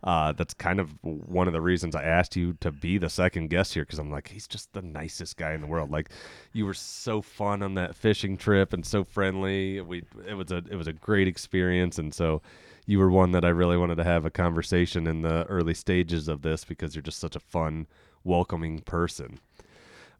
Uh, 0.04 0.34
that's 0.34 0.54
kind 0.54 0.82
of 0.82 0.94
one 1.02 1.48
of 1.48 1.54
the 1.54 1.62
reasons 1.62 1.96
I 1.96 2.04
asked 2.04 2.36
you 2.36 2.58
to 2.60 2.72
be 2.72 2.98
the 2.98 3.10
second 3.10 3.50
guest 3.50 3.74
here 3.74 3.84
because 3.84 4.00
I'm 4.00 4.12
like, 4.12 4.28
he's 4.28 4.48
just 4.48 4.74
the 4.74 4.82
nicest 4.82 5.38
guy 5.38 5.54
in 5.54 5.62
the 5.62 5.68
world. 5.68 5.92
Like, 5.92 6.10
you 6.52 6.66
were 6.66 6.74
so 6.74 7.22
fun 7.22 7.64
on 7.64 7.76
that 7.76 7.96
fishing 7.96 8.36
trip 8.36 8.74
and 8.74 8.86
so 8.86 9.06
friendly. 9.06 9.80
We 9.80 10.04
it 10.28 10.34
was 10.34 10.52
a 10.52 10.58
it 10.58 10.76
was 10.76 10.88
a 10.88 10.94
great 10.94 11.30
experience, 11.30 11.98
and 12.00 12.14
so 12.14 12.42
you 12.86 13.00
were 13.00 13.10
one 13.10 13.32
that 13.32 13.46
I 13.46 13.50
really 13.50 13.78
wanted 13.78 13.96
to 13.96 14.04
have 14.04 14.26
a 14.26 14.30
conversation 14.30 15.08
in 15.08 15.22
the 15.22 15.46
early 15.46 15.74
stages 15.74 16.28
of 16.28 16.42
this 16.42 16.66
because 16.66 16.96
you're 16.96 17.02
just 17.02 17.20
such 17.20 17.38
a 17.38 17.40
fun, 17.40 17.88
welcoming 18.26 18.80
person. 18.80 19.40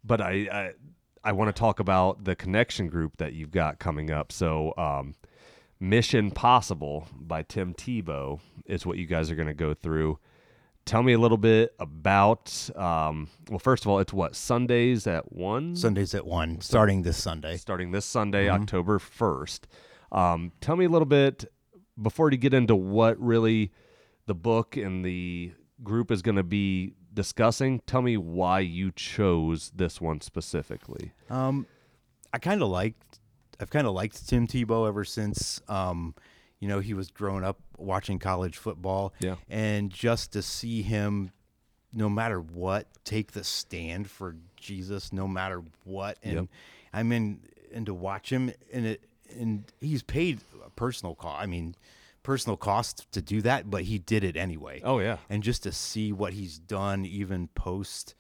But 0.02 0.22
I 0.22 0.32
I, 0.50 0.72
I 1.26 1.32
want 1.34 1.54
to 1.54 1.60
talk 1.60 1.82
about 1.82 2.24
the 2.24 2.38
connection 2.38 2.88
group 2.88 3.18
that 3.18 3.34
you've 3.34 3.52
got 3.52 3.80
coming 3.80 4.12
up. 4.12 4.32
So. 4.32 4.74
Um, 4.78 5.16
Mission 5.84 6.32
Possible 6.32 7.08
by 7.14 7.44
Tim 7.44 7.74
Tebow 7.74 8.40
is 8.66 8.86
what 8.86 8.98
you 8.98 9.06
guys 9.06 9.30
are 9.30 9.36
going 9.36 9.50
to 9.50 9.54
go 9.54 9.74
through. 9.74 10.18
Tell 10.86 11.04
me 11.04 11.12
a 11.12 11.20
little 11.20 11.38
bit 11.38 11.76
about. 11.78 12.70
Um, 12.76 13.28
well, 13.50 13.60
first 13.60 13.84
of 13.84 13.90
all, 13.92 14.00
it's 14.00 14.14
what 14.14 14.34
Sundays 14.34 15.06
at 15.08 15.34
one, 15.34 15.76
Sundays 15.76 16.16
at 16.16 16.26
one, 16.26 16.62
starting 16.62 17.02
this 17.02 17.18
Sunday. 17.18 17.58
starting 17.58 17.92
this 17.92 18.06
Sunday, 18.06 18.46
Mm-hmm. 18.46 18.62
October 18.62 18.98
first. 18.98 19.68
Um, 20.14 20.54
tell 20.62 20.78
me 20.78 20.86
a 20.86 20.90
little 20.90 21.06
bit 21.06 21.44
before 22.02 22.32
you 22.32 22.38
get 22.38 22.54
into 22.54 22.76
what 22.78 23.20
really 23.20 23.72
the 24.26 24.36
book 24.36 24.78
and 24.78 25.04
the 25.04 25.52
group 25.84 26.12
is 26.12 26.22
going 26.22 26.38
to 26.38 26.44
be 26.44 26.94
discussing. 27.14 27.82
Tell 27.86 28.02
me 28.02 28.16
why 28.16 28.62
you 28.62 28.92
chose 28.96 29.70
this 29.76 30.00
one 30.00 30.22
specifically. 30.22 31.12
Um, 31.30 31.68
I 32.32 32.38
kind 32.40 32.62
of 32.62 32.70
liked. 32.70 33.20
I've 33.60 33.70
kind 33.70 33.88
of 33.88 33.94
liked 33.94 34.28
Tim 34.28 34.48
Tebow 34.48 34.88
ever 34.88 35.04
since. 35.04 35.62
Um, 35.68 36.16
you 36.60 36.68
know, 36.68 36.80
he 36.80 36.94
was 36.94 37.12
growing 37.12 37.44
up 37.44 37.60
watching 37.78 38.20
college 38.20 38.58
football. 38.58 39.14
Yeah. 39.20 39.36
And 39.50 39.92
just 39.92 40.34
to 40.34 40.42
see 40.42 40.82
him, 40.82 41.32
no 41.94 42.10
matter 42.10 42.40
what, 42.40 42.88
take 43.04 43.34
the 43.34 43.44
stand 43.44 44.10
for 44.10 44.36
Jesus, 44.56 45.12
no 45.12 45.28
matter 45.28 45.62
what. 45.84 46.18
And 46.24 46.34
Yep. 46.34 46.46
I 46.94 47.04
mean, 47.04 47.42
and 47.74 47.86
to 47.88 47.94
watch 47.94 48.32
him, 48.32 48.52
and 48.72 48.86
it, 48.86 49.04
and 49.38 49.66
he's 49.82 50.04
paid 50.04 50.40
a 50.66 50.70
personal 50.70 51.16
cost. 51.16 51.42
I 51.42 51.48
mean, 51.48 51.76
personal 52.22 52.56
cost 52.56 53.12
to 53.12 53.22
do 53.22 53.42
that, 53.42 53.70
but 53.70 53.84
he 53.84 54.00
did 54.00 54.24
it 54.24 54.38
anyway 54.38 54.82
Oh 54.84 55.00
yeah, 55.00 55.18
and 55.30 55.44
just 55.44 55.64
to 55.64 55.72
see 55.72 56.12
what 56.12 56.34
he's 56.34 56.58
done 56.58 57.06
even 57.06 57.50
post 57.50 58.16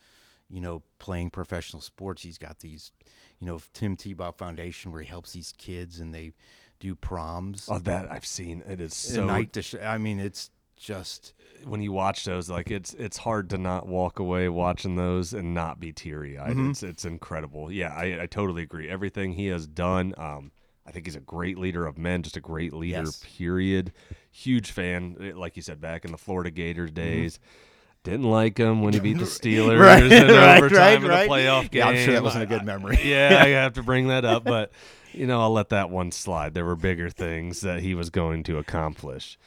you 0.54 0.62
know 0.62 0.84
playing 1.00 1.30
professional 1.30 1.82
sports 1.82 2.22
he's 2.22 2.38
got 2.38 2.60
these 2.60 2.92
you 3.40 3.48
know 3.48 3.60
tim 3.74 3.98
tebow 3.98 4.36
foundation 4.36 4.92
where 4.92 5.02
he 5.02 5.08
helps 5.08 5.34
these 5.34 5.54
kids 5.58 6.00
and 6.00 6.14
they 6.14 6.32
do 6.80 6.96
proms 6.96 7.68
oh 7.72 7.80
that 7.80 8.12
I've 8.12 8.26
seen. 8.26 8.62
It 8.68 8.82
is 8.82 8.94
so 8.94 9.26
night 9.26 9.54
to 9.54 9.62
sh- 9.62 9.76
i 9.82 9.98
mean 9.98 10.20
it's 10.20 10.52
just 10.76 11.34
when 11.66 11.82
you 11.82 11.92
watch 11.92 12.26
those, 12.26 12.50
like 12.50 12.70
it's 12.70 12.94
it's 12.96 13.18
hard 13.18 13.50
to 13.52 13.58
not 13.58 13.88
walk 13.88 14.20
away 14.20 14.50
watching 14.50 14.96
those 14.96 15.34
and 15.34 15.54
not 15.54 15.80
be 15.80 15.94
teary 15.94 16.38
eyed. 16.38 16.52
Mm-hmm. 16.52 16.72
It's 16.72 16.84
it's 16.84 17.06
incredible. 17.06 17.72
Yeah, 17.72 17.94
I, 17.94 18.24
I 18.24 18.26
totally 18.26 18.64
agree. 18.64 18.90
Everything 18.90 19.34
he 19.34 19.48
has 19.48 19.66
done, 19.66 20.14
um, 20.18 20.52
I 20.86 20.92
think 20.92 21.06
he's 21.06 21.16
a 21.16 21.22
great 21.22 21.58
leader 21.58 21.86
of 21.86 21.98
men, 21.98 22.24
just 22.24 22.38
a 22.38 22.42
great 22.42 22.74
leader. 22.74 23.04
Yes. 23.04 23.24
Period. 23.38 23.94
Huge 24.32 24.72
fan, 24.72 25.34
like 25.36 25.56
you 25.56 25.62
said, 25.62 25.80
back 25.80 26.06
in 26.06 26.12
the 26.12 26.18
Florida 26.18 26.52
Gators 26.52 26.92
Mm-hmm. 26.92 27.00
Days. 28.04 28.14
Didn't 28.14 28.30
like 28.30 28.58
him 28.58 28.82
when 28.82 28.94
he 28.94 29.00
beat 29.00 29.18
the 29.18 29.24
Steelers 29.26 29.80
Right, 29.80 30.04
in 30.04 30.28
right, 30.28 30.58
overtime 30.58 30.80
right, 30.80 31.04
in 31.04 31.08
right. 31.08 31.30
playoff 31.30 31.72
game. 31.72 31.80
Yeah, 31.80 31.88
I'm 31.88 31.98
sure 31.98 32.14
that 32.14 32.24
wasn't 32.24 32.44
a 32.44 32.48
good 32.48 32.66
memory. 32.66 33.00
yeah, 33.04 33.42
I 33.44 33.48
have 33.50 33.74
to 33.74 33.84
bring 33.84 34.08
that 34.08 34.26
up, 34.26 34.44
but 34.44 34.72
you 35.12 35.28
know, 35.28 35.42
I'll 35.42 35.54
let 35.54 35.70
that 35.70 35.90
one 35.90 36.12
slide. 36.12 36.54
There 36.54 36.66
were 36.66 36.76
bigger 36.76 37.10
things 37.10 37.62
that 37.62 37.82
he 37.82 37.94
was 37.96 38.10
going 38.10 38.44
to 38.44 38.58
accomplish. 38.58 39.38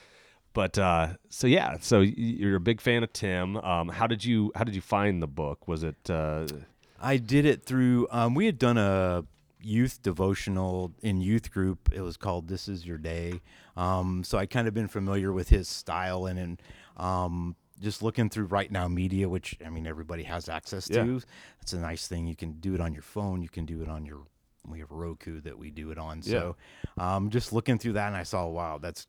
But 0.52 0.78
uh, 0.78 1.08
so 1.28 1.46
yeah, 1.46 1.76
so 1.80 2.00
you're 2.00 2.56
a 2.56 2.60
big 2.60 2.80
fan 2.80 3.02
of 3.02 3.12
Tim. 3.12 3.56
Um, 3.58 3.88
how 3.88 4.06
did 4.06 4.24
you 4.24 4.52
how 4.54 4.64
did 4.64 4.74
you 4.74 4.80
find 4.80 5.22
the 5.22 5.26
book? 5.26 5.68
Was 5.68 5.82
it 5.82 6.08
uh, 6.08 6.46
i 7.00 7.16
did 7.16 7.44
it 7.44 7.62
through 7.64 8.08
um, 8.10 8.34
we 8.34 8.46
had 8.46 8.58
done 8.58 8.78
a 8.78 9.22
youth 9.60 10.00
devotional 10.02 10.92
in 11.02 11.20
youth 11.20 11.50
group 11.50 11.90
it 11.92 12.00
was 12.00 12.16
called 12.16 12.48
this 12.48 12.68
is 12.68 12.86
your 12.86 12.98
day 12.98 13.40
um, 13.76 14.22
so 14.24 14.38
i 14.38 14.46
kind 14.46 14.68
of 14.68 14.74
been 14.74 14.88
familiar 14.88 15.32
with 15.32 15.48
his 15.48 15.68
style 15.68 16.24
and, 16.26 16.38
and 16.38 16.62
um, 16.96 17.54
just 17.80 18.02
looking 18.02 18.28
through 18.30 18.46
right 18.46 18.70
now 18.70 18.88
media 18.88 19.28
which 19.28 19.56
i 19.64 19.68
mean 19.68 19.86
everybody 19.86 20.22
has 20.22 20.48
access 20.48 20.88
Yeah. 20.90 21.04
to 21.04 21.20
it's 21.62 21.72
a 21.72 21.78
nice 21.78 22.06
thing. 22.08 22.26
You 22.26 22.36
can 22.36 22.52
do 22.60 22.74
it 22.74 22.80
on 22.80 22.92
your 22.92 23.02
phone. 23.02 23.42
You 23.42 23.48
can 23.48 23.66
do 23.66 23.82
it 23.82 23.88
on 23.88 24.06
your 24.06 24.20
we 24.66 24.78
have 24.80 24.90
roku 24.90 25.40
that 25.42 25.56
we 25.58 25.70
do 25.70 25.90
it 25.92 25.98
on. 25.98 26.22
So 26.22 26.56
um, 26.98 27.30
just 27.30 27.52
looking 27.52 27.78
through 27.78 27.92
that 27.94 28.08
and 28.08 28.16
i 28.16 28.22
saw 28.24 28.46
wow 28.46 28.78
that's 28.78 29.06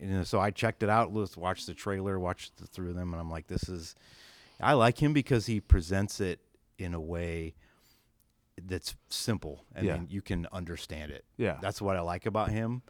you 0.00 0.08
know, 0.08 0.24
so 0.24 0.40
i 0.40 0.50
checked 0.50 0.82
it 0.82 0.88
out 0.88 1.12
let's 1.14 1.36
watch 1.36 1.66
the 1.66 1.74
trailer 1.74 2.18
watched 2.18 2.56
the, 2.58 2.66
through 2.66 2.92
them 2.94 3.12
and 3.12 3.20
i'm 3.20 3.30
like 3.30 3.46
this 3.46 3.68
is 3.68 3.94
i 4.60 4.72
like 4.72 5.02
him 5.02 5.12
because 5.12 5.46
he 5.46 5.60
presents 5.60 6.20
it 6.20 6.40
in 6.78 6.94
a 6.94 7.00
way 7.00 7.54
that's 8.66 8.94
simple 9.08 9.64
and 9.74 9.86
Yeah. 9.86 9.98
you 10.08 10.22
can 10.22 10.46
understand 10.52 11.10
it. 11.12 11.24
Yeah. 11.36 11.58
That's 11.60 11.82
what 11.82 11.96
i 11.96 12.00
like 12.00 12.26
about 12.26 12.50
him. 12.50 12.82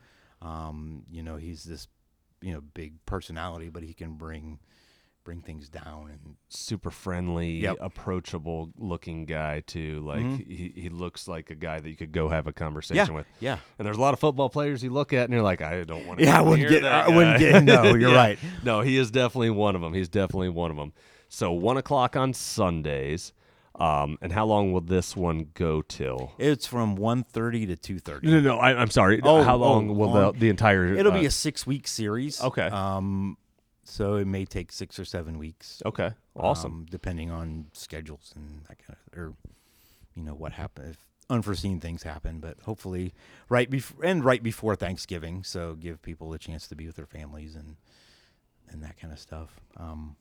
Um, 0.42 1.04
you 1.10 1.22
know 1.22 1.36
he's 1.36 1.64
this 1.64 1.88
you 2.42 2.52
know 2.52 2.60
big 2.60 3.04
personality 3.06 3.70
but 3.70 3.82
he 3.82 3.94
can 3.94 4.14
bring 4.16 4.58
bring 5.24 5.40
things 5.40 5.68
down 5.70 6.10
and 6.12 6.36
super 6.50 6.90
friendly, 6.90 7.52
Yep. 7.60 7.78
approachable 7.80 8.70
looking 8.78 9.24
guy 9.24 9.60
too. 9.66 10.00
Like 10.06 10.22
Mhm. 10.22 10.46
he, 10.46 10.72
he 10.76 10.88
looks 10.90 11.26
like 11.26 11.50
a 11.50 11.54
guy 11.54 11.80
that 11.80 11.88
you 11.88 11.96
could 11.96 12.12
go 12.12 12.28
have 12.28 12.46
a 12.46 12.52
conversation 12.52 13.06
yeah 13.06 13.10
with. 13.16 13.26
yeah 13.40 13.56
And 13.78 13.86
there's 13.86 13.96
a 13.96 14.00
lot 14.00 14.12
of 14.12 14.20
football 14.20 14.50
players 14.50 14.82
you 14.84 14.90
look 14.90 15.12
at 15.14 15.24
and 15.24 15.32
you're 15.32 15.42
like, 15.42 15.62
I 15.62 15.82
don't 15.84 16.06
want 16.06 16.18
to. 16.20 16.26
Yeah, 16.26 16.38
I 16.38 16.42
wouldn't 16.42 16.68
get- 16.68 16.82
That 16.82 17.06
I 17.06 17.08
wouldn't 17.08 17.38
get- 17.38 17.64
no, 17.64 17.94
you're 17.94 18.10
Yeah. 18.10 18.16
right. 18.16 18.38
No, 18.62 18.82
he 18.82 18.98
is 18.98 19.10
definitely 19.10 19.50
one 19.50 19.74
of 19.74 19.80
them. 19.80 19.94
He's 19.94 20.10
definitely 20.10 20.50
one 20.50 20.70
of 20.70 20.76
them. 20.76 20.92
So 21.30 21.52
one 21.52 21.78
o'clock 21.78 22.16
on 22.16 22.34
Sundays. 22.34 23.32
Um, 23.76 24.18
and 24.22 24.30
how 24.30 24.44
long 24.46 24.72
will 24.72 24.82
this 24.82 25.16
one 25.16 25.48
go 25.54 25.82
till? 25.82 26.32
it's 26.38 26.64
from 26.64 26.96
1.30 26.96 27.76
to 27.82 27.94
2.30 27.94 28.22
No, 28.22 28.30
no, 28.30 28.40
no 28.40 28.58
I, 28.58 28.78
I'm 28.80 28.90
sorry. 28.90 29.20
Oh, 29.24 29.42
how 29.42 29.54
oh, 29.56 29.58
long 29.58 29.96
will 29.96 30.10
long. 30.12 30.32
the, 30.34 30.38
the 30.38 30.48
entire? 30.48 30.94
it'll 30.94 31.10
uh, 31.12 31.18
be 31.18 31.26
a 31.26 31.30
six 31.30 31.66
week 31.66 31.88
series 31.88 32.40
Okay. 32.40 32.66
um 32.68 33.36
so 33.84 34.16
it 34.16 34.26
may 34.26 34.44
take 34.44 34.72
six 34.72 34.98
or 34.98 35.04
seven 35.04 35.38
weeks 35.38 35.82
okay. 35.86 36.12
Awesome. 36.36 36.72
um, 36.72 36.86
depending 36.90 37.30
on 37.30 37.66
schedules 37.72 38.32
and 38.34 38.62
that 38.68 38.78
kind 38.78 38.96
of 39.12 39.18
or 39.18 39.34
you 40.14 40.22
know 40.22 40.34
what 40.34 40.52
happened 40.52 40.90
if 40.90 41.06
unforeseen 41.30 41.80
things 41.80 42.02
happen 42.02 42.38
but 42.40 42.56
hopefully 42.62 43.12
right 43.48 43.70
before 43.70 44.04
and 44.04 44.24
right 44.24 44.42
before 44.42 44.74
thanksgiving 44.76 45.42
so 45.42 45.74
give 45.74 46.02
people 46.02 46.32
a 46.32 46.38
chance 46.38 46.66
to 46.68 46.74
be 46.74 46.86
with 46.86 46.96
their 46.96 47.06
families 47.06 47.54
and 47.54 47.76
and 48.68 48.82
that 48.82 48.98
kind 48.98 49.12
of 49.12 49.18
stuff 49.18 49.60
um 49.76 50.16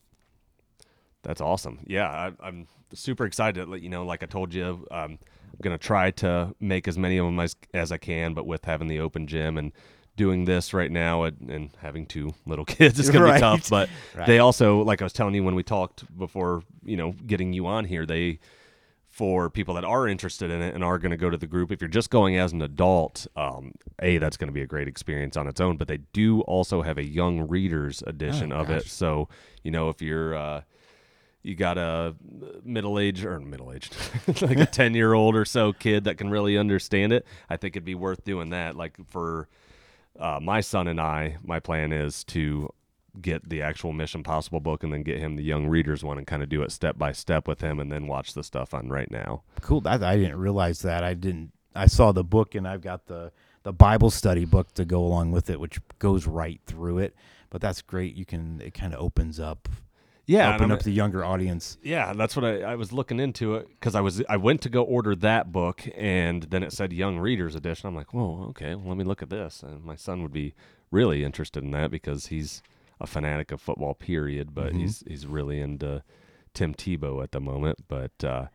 That's 1.23 1.39
awesome. 1.41 1.79
Yeah, 1.87 2.09
I, 2.09 2.31
I'm 2.47 2.67
super 2.93 3.25
excited. 3.25 3.69
Like, 3.69 3.81
You 3.81 3.89
know, 3.89 4.05
like 4.05 4.23
I 4.23 4.25
told 4.25 4.53
you, 4.53 4.85
um, 4.91 5.17
I'm 5.53 5.59
gonna 5.61 5.77
try 5.77 6.11
to 6.11 6.53
make 6.59 6.85
as 6.87 6.97
many 6.97 7.17
of 7.17 7.25
them 7.25 7.39
as, 7.39 7.55
as 7.73 7.91
I 7.93 7.97
can, 7.97 8.33
but 8.33 8.45
with 8.45 8.65
having 8.65 8.89
the 8.89 8.99
open 8.99 9.25
gym 9.27 9.57
and 9.57 9.71
doing 10.15 10.45
this 10.45 10.73
right 10.73 10.91
now 10.91 11.23
and, 11.23 11.49
and 11.49 11.69
having 11.81 12.05
two 12.05 12.33
little 12.45 12.65
kids, 12.75 12.99
it's 12.99 13.09
gonna 13.09 13.33
be 13.33 13.39
tough. 13.39 13.69
But 13.69 13.89
Right. 14.15 14.27
they 14.27 14.39
also, 14.39 14.81
like 14.83 15.01
I 15.01 15.05
was 15.05 15.13
telling 15.13 15.33
you 15.35 15.43
when 15.43 15.55
we 15.55 15.63
talked 15.63 16.05
before, 16.17 16.63
you 16.85 16.97
know, 16.97 17.11
getting 17.25 17.53
you 17.53 17.65
on 17.67 17.85
here, 17.85 18.05
they 18.05 18.39
for 19.07 19.47
people 19.47 19.75
that 19.75 19.83
are 19.83 20.07
interested 20.07 20.49
in 20.49 20.59
it 20.63 20.73
and 20.73 20.83
are 20.83 20.97
going 20.97 21.11
to 21.11 21.17
go 21.17 21.29
to 21.29 21.37
the 21.37 21.45
group. 21.45 21.71
If 21.71 21.81
you're 21.81 21.87
just 21.87 22.09
going 22.09 22.35
as 22.35 22.51
an 22.51 22.63
adult, 22.63 23.27
um, 23.35 23.73
a 24.01 24.17
that's 24.17 24.37
going 24.37 24.47
to 24.47 24.51
be 24.53 24.63
a 24.63 24.65
great 24.65 24.87
experience 24.87 25.37
on 25.37 25.47
its 25.47 25.61
own. 25.61 25.77
But 25.77 25.87
they 25.87 25.97
do 26.13 26.41
also 26.41 26.81
have 26.81 26.97
a 26.97 27.03
young 27.03 27.47
readers 27.47 28.01
edition 28.07 28.51
Oh, 28.51 28.61
of 28.61 28.71
it. 28.71 28.87
So 28.87 29.29
you 29.61 29.69
know 29.69 29.89
if 29.89 30.01
you're 30.01 30.33
uh, 30.35 30.61
you 31.43 31.53
got 31.53 31.77
a 31.77 32.15
middle 32.63 32.97
aged 32.97 33.23
or 33.23 33.39
middle 33.39 33.71
aged 33.71 33.95
like 34.41 34.57
a 34.59 34.65
10 34.81 34.95
year 34.95 35.13
old 35.13 35.35
or 35.35 35.45
so 35.45 35.73
kid 35.73 36.05
that 36.05 36.17
can 36.17 36.29
really 36.29 36.57
understand 36.57 37.11
it 37.11 37.25
i 37.49 37.57
think 37.57 37.75
it'd 37.75 37.83
be 37.83 37.95
worth 37.95 38.23
doing 38.23 38.49
that 38.51 38.75
like 38.77 38.95
for 39.09 39.49
uh, 40.19 40.39
my 40.41 40.61
son 40.61 40.87
and 40.87 40.99
i 40.99 41.37
my 41.43 41.59
plan 41.59 41.91
is 41.91 42.23
to 42.23 42.71
get 43.21 43.47
the 43.47 43.61
actual 43.61 43.93
mission 43.93 44.23
possible 44.23 44.59
book 44.59 44.83
and 44.83 44.91
then 44.91 45.03
get 45.03 45.19
him 45.19 45.35
the 45.35 45.43
young 45.43 45.67
readers 45.67 46.03
one 46.03 46.17
and 46.17 46.25
kind 46.25 46.41
of 46.41 46.49
do 46.49 46.63
it 46.63 46.71
step 46.71 46.97
by 46.97 47.11
step 47.11 47.47
with 47.47 47.61
him 47.61 47.79
and 47.79 47.91
then 47.91 48.07
watch 48.07 48.33
the 48.33 48.43
stuff 48.43 48.73
on 48.73 48.89
right 48.89 49.11
now 49.11 49.43
cool 49.61 49.81
that 49.81 50.03
i 50.03 50.17
didn't 50.17 50.37
realize 50.37 50.81
that 50.81 51.03
i 51.03 51.13
didn't 51.13 51.51
i 51.75 51.85
saw 51.85 52.11
the 52.11 52.23
book 52.23 52.55
and 52.55 52.67
i've 52.67 52.81
got 52.81 53.05
the 53.05 53.31
the 53.63 53.73
Bible 53.73 54.11
study 54.11 54.45
book 54.45 54.73
to 54.73 54.85
go 54.85 55.03
along 55.03 55.31
with 55.31 55.49
it, 55.49 55.59
which 55.59 55.79
goes 55.99 56.27
right 56.27 56.61
through 56.67 56.99
it. 56.99 57.15
But 57.49 57.61
that's 57.61 57.81
great. 57.81 58.15
You 58.15 58.25
can 58.25 58.61
it 58.61 58.73
kind 58.73 58.93
of 58.93 58.99
opens 58.99 59.39
up 59.39 59.69
Yeah, 60.25 60.55
open 60.55 60.71
up 60.71 60.83
the 60.83 60.91
younger 60.91 61.23
audience. 61.25 61.77
Yeah, 61.83 62.13
that's 62.13 62.35
what 62.35 62.45
I, 62.45 62.61
I 62.61 62.75
was 62.75 62.93
looking 62.93 63.19
into 63.19 63.55
it 63.55 63.67
because 63.67 63.93
I 63.93 64.01
was 64.01 64.23
I 64.29 64.37
went 64.37 64.61
to 64.61 64.69
go 64.69 64.83
order 64.83 65.15
that 65.17 65.51
book 65.51 65.83
and 65.97 66.43
then 66.43 66.63
it 66.63 66.71
said 66.71 66.93
young 66.93 67.19
readers 67.19 67.55
edition. 67.55 67.87
I'm 67.87 67.95
like, 67.95 68.13
whoa, 68.13 68.45
okay, 68.49 68.75
well, 68.75 68.87
let 68.89 68.97
me 68.97 69.03
look 69.03 69.21
at 69.21 69.29
this. 69.29 69.61
And 69.63 69.83
my 69.83 69.95
son 69.95 70.21
would 70.23 70.31
be 70.31 70.53
really 70.91 71.23
interested 71.23 71.63
in 71.63 71.71
that 71.71 71.91
because 71.91 72.27
he's 72.27 72.61
a 73.01 73.07
fanatic 73.07 73.51
of 73.51 73.59
football, 73.59 73.93
period. 73.95 74.55
But 74.55 74.73
he's 74.73 75.03
he's 75.07 75.27
really 75.27 75.59
into 75.59 76.03
Tim 76.53 76.73
Tebow 76.73 77.21
at 77.21 77.31
the 77.33 77.41
moment. 77.41 77.79
But 77.89 78.23
uh, 78.23 78.47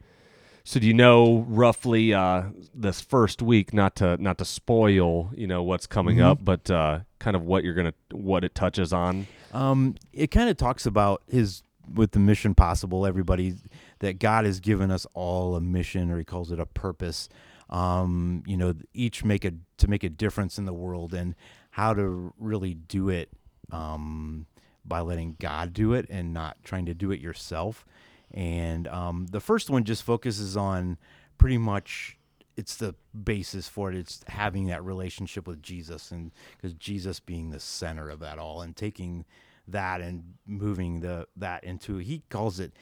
so 0.64 0.80
do 0.80 0.86
you 0.86 0.94
know 0.94 1.44
roughly 1.48 2.14
uh, 2.14 2.44
this 2.74 3.00
first 3.02 3.42
week? 3.42 3.74
Not 3.74 3.94
to 3.96 4.16
not 4.16 4.38
to 4.38 4.44
spoil, 4.46 5.30
you 5.34 5.46
know 5.46 5.62
what's 5.62 5.86
coming 5.86 6.20
up, 6.20 6.38
but 6.44 6.70
uh, 6.70 7.00
kind 7.18 7.36
of 7.36 7.42
what 7.42 7.62
you're 7.62 7.74
gonna 7.74 7.94
what 8.10 8.42
it 8.42 8.54
touches 8.54 8.92
on. 8.92 9.26
Um, 9.52 9.94
it 10.12 10.30
kind 10.30 10.50
of 10.50 10.56
talks 10.56 10.86
about 10.86 11.22
his 11.28 11.62
with 11.92 12.12
the 12.12 12.18
mission 12.18 12.54
possible. 12.54 13.06
Everybody 13.06 13.54
that 14.00 14.18
God 14.18 14.44
has 14.44 14.60
given 14.60 14.90
us 14.90 15.06
all 15.14 15.56
a 15.56 15.60
mission, 15.60 16.10
or 16.10 16.18
He 16.18 16.24
calls 16.24 16.52
it 16.52 16.60
a 16.60 16.66
purpose. 16.66 17.28
Um, 17.70 18.42
you 18.46 18.56
know, 18.56 18.74
each 18.94 19.24
make 19.24 19.44
a 19.44 19.52
to 19.78 19.88
make 19.88 20.04
a 20.04 20.08
difference 20.08 20.58
in 20.58 20.64
the 20.64 20.72
world, 20.72 21.14
and 21.14 21.34
how 21.70 21.94
to 21.94 22.32
really 22.38 22.74
do 22.74 23.08
it 23.08 23.30
um, 23.70 24.46
by 24.84 25.00
letting 25.00 25.36
God 25.38 25.72
do 25.72 25.92
it 25.92 26.06
and 26.10 26.32
not 26.32 26.56
trying 26.64 26.86
to 26.86 26.94
do 26.94 27.10
it 27.10 27.20
yourself. 27.20 27.86
And 28.30 28.86
um, 28.88 29.26
the 29.30 29.40
first 29.40 29.70
one 29.70 29.84
just 29.84 30.02
focuses 30.02 30.56
on 30.56 30.98
pretty 31.38 31.58
much 31.58 32.17
it's 32.58 32.76
the 32.76 32.96
basis 33.24 33.68
for 33.68 33.90
it. 33.90 33.96
It's 33.96 34.20
having 34.26 34.66
that 34.66 34.84
relationship 34.84 35.46
with 35.46 35.62
Jesus, 35.62 36.10
and 36.10 36.32
because 36.56 36.74
Jesus 36.74 37.20
being 37.20 37.50
the 37.50 37.60
center 37.60 38.10
of 38.10 38.18
that 38.20 38.38
all, 38.38 38.62
and 38.62 38.76
taking 38.76 39.24
that 39.68 40.00
and 40.00 40.34
moving 40.46 41.00
the 41.00 41.26
that 41.36 41.62
into 41.62 41.98
he 41.98 42.22
calls 42.30 42.58
it 42.58 42.72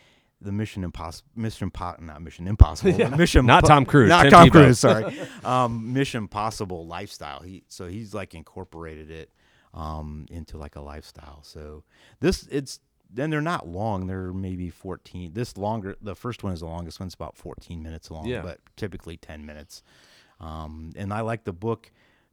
the 0.40 0.52
mission 0.52 0.84
impossible 0.84 1.28
mission 1.34 1.70
impo- 1.70 2.00
not 2.00 2.22
mission 2.22 2.46
impossible 2.46 3.10
mission 3.16 3.44
Not 3.44 3.64
po- 3.64 3.68
Tom 3.68 3.84
Cruise, 3.84 4.08
not 4.08 4.22
Tim 4.24 4.30
Tom 4.30 4.48
Tebow. 4.48 4.52
Cruise 4.52 4.78
sorry 4.78 5.18
um, 5.44 5.92
mission 5.92 6.28
possible 6.28 6.86
lifestyle 6.86 7.40
he 7.42 7.64
so 7.68 7.86
he's 7.86 8.14
like 8.14 8.34
incorporated 8.34 9.10
it 9.10 9.30
um, 9.74 10.26
into 10.30 10.56
like 10.56 10.76
a 10.76 10.80
lifestyle 10.80 11.42
so 11.42 11.84
this 12.20 12.46
it's 12.50 12.80
then 13.12 13.30
they're 13.30 13.40
not 13.40 13.68
long 13.68 14.06
they're 14.06 14.32
maybe 14.32 14.68
14 14.70 15.32
this 15.32 15.56
longer 15.56 15.96
the 16.02 16.14
first 16.14 16.42
one 16.42 16.52
is 16.52 16.60
the 16.60 16.66
longest 16.66 16.98
one 17.00 17.06
it's 17.06 17.14
about 17.14 17.36
14 17.36 17.82
minutes 17.82 18.10
long 18.10 18.26
Yeah. 18.26 18.42
but 18.42 18.58
typically 18.76 19.16
10 19.16 19.44
minutes 19.46 19.82
um, 20.40 20.92
and 20.96 21.12
i 21.12 21.20
like 21.20 21.44
the 21.44 21.52
book 21.52 21.90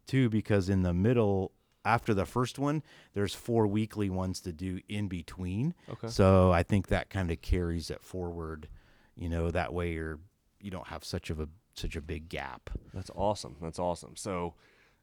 too 0.07 0.29
because 0.29 0.69
in 0.69 0.81
the 0.83 0.93
middle 0.93 1.51
after 1.85 2.13
the 2.13 2.25
first 2.25 2.57
one 2.59 2.81
there's 3.13 3.33
four 3.35 3.67
weekly 3.67 4.09
ones 4.09 4.39
to 4.41 4.51
do 4.51 4.79
in 4.89 5.07
between 5.07 5.73
Okay. 5.89 6.07
so 6.07 6.51
i 6.51 6.63
think 6.63 6.87
that 6.87 7.09
kind 7.09 7.29
of 7.31 7.41
carries 7.41 7.89
it 7.89 8.01
forward 8.01 8.67
you 9.15 9.29
know 9.29 9.51
that 9.51 9.73
way 9.73 9.93
you're 9.93 10.19
you 10.59 10.71
don't 10.71 10.87
have 10.87 11.03
such 11.03 11.29
of 11.29 11.39
a 11.39 11.47
such 11.75 11.95
a 11.95 12.01
big 12.01 12.29
gap 12.29 12.69
That's 12.93 13.09
awesome. 13.15 13.55
That's 13.61 13.79
awesome. 13.79 14.15
So 14.15 14.53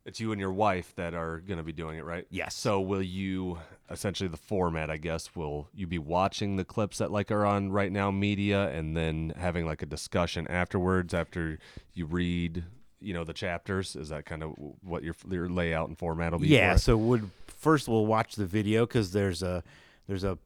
it's 0.05 0.19
you 0.21 0.33
and 0.33 0.41
your 0.41 0.53
wife 0.53 0.95
that 0.97 1.15
are 1.15 1.41
going 1.41 1.59
to 1.59 1.65
be 1.65 1.73
doing 1.73 1.99
it, 1.99 2.05
right? 2.05 2.27
Yes. 2.31 2.55
So 2.55 2.81
will 2.81 3.03
you 3.03 3.59
essentially 3.91 4.29
the 4.29 4.37
format, 4.37 4.91
I 4.91 4.97
guess, 4.97 5.35
will 5.37 5.69
you 5.75 5.87
be 5.87 5.99
watching 5.99 6.57
the 6.57 6.65
clips 6.65 6.99
that 6.99 7.11
like 7.11 7.31
are 7.31 7.45
on 7.45 7.71
right 7.71 7.93
now 7.93 8.11
media 8.11 8.71
and 8.71 8.97
then 8.97 9.33
having 9.37 9.67
like 9.67 9.83
a 9.83 9.87
discussion 9.87 10.47
afterwards 10.49 11.13
after 11.13 11.59
you 11.93 12.07
read, 12.07 12.65
you 13.01 13.13
know, 13.13 13.25
the 13.25 13.35
chapters? 13.35 13.95
Is 13.95 14.09
that 14.09 14.25
kind 14.25 14.43
of 14.43 14.55
what 14.83 15.03
your 15.03 15.15
your 15.29 15.49
layout 15.49 15.89
and 15.89 15.99
format 15.99 16.33
will 16.33 16.39
be? 16.41 16.49
yeah 16.49 16.75
for 16.75 16.79
so 16.79 16.97
would 16.97 17.31
first 17.47 17.89
we'll 17.89 18.07
watch 18.07 18.37
the 18.37 18.47
video 18.47 18.87
because 18.87 19.13
there's 19.13 19.43
a 19.43 19.63
there's 20.09 20.25
a, 20.25 20.39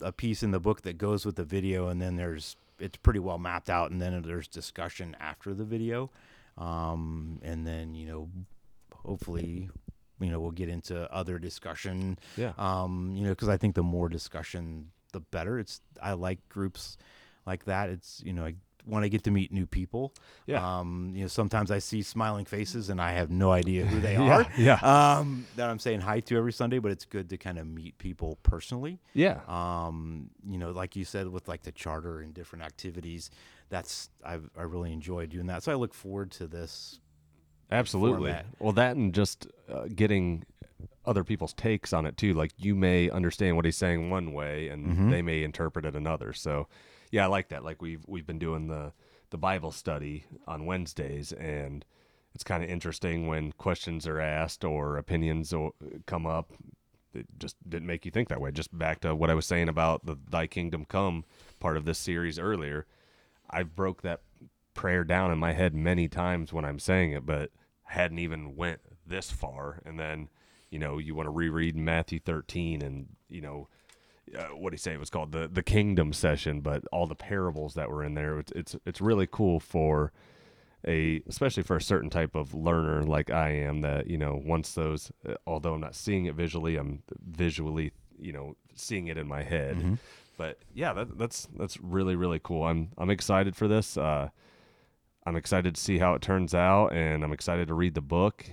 a 0.00 0.10
piece 0.10 0.42
in 0.42 0.52
the 0.52 0.60
book 0.60 0.82
that 0.82 0.96
goes 0.96 1.26
with 1.26 1.36
the 1.36 1.44
video 1.44 1.88
and 1.88 2.00
then 2.00 2.16
there's 2.16 2.56
it's 2.78 2.96
pretty 2.96 3.20
well 3.20 3.38
mapped 3.38 3.68
out 3.68 3.90
and 3.90 4.00
then 4.00 4.22
there's 4.22 4.48
discussion 4.48 5.14
after 5.20 5.52
the 5.52 5.64
video 5.64 6.10
um, 6.58 7.38
and 7.42 7.66
then 7.66 7.94
you 7.94 8.06
know 8.06 8.28
hopefully 9.04 9.68
you 10.20 10.30
know 10.30 10.40
we'll 10.40 10.50
get 10.52 10.68
into 10.68 11.10
other 11.12 11.38
discussion 11.38 12.18
Yeah. 12.36 12.52
um, 12.58 13.12
you 13.16 13.24
know 13.24 13.30
because 13.30 13.48
i 13.48 13.56
think 13.56 13.74
the 13.74 13.82
more 13.82 14.08
discussion 14.08 14.90
the 15.12 15.20
better 15.20 15.58
it's 15.58 15.80
i 16.02 16.12
like 16.12 16.48
groups 16.48 16.96
like 17.46 17.64
that 17.64 17.90
it's 17.90 18.22
you 18.24 18.32
know 18.32 18.44
I, 18.46 18.54
when 18.84 19.04
i 19.04 19.08
get 19.08 19.22
to 19.24 19.30
meet 19.30 19.52
new 19.52 19.66
people 19.66 20.12
Yeah. 20.46 20.78
um, 20.80 21.12
you 21.14 21.22
know 21.22 21.28
sometimes 21.28 21.70
i 21.70 21.78
see 21.78 22.02
smiling 22.02 22.44
faces 22.44 22.88
and 22.88 23.00
i 23.00 23.12
have 23.12 23.30
no 23.30 23.50
idea 23.52 23.84
who 23.84 24.00
they 24.00 24.14
Yeah, 24.14 24.20
are 24.38 24.46
yeah. 24.56 25.16
um, 25.18 25.46
that 25.56 25.68
i'm 25.68 25.78
saying 25.78 26.00
hi 26.00 26.20
to 26.20 26.36
every 26.36 26.52
sunday 26.52 26.78
but 26.78 26.90
it's 26.92 27.04
good 27.04 27.28
to 27.30 27.36
kind 27.36 27.58
of 27.58 27.66
meet 27.66 27.98
people 27.98 28.38
personally 28.42 28.98
Yeah. 29.14 29.40
um, 29.48 30.30
you 30.48 30.58
know, 30.58 30.70
like 30.70 30.96
you 30.96 31.04
said, 31.04 31.28
with 31.28 31.46
like 31.48 31.62
the 31.62 31.72
charter 31.72 32.20
and 32.20 32.32
different 32.34 32.64
activities, 32.64 33.30
that's 33.68 34.08
I've, 34.24 34.48
I 34.58 34.62
really 34.62 34.92
enjoy 34.92 35.26
doing 35.26 35.46
that. 35.46 35.62
So 35.62 35.70
I 35.72 35.76
look 35.76 35.94
forward 35.94 36.30
to 36.32 36.46
this. 36.46 36.98
Absolutely. 37.72 38.30
format. 38.30 38.46
Well, 38.58 38.72
that 38.72 38.96
and 38.96 39.14
just 39.14 39.46
uh, 39.72 39.86
getting 39.94 40.44
other 41.04 41.24
people's 41.24 41.52
takes 41.54 41.92
on 41.92 42.06
it 42.06 42.16
too. 42.16 42.34
Like 42.34 42.52
you 42.58 42.74
may 42.74 43.10
understand 43.10 43.56
what 43.56 43.64
he's 43.64 43.76
saying 43.76 44.10
one 44.10 44.32
way, 44.32 44.68
and 44.68 44.86
Mm-hmm. 44.86 45.10
they 45.10 45.22
may 45.22 45.42
interpret 45.42 45.84
it 45.84 45.96
another. 45.96 46.32
So, 46.32 46.68
yeah, 47.10 47.24
I 47.24 47.26
like 47.28 47.48
that. 47.48 47.64
Like 47.64 47.82
we've 47.82 48.04
we've 48.06 48.26
been 48.26 48.38
doing 48.38 48.68
the 48.68 48.92
the 49.30 49.38
Bible 49.38 49.72
study 49.72 50.24
on 50.46 50.66
Wednesdays, 50.66 51.32
and 51.32 51.84
it's 52.34 52.44
kind 52.44 52.62
of 52.62 52.70
interesting 52.70 53.26
when 53.26 53.52
questions 53.52 54.06
are 54.06 54.20
asked 54.20 54.62
or 54.64 54.96
opinions 54.96 55.52
come 56.06 56.26
up. 56.26 56.52
It 57.14 57.26
just 57.38 57.56
didn't 57.68 57.86
make 57.86 58.04
you 58.06 58.10
think 58.10 58.28
that 58.28 58.40
way. 58.40 58.52
Just 58.52 58.76
back 58.76 59.00
to 59.00 59.14
what 59.14 59.28
I 59.28 59.34
was 59.34 59.44
saying 59.46 59.68
about 59.68 60.06
the 60.06 60.16
"Thy 60.30 60.46
Kingdom 60.46 60.84
Come" 60.84 61.24
part 61.60 61.76
of 61.76 61.84
this 61.84 61.98
series 61.98 62.38
earlier. 62.38 62.86
I've 63.50 63.74
broke 63.76 64.00
that 64.02 64.20
prayer 64.74 65.04
down 65.04 65.30
in 65.30 65.38
my 65.38 65.52
head 65.52 65.74
many 65.74 66.08
times 66.08 66.52
when 66.54 66.64
I'm 66.64 66.78
saying 66.78 67.12
it, 67.12 67.26
but 67.26 67.50
hadn't 67.92 68.18
even 68.18 68.56
went 68.56 68.80
this 69.06 69.30
far. 69.30 69.80
And 69.84 69.98
then, 69.98 70.28
you 70.70 70.78
know, 70.78 70.98
you 70.98 71.14
want 71.14 71.26
to 71.26 71.30
reread 71.30 71.76
Matthew 71.76 72.18
13 72.18 72.82
and, 72.82 73.08
you 73.28 73.40
know, 73.40 73.68
uh, 74.36 74.54
what 74.56 74.70
do 74.70 74.74
you 74.74 74.78
say? 74.78 74.92
It 74.94 75.00
was 75.00 75.10
called 75.10 75.32
the 75.32 75.48
the 75.48 75.62
Kingdom 75.62 76.12
session, 76.12 76.60
but 76.60 76.84
all 76.92 77.06
the 77.06 77.14
parables 77.14 77.74
that 77.74 77.90
were 77.90 78.04
in 78.04 78.14
there. 78.14 78.38
It's 78.38 78.52
it's 78.52 78.76
it's 78.86 79.00
really 79.00 79.26
cool 79.30 79.58
for 79.60 80.12
a 80.86 81.22
especially 81.26 81.62
for 81.64 81.76
a 81.76 81.82
certain 81.82 82.08
type 82.08 82.34
of 82.34 82.54
learner 82.54 83.02
like 83.02 83.30
I 83.30 83.50
am 83.50 83.82
that 83.82 84.08
you 84.08 84.16
know 84.18 84.40
once 84.44 84.72
those 84.74 85.12
uh, 85.28 85.34
although 85.46 85.74
I'm 85.74 85.80
not 85.80 85.94
seeing 85.94 86.26
it 86.26 86.34
visually 86.34 86.76
I'm 86.76 87.02
visually 87.20 87.92
you 88.18 88.32
know 88.32 88.56
seeing 88.74 89.06
it 89.08 89.16
in 89.16 89.28
my 89.28 89.42
head 89.42 89.76
but 90.36 90.58
yeah 90.74 90.92
that, 90.92 91.18
that's 91.18 91.46
that's 91.56 91.78
really 91.80 92.16
really 92.16 92.40
cool 92.42 92.64
I'm 92.64 92.90
I'm 92.98 93.10
excited 93.10 93.54
for 93.54 93.68
this 93.68 93.96
uh 93.96 94.30
I'm 95.26 95.36
excited 95.36 95.74
to 95.74 95.80
see 95.80 95.98
how 95.98 96.14
it 96.14 96.22
turns 96.22 96.54
out 96.54 96.88
and 96.92 97.22
I'm 97.24 97.32
excited 97.32 97.68
to 97.68 97.74
read 97.74 97.94
the 97.94 98.00
book 98.00 98.44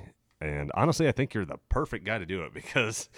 and 0.42 0.72
honestly 0.74 1.08
I 1.08 1.12
think 1.12 1.34
you're 1.34 1.46
the 1.46 1.58
perfect 1.70 2.06
guy 2.06 2.18
to 2.18 2.26
do 2.26 2.44
it 2.44 2.54
because 2.54 3.10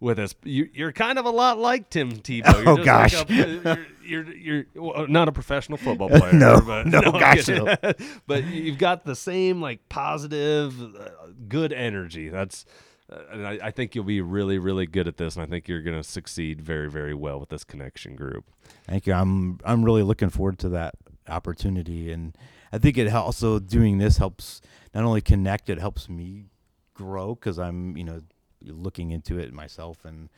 with 0.00 0.18
us 0.18 0.34
you, 0.44 0.68
you're 0.74 0.92
kind 0.92 1.18
of 1.18 1.24
a 1.24 1.30
lot 1.30 1.58
like 1.58 1.90
Tim 1.90 2.12
Tebow 2.12 2.64
you're 2.64 2.68
Oh, 2.80 2.84
gosh. 2.84 3.14
like 3.14 3.30
a, 3.30 3.78
you're, 4.04 4.26
you're 4.26 4.32
you're 4.34 4.64
well, 4.74 5.06
not 5.06 5.28
a 5.28 5.32
professional 5.32 5.78
football 5.78 6.08
player 6.18 6.32
No, 6.32 6.60
but 6.60 6.86
no, 6.86 6.98
I'm 7.00 7.12
gosh, 7.12 7.48
no. 7.48 7.76
but 8.26 8.44
you've 8.44 8.78
got 8.78 9.04
the 9.04 9.14
same 9.16 9.60
like 9.60 9.88
positive, 9.88 10.80
uh, 10.96 11.08
good 11.48 11.72
energy. 11.72 12.28
That's, 12.28 12.66
uh, 13.10 13.18
and 13.32 13.46
I, 13.46 13.58
I 13.64 13.70
think 13.70 13.94
you'll 13.94 14.04
be 14.04 14.20
really, 14.20 14.58
really 14.58 14.86
good 14.86 15.06
at 15.08 15.16
this, 15.18 15.36
and 15.36 15.42
I 15.42 15.46
think 15.46 15.68
you're 15.68 15.82
going 15.82 15.96
to 15.96 16.02
succeed 16.02 16.60
very, 16.60 16.90
very 16.90 17.14
well 17.14 17.38
with 17.40 17.48
this 17.50 17.62
connection 17.64 18.16
group. 18.16 18.44
Thank 18.86 19.06
you. 19.06 19.12
I'm 19.14 19.58
I'm 19.64 19.84
really 19.84 20.02
looking 20.02 20.28
forward 20.30 20.58
to 20.60 20.68
that 20.70 20.94
opportunity, 21.28 22.10
and 22.12 22.36
I 22.74 22.78
think 22.78 22.98
it 22.98 23.12
also 23.12 23.60
doing 23.60 23.98
this 23.98 24.16
helps 24.16 24.60
not 24.92 25.04
only 25.04 25.20
connect, 25.20 25.70
it 25.70 25.78
helps 25.78 26.08
me 26.08 26.46
grow 26.92 27.36
because 27.36 27.56
I'm 27.56 27.96
you 27.96 28.02
know 28.02 28.20
looking 28.62 29.12
into 29.12 29.38
it 29.38 29.52
myself, 29.52 30.04
and 30.04 30.28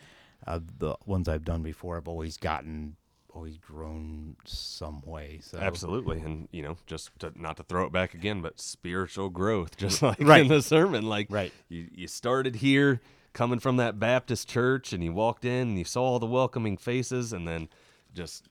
uh, 0.47 0.61
the 0.79 0.97
ones 1.07 1.29
I've 1.29 1.45
done 1.45 1.63
before, 1.63 1.97
I've 1.97 2.09
always 2.09 2.37
gotten 2.37 2.97
always 3.33 3.57
grown 3.57 4.37
some 4.45 5.01
way. 5.03 5.41
So 5.43 5.59
Absolutely, 5.59 6.21
and 6.21 6.49
you 6.53 6.61
know, 6.61 6.77
just 6.87 7.11
to, 7.21 7.33
not 7.35 7.57
to 7.57 7.63
throw 7.63 7.87
it 7.87 7.93
back 7.93 8.13
again, 8.13 8.43
but 8.43 8.61
spiritual 8.61 9.31
growth, 9.31 9.77
just 9.79 10.03
like 10.03 10.21
right. 10.21 10.43
in 10.43 10.49
the 10.49 10.61
sermon. 10.61 11.07
Like, 11.07 11.29
Right. 11.31 11.53
you, 11.71 11.89
you 11.95 12.07
started 12.07 12.57
here, 12.57 13.01
coming 13.33 13.61
from 13.61 13.79
that 13.79 13.99
Baptist 13.99 14.47
church, 14.47 14.93
and 14.93 15.03
you 15.03 15.13
walked 15.15 15.47
in 15.47 15.69
and 15.69 15.79
you 15.79 15.85
saw 15.85 16.03
all 16.03 16.19
the 16.19 16.27
welcoming 16.27 16.77
faces, 16.77 17.33
and 17.33 17.49
then 17.49 17.69
just 18.15 18.49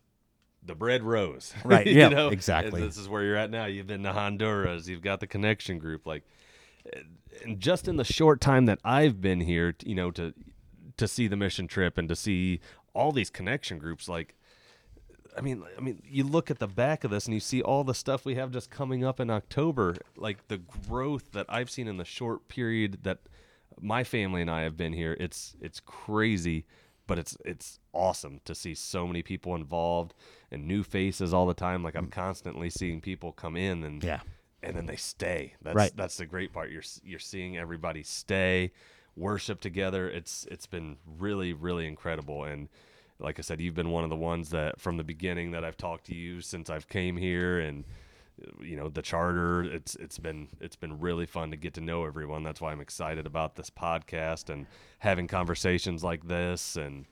the 0.66 0.76
bread 0.76 1.04
rose. 1.04 1.54
Right, 1.64 1.86
You 1.88 2.00
yeah, 2.00 2.10
know? 2.10 2.30
exactly. 2.30 2.82
And 2.82 2.90
this 2.90 2.98
is 2.98 3.08
where 3.10 3.24
you're 3.24 3.36
at 3.36 3.50
now. 3.52 3.66
You've 3.66 3.88
been 3.88 4.04
to 4.04 4.14
Honduras. 4.14 4.88
You've 4.88 5.02
got 5.02 5.20
the 5.20 5.28
connection 5.28 5.78
group. 5.80 6.06
Like, 6.06 6.24
and 7.44 7.60
just 7.60 7.88
in 7.88 7.98
the 7.98 8.04
short 8.04 8.42
time 8.42 8.66
that 8.66 8.80
I've 8.84 9.22
been 9.22 9.42
here, 9.42 9.76
you 9.84 9.96
know, 9.96 10.12
to 10.12 10.34
to 10.98 11.08
see 11.08 11.28
the 11.28 11.36
mission 11.36 11.68
trip 11.68 11.98
and 11.98 12.08
to 12.08 12.16
see 12.16 12.62
all 12.94 13.12
these 13.12 13.30
connection 13.30 13.78
groups, 13.80 14.08
like 14.08 14.36
I 15.38 15.42
mean, 15.42 15.64
I 15.78 15.82
mean, 15.82 16.02
you 16.06 16.24
look 16.24 16.50
at 16.50 16.60
the 16.60 16.68
back 16.68 17.04
of 17.04 17.12
this 17.12 17.26
and 17.26 17.34
you 17.34 17.40
see 17.42 17.62
all 17.62 17.84
the 17.84 17.94
stuff 17.94 18.24
we 18.26 18.36
have 18.36 18.52
just 18.52 18.70
coming 18.70 19.04
up 19.04 19.20
in 19.20 19.30
October. 19.30 19.96
Like 20.16 20.48
the 20.48 20.58
growth 20.58 21.32
that 21.34 21.46
I've 21.50 21.70
seen 21.70 21.88
in 21.88 21.98
the 21.98 22.06
short 22.06 22.48
period 22.48 23.00
that 23.04 23.20
my 23.82 24.04
family 24.04 24.42
and 24.42 24.50
I 24.50 24.62
have 24.62 24.78
been 24.78 24.94
here. 24.94 25.18
It's 25.20 25.56
it's 25.60 25.80
crazy, 25.80 26.66
but 27.08 27.20
it's 27.20 27.38
it's 27.44 27.80
awesome 27.94 28.40
to 28.46 28.56
see 28.56 28.74
so 28.76 29.06
many 29.08 29.22
people 29.22 29.56
involved 29.56 30.14
and 30.56 30.66
new 30.68 30.82
faces 30.82 31.34
all 31.34 31.46
the 31.46 31.54
time. 31.54 31.84
Like 31.84 31.96
I'm 31.96 32.08
mm. 32.08 32.12
constantly 32.12 32.70
seeing 32.72 33.02
people 33.02 33.32
come 33.32 33.56
in 33.56 33.84
and 33.84 34.04
Yeah. 34.04 34.22
and 34.64 34.76
then 34.76 34.88
they 34.88 34.96
stay. 34.96 35.54
That's 35.62 35.76
Right. 35.76 35.96
that's 35.96 36.18
the 36.18 36.26
great 36.26 36.52
part. 36.52 36.72
You're 36.72 36.84
you're 37.04 37.20
seeing 37.20 37.58
everybody 37.58 38.02
stay, 38.02 38.72
worship 39.16 39.62
together. 39.62 40.10
It's 40.10 40.48
it's 40.50 40.66
been 40.66 40.98
really 41.06 41.54
really 41.54 41.86
incredible 41.86 42.44
and 42.46 42.70
like 43.18 43.40
I 43.40 43.44
said, 43.44 43.62
you've 43.62 43.76
been 43.76 43.92
one 43.92 44.04
of 44.04 44.10
the 44.10 44.16
ones 44.18 44.50
that 44.50 44.82
from 44.82 44.98
the 44.98 45.04
beginning 45.04 45.52
that 45.52 45.64
I've 45.64 45.78
talked 45.78 46.08
to 46.08 46.16
you 46.16 46.42
since 46.42 46.70
I've 46.70 46.90
came 46.90 47.16
here 47.16 47.60
and 47.60 47.86
you 48.62 48.76
know 48.76 48.90
the 48.90 49.02
charter 49.02 49.64
it's 49.64 49.96
it's 49.96 50.18
been 50.18 50.50
it's 50.60 50.76
been 50.76 51.00
really 51.00 51.26
fun 51.26 51.52
to 51.52 51.58
get 51.58 51.74
to 51.74 51.82
know 51.82 52.04
everyone 52.06 52.44
that's 52.44 52.60
why 52.60 52.70
i'm 52.70 52.82
excited 52.82 53.26
about 53.26 53.56
this 53.56 53.70
podcast 53.70 54.50
and 54.50 54.66
having 55.00 55.26
conversations 55.26 56.04
like 56.04 56.28
this 56.28 56.76
and 56.76 57.06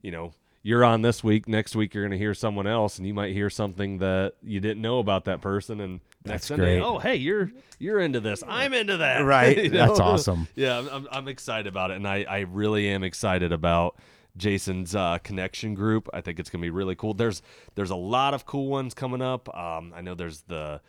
you 0.00 0.10
know 0.10 0.32
you're 0.62 0.84
on 0.84 1.02
this 1.02 1.24
week 1.24 1.48
next 1.48 1.74
week 1.74 1.92
you're 1.94 2.04
going 2.04 2.12
to 2.12 2.18
hear 2.18 2.34
someone 2.34 2.66
else 2.66 2.98
and 2.98 3.06
you 3.06 3.14
might 3.14 3.32
hear 3.32 3.50
something 3.50 3.98
that 3.98 4.34
you 4.42 4.60
didn't 4.60 4.80
know 4.82 4.98
about 4.98 5.24
that 5.24 5.40
person 5.40 5.80
and 5.80 5.94
next 6.24 6.24
That's 6.24 6.46
Sunday, 6.46 6.78
great. 6.78 6.80
oh 6.80 6.98
hey 6.98 7.16
you're 7.16 7.50
you're 7.78 7.98
into 8.00 8.20
this 8.20 8.42
i'm 8.46 8.72
into 8.74 8.98
that 8.98 9.18
Right. 9.24 9.64
You 9.64 9.70
That's 9.70 9.98
awesome. 10.00 10.46
yeah 10.54 10.78
I'm, 10.78 10.88
I'm, 10.88 11.08
I'm 11.10 11.28
excited 11.28 11.66
about 11.66 11.90
it 11.90 11.96
and 11.96 12.06
I, 12.06 12.24
I 12.28 12.40
really 12.40 12.88
am 12.88 13.02
excited 13.02 13.52
about 13.52 13.96
jason's 14.36 14.94
uh, 14.94 15.18
connection 15.18 15.74
group 15.74 16.08
i 16.14 16.20
think 16.20 16.38
it's 16.40 16.48
going 16.48 16.60
to 16.62 16.66
be 16.66 16.70
really 16.70 16.94
cool 16.94 17.12
there's 17.12 17.42
there's 17.74 17.90
a 17.90 17.96
lot 17.96 18.32
of 18.32 18.46
cool 18.46 18.68
ones 18.68 18.94
coming 18.94 19.20
up 19.20 19.54
um, 19.54 19.92
i 19.94 20.00
know 20.00 20.14
there's 20.14 20.42
the 20.42 20.80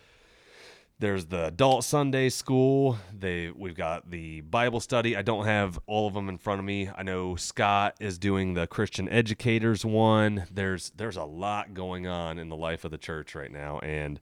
there's 1.04 1.26
the 1.26 1.48
adult 1.48 1.84
Sunday 1.84 2.30
school. 2.30 2.98
They 3.14 3.52
we've 3.54 3.76
got 3.76 4.10
the 4.10 4.40
Bible 4.40 4.80
study. 4.80 5.18
I 5.18 5.22
don't 5.22 5.44
have 5.46 5.78
all 5.86 6.08
of 6.08 6.14
them 6.14 6.30
in 6.30 6.38
front 6.38 6.60
of 6.60 6.66
me. 6.66 6.90
I 6.96 7.04
know 7.04 7.36
Scott 7.36 7.98
is 8.00 8.18
doing 8.18 8.54
the 8.54 8.68
Christian 8.68 9.10
educators 9.10 9.84
one. 9.84 10.46
There's 10.50 10.92
there's 10.96 11.18
a 11.18 11.26
lot 11.26 11.74
going 11.74 12.08
on 12.08 12.40
in 12.40 12.48
the 12.48 12.56
life 12.56 12.86
of 12.86 12.92
the 12.92 12.98
church 12.98 13.36
right 13.36 13.52
now, 13.52 13.80
and 13.80 14.22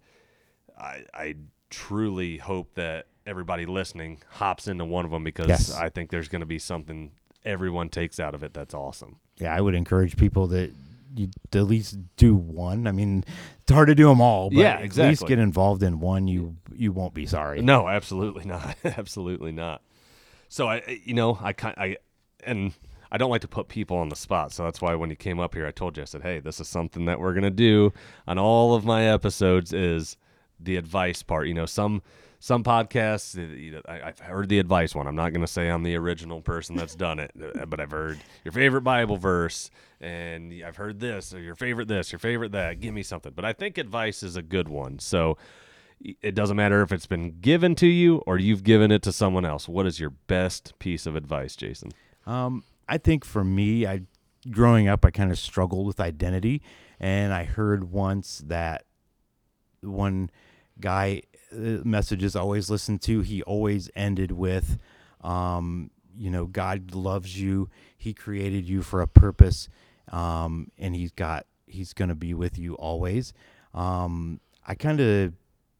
I 0.75 1.03
I 1.13 1.35
truly 1.69 2.37
hope 2.37 2.73
that 2.73 3.05
everybody 3.27 3.67
listening 3.67 4.17
hops 4.31 4.67
into 4.67 4.83
one 4.83 5.05
of 5.05 5.11
them 5.11 5.23
because 5.23 5.49
Yes. 5.49 5.75
I 5.75 5.89
think 5.89 6.09
there's 6.09 6.29
going 6.29 6.39
to 6.39 6.47
be 6.47 6.57
something 6.57 7.11
everyone 7.45 7.89
takes 7.89 8.19
out 8.19 8.33
of 8.33 8.41
it 8.41 8.55
that's 8.55 8.73
awesome. 8.73 9.17
Yeah, 9.37 9.55
I 9.55 9.61
would 9.61 9.75
encourage 9.75 10.17
people 10.17 10.47
that 10.47 10.71
you 11.15 11.29
at 11.53 11.63
least 11.63 11.97
do 12.17 12.35
one. 12.35 12.87
I 12.87 12.91
mean, 12.91 13.23
hard 13.71 13.87
to 13.87 13.95
do 13.95 14.07
them 14.07 14.21
all, 14.21 14.49
but 14.49 14.57
Yeah, 14.59 14.79
at 14.79 14.95
least 14.97 15.25
get 15.27 15.39
involved 15.39 15.83
in 15.83 15.99
one. 15.99 16.27
You 16.27 16.57
you 16.75 16.91
won't 16.91 17.13
be 17.13 17.25
sorry. 17.25 17.61
No, 17.61 17.87
absolutely 17.87 18.45
not. 18.45 18.75
absolutely 18.83 19.51
not. 19.51 19.81
So 20.49 20.67
I, 20.67 20.75
I- 20.87 20.99
you 21.03 21.13
know, 21.13 21.37
I 21.41 21.53
kind, 21.53 21.75
I, 21.77 21.97
and 22.43 22.73
I 23.11 23.17
don't 23.17 23.29
like 23.29 23.41
to 23.41 23.47
put 23.47 23.67
people 23.67 23.97
on 23.97 24.09
the 24.09 24.15
spot. 24.15 24.51
So 24.53 24.63
that's 24.63 24.81
why 24.81 24.95
when 24.95 25.09
you 25.09 25.15
came 25.15 25.39
up 25.39 25.53
here, 25.53 25.67
I 25.67 25.71
told 25.71 25.97
you, 25.97 26.03
I 26.03 26.05
said, 26.05 26.21
hey, 26.21 26.39
this 26.39 26.59
is 26.59 26.67
something 26.67 27.05
that 27.05 27.19
we're 27.19 27.33
gonna 27.33 27.49
do 27.49 27.91
on 28.27 28.37
all 28.37 28.73
of 28.75 28.85
my 28.85 29.05
episodes 29.05 29.73
is 29.73 30.17
the 30.61 30.77
advice 30.77 31.23
part. 31.23 31.47
You 31.47 31.53
know, 31.53 31.65
some 31.65 32.01
some 32.39 32.63
podcasts, 32.63 33.37
uh, 33.37 33.55
you 33.55 33.71
know, 33.71 33.81
I, 33.87 34.01
I've 34.01 34.19
heard 34.19 34.49
the 34.49 34.59
advice 34.59 34.95
one. 34.95 35.07
I'm 35.07 35.15
not 35.15 35.31
gonna 35.33 35.47
say 35.47 35.69
I'm 35.69 35.83
the 35.83 35.95
original 35.95 36.41
person 36.41 36.75
that's 36.75 36.95
done 36.95 37.19
it, 37.19 37.31
uh, 37.39 37.65
but 37.65 37.79
I've 37.79 37.91
heard 37.91 38.19
your 38.43 38.51
favorite 38.51 38.81
Bible 38.81 39.17
verse, 39.17 39.69
and 39.99 40.53
I've 40.65 40.77
heard 40.77 40.99
this, 40.99 41.33
or 41.33 41.39
your 41.39 41.55
favorite 41.55 41.87
this, 41.87 42.11
your 42.11 42.19
favorite 42.19 42.51
that. 42.53 42.79
Give 42.79 42.93
me 42.93 43.03
something. 43.03 43.33
But 43.35 43.45
I 43.45 43.53
think 43.53 43.77
advice 43.77 44.23
is 44.23 44.35
a 44.35 44.41
good 44.41 44.69
one. 44.69 44.99
So 44.99 45.37
it 46.21 46.33
doesn't 46.33 46.57
matter 46.57 46.81
if 46.81 46.91
it's 46.91 47.05
been 47.05 47.39
given 47.41 47.75
to 47.75 47.87
you 47.87 48.17
or 48.25 48.37
you've 48.39 48.63
given 48.63 48.91
it 48.91 49.01
to 49.03 49.11
someone 49.11 49.45
else. 49.45 49.69
What 49.69 49.85
is 49.85 49.99
your 49.99 50.09
best 50.09 50.77
piece 50.79 51.05
of 51.05 51.15
advice, 51.15 51.55
Jason? 51.55 51.91
Um, 52.25 52.63
I 52.87 52.97
think 52.97 53.23
for 53.23 53.43
me, 53.43 53.85
I 53.85 54.01
growing 54.49 54.87
up, 54.87 55.05
I 55.05 55.11
kind 55.11 55.31
of 55.31 55.37
struggled 55.37 55.85
with 55.85 55.99
identity, 55.99 56.61
and 56.99 57.33
I 57.33 57.43
heard 57.43 57.91
once 57.91 58.41
that 58.47 58.85
one 59.81 60.29
guy 60.81 61.23
uh, 61.53 61.79
messages 61.83 62.35
always 62.35 62.69
listened 62.69 63.01
to. 63.03 63.21
He 63.21 63.41
always 63.43 63.89
ended 63.95 64.31
with, 64.31 64.77
um, 65.21 65.91
you 66.17 66.29
know, 66.29 66.45
God 66.45 66.93
loves 66.93 67.39
you. 67.39 67.69
He 67.97 68.13
created 68.13 68.67
you 68.67 68.81
for 68.81 69.01
a 69.01 69.07
purpose, 69.07 69.69
um, 70.11 70.71
and 70.77 70.95
He's 70.95 71.11
got 71.11 71.45
He's 71.67 71.93
going 71.93 72.09
to 72.09 72.15
be 72.15 72.33
with 72.33 72.57
you 72.57 72.75
always. 72.75 73.33
Um, 73.73 74.39
I 74.67 74.75
kind 74.75 74.99
of, 74.99 75.33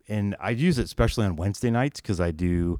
and 0.08 0.36
I 0.39 0.52
use 0.52 0.78
it 0.80 0.86
especially 0.86 1.26
on 1.26 1.36
Wednesday 1.36 1.70
nights 1.70 1.99
because 2.02 2.20
I 2.20 2.32
do 2.32 2.80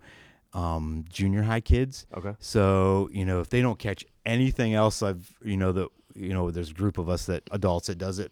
um, 0.54 1.06
junior 1.10 1.44
high 1.44 1.62
kids. 1.62 2.06
Okay. 2.16 2.36
So, 2.40 3.10
you 3.12 3.26
know, 3.26 3.40
if 3.40 3.50
they 3.50 3.62
don't 3.62 3.80
catch 3.80 4.06
anything 4.26 4.74
else, 4.74 5.02
I've, 5.04 5.34
you 5.44 5.58
know, 5.58 5.72
that, 5.72 5.90
you 6.16 6.34
know, 6.34 6.52
there's 6.52 6.72
a 6.72 6.74
group 6.74 6.98
of 6.98 7.10
us 7.10 7.26
that 7.26 7.44
adults 7.52 7.88
that 7.88 7.98
does 7.98 8.20
it. 8.20 8.32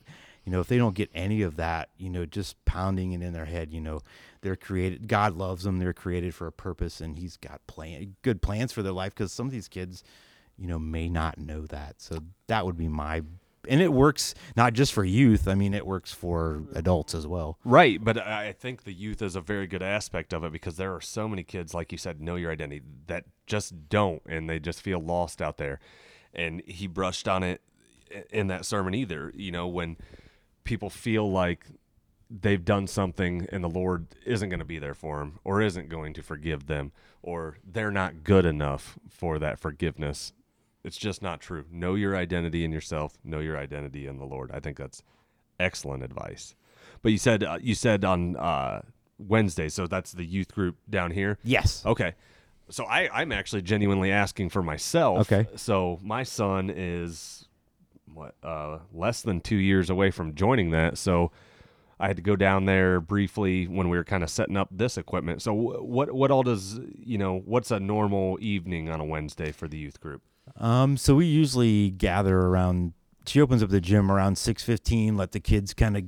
You 0.49 0.55
know, 0.55 0.61
if 0.61 0.67
they 0.67 0.79
don't 0.79 0.95
get 0.95 1.11
any 1.13 1.43
of 1.43 1.57
that, 1.57 1.89
you 1.99 2.09
know, 2.09 2.25
just 2.25 2.55
pounding 2.65 3.11
it 3.11 3.21
in 3.21 3.33
their 3.33 3.45
head, 3.45 3.71
you 3.71 3.79
know, 3.79 4.01
they're 4.41 4.55
created, 4.55 5.07
God 5.07 5.37
loves 5.37 5.63
them. 5.63 5.77
They're 5.77 5.93
created 5.93 6.33
for 6.33 6.47
a 6.47 6.51
purpose 6.51 7.01
and 7.01 7.19
he's 7.19 7.37
got 7.37 7.67
plan, 7.67 8.15
good 8.23 8.41
plans 8.41 8.71
for 8.71 8.81
their 8.81 8.91
life. 8.91 9.13
Cause 9.13 9.31
some 9.31 9.45
of 9.45 9.51
these 9.51 9.67
kids, 9.67 10.03
you 10.57 10.65
know, 10.65 10.79
may 10.79 11.07
not 11.07 11.37
know 11.37 11.67
that. 11.67 12.01
So 12.01 12.23
that 12.47 12.65
would 12.65 12.77
be 12.77 12.87
my, 12.87 13.21
and 13.67 13.79
it 13.79 13.93
works 13.93 14.33
not 14.55 14.73
just 14.73 14.91
for 14.91 15.05
youth. 15.05 15.47
I 15.47 15.53
mean, 15.53 15.75
it 15.75 15.85
works 15.85 16.13
for 16.13 16.63
adults 16.73 17.13
as 17.13 17.27
well. 17.27 17.59
Right, 17.63 18.03
but 18.03 18.17
I 18.17 18.47
I 18.47 18.51
think 18.53 18.85
the 18.85 18.93
youth 18.93 19.21
is 19.21 19.35
a 19.35 19.41
very 19.41 19.67
good 19.67 19.83
aspect 19.83 20.33
of 20.33 20.43
it 20.43 20.51
because 20.51 20.77
there 20.77 20.95
are 20.95 21.01
so 21.01 21.27
many 21.27 21.43
kids, 21.43 21.75
like 21.75 21.91
you 21.91 21.99
said, 21.99 22.19
know 22.19 22.37
your 22.37 22.51
identity 22.51 22.81
that 23.05 23.25
just 23.45 23.87
don't, 23.87 24.23
and 24.25 24.49
they 24.49 24.57
just 24.59 24.81
feel 24.81 24.99
lost 24.99 25.43
out 25.43 25.57
there. 25.57 25.79
And 26.33 26.63
he 26.65 26.87
brushed 26.87 27.27
on 27.27 27.43
it 27.43 27.61
in 28.31 28.47
that 28.47 28.65
sermon 28.65 28.95
either. 28.95 29.31
You 29.35 29.51
know, 29.51 29.67
when 29.67 29.97
people 30.69 30.91
feel 30.91 31.29
like 31.29 31.65
they've 32.29 32.63
done 32.63 32.85
something 32.85 33.47
and 33.51 33.63
the 33.63 33.69
Lord 33.69 34.05
isn't 34.23 34.49
going 34.49 34.59
to 34.59 34.65
be 34.65 34.77
there 34.77 34.93
for 34.93 35.17
them, 35.17 35.39
or 35.43 35.63
isn't 35.63 35.89
going 35.89 36.13
to 36.13 36.21
forgive 36.21 36.67
them, 36.67 36.91
or 37.23 37.57
they're 37.65 37.89
not 37.89 38.23
good 38.23 38.45
enough 38.45 38.99
for 39.09 39.39
that 39.39 39.59
forgiveness. 39.59 40.31
It's 40.83 40.95
just 40.95 41.23
not 41.23 41.41
true. 41.41 41.65
Know 41.71 41.95
your 41.95 42.15
identity 42.15 42.63
in 42.63 42.71
yourself. 42.71 43.17
Know 43.23 43.39
your 43.39 43.57
identity 43.57 44.05
in 44.05 44.19
the 44.19 44.25
Lord. 44.25 44.51
I 44.53 44.59
think 44.59 44.77
that's 44.77 45.01
excellent 45.59 46.03
advice. 46.03 46.53
But 47.01 47.13
you 47.13 47.17
said 47.17 47.43
uh, 47.43 47.57
you 47.59 47.73
said 47.73 48.05
on 48.05 48.37
uh, 48.37 48.83
Wednesday, 49.17 49.69
so 49.69 49.87
that's 49.87 50.11
the 50.11 50.23
youth 50.23 50.53
group 50.53 50.77
down 50.87 51.09
here. 51.09 51.39
Yes. 51.43 51.83
Okay. 51.83 52.13
So 52.69 52.85
I, 52.85 53.09
I'm 53.11 53.31
actually 53.31 53.63
genuinely 53.63 54.11
asking 54.11 54.49
for 54.49 54.61
myself. 54.61 55.31
Okay. 55.31 55.49
So 55.55 55.97
my 56.03 56.21
son 56.21 56.69
is 56.69 57.48
what 58.19 58.35
uh, 58.43 58.79
less 58.93 59.21
than 59.21 59.41
two 59.41 59.55
years 59.55 59.89
away 59.89 60.11
from 60.11 60.35
joining 60.35 60.71
that. 60.71 60.97
So 60.97 61.31
I 61.99 62.07
had 62.07 62.15
to 62.15 62.21
go 62.21 62.35
down 62.35 62.65
there 62.65 63.01
briefly 63.01 63.67
when 63.67 63.89
we 63.89 63.97
were 63.97 64.03
kind 64.03 64.23
of 64.23 64.29
setting 64.29 64.55
up 64.55 64.69
this 64.71 64.97
equipment. 64.97 65.41
So 65.41 65.53
what 65.53 66.11
what 66.11 66.31
all 66.31 66.43
does 66.43 66.79
you 66.97 67.17
know? 67.17 67.41
What's 67.45 67.71
a 67.71 67.79
normal 67.79 68.37
evening 68.39 68.89
on 68.89 68.99
a 68.99 69.05
Wednesday 69.05 69.51
for 69.51 69.67
the 69.67 69.77
youth 69.77 69.99
group? 69.99 70.21
Um, 70.57 70.97
so 70.97 71.15
we 71.15 71.25
usually 71.25 71.89
gather 71.91 72.37
around. 72.37 72.93
She 73.25 73.41
opens 73.41 73.61
up 73.61 73.69
the 73.69 73.81
gym 73.81 74.11
around 74.11 74.37
six 74.37 74.63
fifteen. 74.63 75.17
Let 75.17 75.31
the 75.31 75.39
kids 75.39 75.73
kind 75.73 75.97
of 75.97 76.03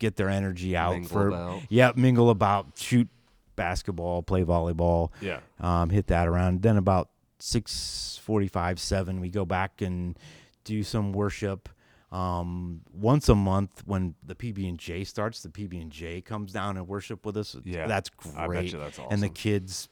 get 0.00 0.16
their 0.16 0.28
energy 0.28 0.76
out 0.76 0.92
Mingle 0.94 1.08
for 1.08 1.28
about. 1.28 1.62
yeah, 1.68 1.92
mingle 1.94 2.30
about, 2.30 2.66
shoot 2.76 3.08
basketball, 3.54 4.22
play 4.22 4.44
volleyball. 4.44 5.10
Yeah. 5.20 5.40
Um, 5.60 5.90
hit 5.90 6.08
that 6.08 6.26
around. 6.26 6.62
Then 6.62 6.76
about 6.76 7.10
six 7.38 8.18
forty-five, 8.24 8.80
seven, 8.80 9.20
we 9.20 9.28
go 9.28 9.44
back 9.44 9.82
and 9.82 10.18
do 10.64 10.82
some 10.82 11.12
worship. 11.12 11.68
Um, 12.12 12.82
once 12.92 13.28
a 13.28 13.34
month 13.34 13.82
when 13.86 14.14
the 14.24 14.34
PB 14.34 14.68
and 14.68 14.78
J 14.78 15.04
starts, 15.04 15.42
the 15.42 15.48
PB 15.48 15.80
and 15.80 15.90
J 15.90 16.20
comes 16.20 16.52
down 16.52 16.76
and 16.76 16.86
worship 16.86 17.26
with 17.26 17.36
us. 17.36 17.56
Yeah, 17.64 17.86
that's 17.86 18.08
great. 18.08 18.72
that's 18.72 18.98
And 19.10 19.22
the 19.22 19.28
kids 19.28 19.88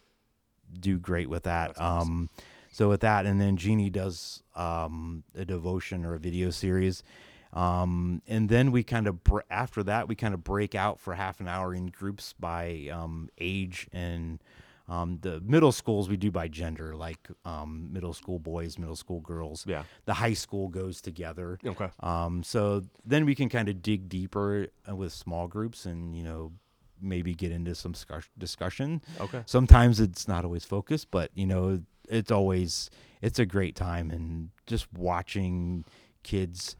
do 0.78 0.98
great 0.98 1.28
with 1.28 1.44
that. 1.44 1.68
That's 1.68 1.80
awesome. 1.80 2.10
Um, 2.10 2.30
so 2.70 2.88
with 2.88 3.00
that, 3.00 3.26
and 3.26 3.40
then 3.40 3.56
Jeannie 3.56 3.90
does 3.90 4.42
um, 4.54 5.24
a 5.34 5.44
devotion 5.44 6.04
or 6.04 6.14
a 6.14 6.18
video 6.18 6.50
series. 6.50 7.02
Um, 7.52 8.22
and 8.26 8.48
then 8.48 8.72
we 8.72 8.82
kind 8.82 9.06
of 9.06 9.22
br- 9.24 9.40
after 9.50 9.82
that 9.82 10.08
we 10.08 10.14
kind 10.14 10.32
of 10.32 10.42
break 10.42 10.74
out 10.74 10.98
for 10.98 11.14
half 11.14 11.38
an 11.38 11.48
hour 11.48 11.74
in 11.74 11.88
groups 11.88 12.34
by 12.38 12.88
um, 12.90 13.28
age 13.38 13.88
and 13.92 14.38
um, 14.88 15.18
the 15.22 15.40
middle 15.40 15.72
schools 15.72 16.08
we 16.08 16.16
do 16.16 16.30
by 16.30 16.48
gender, 16.48 16.94
like 16.96 17.28
um, 17.44 17.88
middle 17.92 18.12
school 18.12 18.38
boys, 18.38 18.78
middle 18.78 18.96
school 18.96 19.20
girls. 19.20 19.64
Yeah. 19.66 19.84
The 20.06 20.14
high 20.14 20.34
school 20.34 20.68
goes 20.68 21.00
together. 21.00 21.58
Okay. 21.64 21.88
Um, 22.00 22.42
so 22.42 22.82
then 23.04 23.24
we 23.24 23.34
can 23.34 23.48
kind 23.48 23.68
of 23.68 23.80
dig 23.82 24.08
deeper 24.08 24.68
uh, 24.88 24.96
with 24.96 25.12
small 25.12 25.46
groups 25.48 25.86
and 25.86 26.14
you 26.16 26.22
know 26.24 26.52
maybe 27.00 27.34
get 27.34 27.50
into 27.52 27.74
some 27.74 27.94
discussion. 28.38 29.02
Okay. 29.20 29.42
Sometimes 29.46 29.98
it's 30.00 30.28
not 30.28 30.44
always 30.44 30.64
focused, 30.64 31.10
but 31.10 31.30
you 31.34 31.46
know 31.46 31.80
it's 32.08 32.30
always 32.30 32.90
it's 33.20 33.38
a 33.38 33.46
great 33.46 33.76
time 33.76 34.10
and 34.10 34.50
just 34.66 34.92
watching 34.92 35.84
kids 36.24 36.76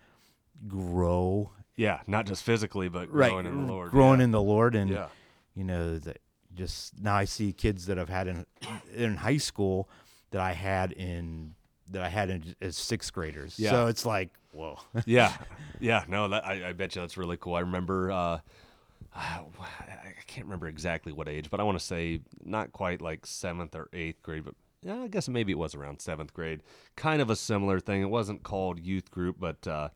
grow 0.68 1.50
Yeah, 1.76 2.00
not 2.07 2.26
just 2.26 2.42
physically, 2.44 2.88
but 2.88 3.11
growing 3.11 3.46
in 3.46 3.66
the 3.66 3.72
Lord. 3.72 3.90
growing 3.90 4.18
yeah. 4.20 4.24
in 4.24 4.30
the 4.32 4.42
Lord, 4.42 4.74
and 4.74 4.90
Yeah. 4.90 5.09
you 5.55 5.64
know 5.64 5.98
that 5.98 6.18
just 6.55 7.00
now 7.00 7.14
I 7.14 7.24
see 7.24 7.53
kids 7.53 7.86
that 7.86 7.98
I've 7.98 8.09
had 8.09 8.28
in 8.28 8.46
in 8.94 9.16
high 9.16 9.38
school 9.38 9.88
that 10.30 10.40
I 10.40 10.53
had 10.53 10.92
in 10.92 11.55
that 11.90 12.03
I 12.03 12.09
had 12.09 12.30
in, 12.30 12.55
as 12.61 12.76
sixth 12.76 13.12
graders. 13.12 13.59
Yeah. 13.59 13.70
So 13.70 13.86
it's 13.86 14.05
like, 14.05 14.30
whoa. 14.53 14.78
yeah, 15.07 15.36
yeah. 15.80 16.05
No, 16.09 16.28
that, 16.28 16.44
I, 16.46 16.70
I 16.70 16.72
bet 16.72 16.94
you 16.94 17.03
that's 17.03 17.16
really 17.16 17.36
cool. 17.36 17.55
I 17.55 17.61
remember, 17.61 18.11
uh, 18.11 18.38
I 19.14 20.14
can't 20.26 20.46
remember 20.46 20.68
exactly 20.68 21.12
what 21.12 21.28
age, 21.28 21.50
but 21.50 21.61
I 21.61 21.62
want 21.62 21.78
to 21.78 21.84
say 21.84 22.20
not 22.44 22.72
quite 22.72 23.03
like 23.03 23.26
seventh 23.26 23.74
or 23.74 23.88
eighth 23.92 24.22
grade, 24.22 24.44
but 24.44 24.55
yeah, 24.82 25.03
I 25.03 25.09
guess 25.09 25.28
maybe 25.28 25.53
it 25.53 25.59
was 25.59 25.74
around 25.74 26.00
seventh 26.00 26.34
grade. 26.34 26.62
Kind 26.96 27.22
of 27.22 27.30
a 27.30 27.36
similar 27.36 27.78
thing. 27.78 28.03
It 28.03 28.11
wasn't 28.11 28.42
called 28.42 28.80
youth 28.80 29.11
group, 29.11 29.36
but 29.38 29.66
uh, 29.66 29.90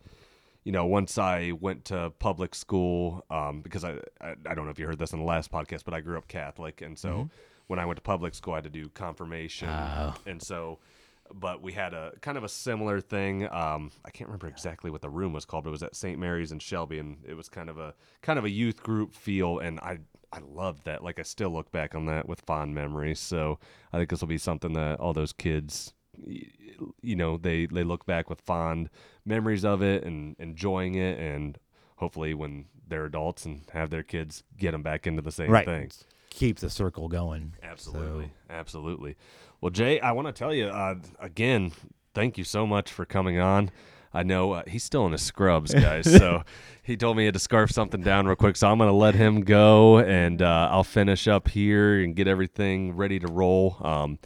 you 0.67 0.73
know, 0.73 0.85
once 0.85 1.17
I 1.17 1.53
went 1.53 1.85
to 1.87 2.13
public 2.19 2.53
school, 2.53 3.25
um, 3.31 3.63
because 3.63 3.85
I, 3.85 3.93
I 4.21 4.35
I 4.51 4.55
don't 4.55 4.65
know 4.65 4.73
if 4.73 4.81
you 4.81 4.87
heard 4.87 4.99
this 4.99 5.13
in 5.13 5.21
the 5.21 5.25
last 5.25 5.53
podcast, 5.53 5.85
but 5.85 5.95
I 5.95 6.01
grew 6.01 6.19
up 6.19 6.27
Catholic, 6.27 6.83
and 6.83 6.99
so 6.99 7.31
when 7.69 7.79
I 7.79 7.87
went 7.87 7.99
to 7.99 8.03
public 8.03 8.35
school, 8.35 8.55
I 8.55 8.57
had 8.57 8.65
to 8.65 8.71
do 8.71 8.89
confirmation, 8.89 9.69
and 10.27 10.43
so 10.43 10.81
but 11.33 11.63
we 11.63 11.73
had 11.73 11.95
a 11.95 12.13
kind 12.21 12.37
of 12.37 12.43
a 12.43 12.49
similar 12.49 13.01
thing. 13.01 13.45
Um, 13.53 13.93
I 14.05 14.11
can't 14.11 14.29
remember 14.29 14.49
exactly 14.49 14.91
what 14.91 15.03
the 15.03 15.09
room 15.09 15.33
was 15.33 15.45
called, 15.45 15.65
but 15.65 15.71
it 15.71 15.79
was 15.79 15.83
at 15.85 15.95
St. 15.95 16.19
Mary's 16.19 16.51
in 16.51 16.59
Shelby, 16.59 16.99
and 16.99 17.19
it 17.25 17.35
was 17.35 17.49
kind 17.49 17.69
of 17.69 17.79
a 17.79 17.95
kind 18.23 18.39
of 18.39 18.45
a 18.45 18.51
youth 18.51 18.83
group 18.83 19.15
feel, 19.15 19.61
and 19.61 19.79
I 19.81 19.99
I 20.33 20.41
loved 20.41 20.85
that. 20.87 21.05
Like 21.05 21.21
I 21.21 21.23
still 21.23 21.51
look 21.51 21.71
back 21.71 21.95
on 21.95 22.07
that 22.07 22.29
with 22.29 22.41
fond 22.41 22.75
memories. 22.75 23.21
So 23.21 23.61
I 23.93 23.99
think 23.99 24.11
this 24.11 24.21
will 24.21 24.27
be 24.29 24.39
something 24.39 24.73
that 24.73 24.99
all 24.99 25.13
those 25.13 25.33
kids, 25.33 25.95
you 27.03 27.17
know, 27.17 27.37
they 27.37 27.67
they 27.67 27.85
look 27.85 28.07
back 28.07 28.29
with 28.29 28.41
fond 28.41 28.91
memories 29.25 29.65
of 29.65 29.83
it 29.83 30.05
and 30.05 30.37
enjoying 30.39 30.95
it, 30.95 31.19
and 31.19 31.59
hopefully 31.97 32.35
when 32.35 32.67
they're 32.89 33.07
adults 33.07 33.45
and 33.45 33.63
have 33.73 33.91
their 33.91 34.03
kids, 34.03 34.45
get 34.57 34.73
them 34.73 34.83
back 34.83 35.07
into 35.07 35.23
the 35.23 35.33
same 35.33 35.51
right. 35.51 35.65
thing. 35.65 35.91
Keep 36.31 36.59
the 36.59 36.71
circle 36.71 37.09
going. 37.09 37.55
Absolutely, 37.63 38.33
absolutely. 38.51 39.17
Well, 39.61 39.71
Jay, 39.71 40.01
I 40.01 40.13
want 40.13 40.29
to 40.29 40.33
tell 40.33 40.55
you 40.55 40.67
uh, 40.67 40.97
again. 41.19 41.73
Thank 42.15 42.39
you 42.39 42.45
so 42.45 42.67
much 42.67 42.91
for 42.91 43.05
coming 43.05 43.39
on. 43.39 43.71
I 44.17 44.23
know 44.23 44.53
uh, 44.53 44.63
he's 44.67 44.83
still 44.83 45.05
in 45.05 45.13
his 45.13 45.21
scrubs, 45.21 45.75
guys. 45.75 46.11
so 46.11 46.43
he 46.83 46.97
told 46.97 47.19
me 47.19 47.25
he 47.25 47.27
had 47.27 47.35
to 47.35 47.41
scarf 47.41 47.71
something 47.71 48.01
down 48.01 48.27
real 48.27 48.37
quick. 48.37 48.57
So 48.57 48.69
I'm 48.69 48.79
going 48.79 48.89
to 48.89 48.97
let 48.97 49.15
him 49.15 49.43
go, 49.43 49.99
and 49.99 50.41
uh, 50.41 50.69
I'll 50.73 50.85
finish 50.85 51.29
up 51.29 51.49
here 51.49 52.01
and 52.01 52.17
get 52.17 52.27
everything 52.27 52.97
ready 52.97 53.19
to 53.19 53.27
roll. 53.27 53.77
Um, 53.83 54.19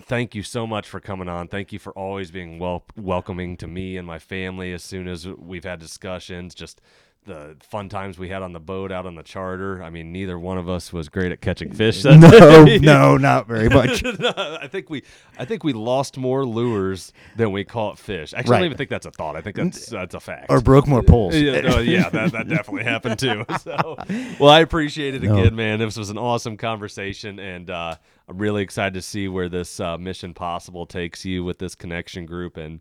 thank 0.00 0.34
you 0.34 0.42
so 0.42 0.66
much 0.66 0.88
for 0.88 1.00
coming 1.00 1.28
on. 1.28 1.48
Thank 1.48 1.72
you 1.72 1.78
for 1.78 1.92
always 1.92 2.30
being 2.30 2.58
wel- 2.58 2.84
welcoming 2.96 3.56
to 3.58 3.66
me 3.66 3.96
and 3.96 4.06
my 4.06 4.18
family 4.18 4.72
as 4.72 4.82
soon 4.82 5.08
as 5.08 5.26
we've 5.26 5.64
had 5.64 5.80
discussions. 5.80 6.54
Just 6.54 6.80
the 7.24 7.56
fun 7.62 7.88
times 7.88 8.18
we 8.18 8.28
had 8.28 8.42
on 8.42 8.52
the 8.52 8.58
boat 8.60 8.90
out 8.90 9.06
on 9.06 9.14
the 9.14 9.22
charter. 9.22 9.80
I 9.82 9.90
mean, 9.90 10.10
neither 10.10 10.38
one 10.38 10.58
of 10.58 10.68
us 10.68 10.92
was 10.92 11.08
great 11.08 11.30
at 11.30 11.40
catching 11.40 11.72
fish. 11.74 12.02
No, 12.04 12.64
day. 12.64 12.78
no, 12.80 13.16
not 13.16 13.46
very 13.46 13.68
much. 13.70 14.02
No, 14.02 14.32
I 14.36 14.66
think 14.66 14.90
we, 14.90 15.04
I 15.38 15.44
think 15.44 15.62
we 15.62 15.72
lost 15.72 16.16
more 16.16 16.44
lures 16.44 17.12
than 17.36 17.52
we 17.52 17.64
caught 17.64 17.98
fish. 17.98 18.34
Actually, 18.34 18.56
I 18.56 18.58
don't 18.58 18.66
even 18.66 18.78
think 18.78 18.90
that's 18.90 19.06
a 19.06 19.10
thought. 19.12 19.36
I 19.36 19.40
think 19.40 19.54
that's 19.56 19.86
that's 19.86 20.14
a 20.14 20.20
fact. 20.20 20.46
or 20.48 20.60
broke 20.60 20.86
more 20.88 21.02
poles. 21.02 21.36
yeah, 21.36 21.60
no, 21.60 21.78
yeah, 21.78 22.08
that, 22.10 22.32
that 22.32 22.48
definitely 22.48 22.84
happened 22.84 23.18
too. 23.18 23.44
So, 23.62 23.96
well, 24.40 24.50
I 24.50 24.58
appreciate 24.60 25.14
it 25.14 25.22
No. 25.22 25.38
again, 25.38 25.54
man. 25.54 25.78
This 25.78 25.96
was 25.96 26.10
an 26.10 26.18
awesome 26.18 26.56
conversation, 26.56 27.38
and 27.38 27.70
uh, 27.70 27.94
I'm 28.28 28.38
really 28.38 28.62
excited 28.62 28.94
to 28.94 29.02
see 29.02 29.28
where 29.28 29.48
this 29.48 29.78
uh, 29.78 29.96
Mission 29.98 30.34
Possible 30.34 30.86
takes 30.86 31.24
you 31.24 31.44
with 31.44 31.58
this 31.60 31.76
connection 31.76 32.26
group. 32.26 32.56
And 32.56 32.80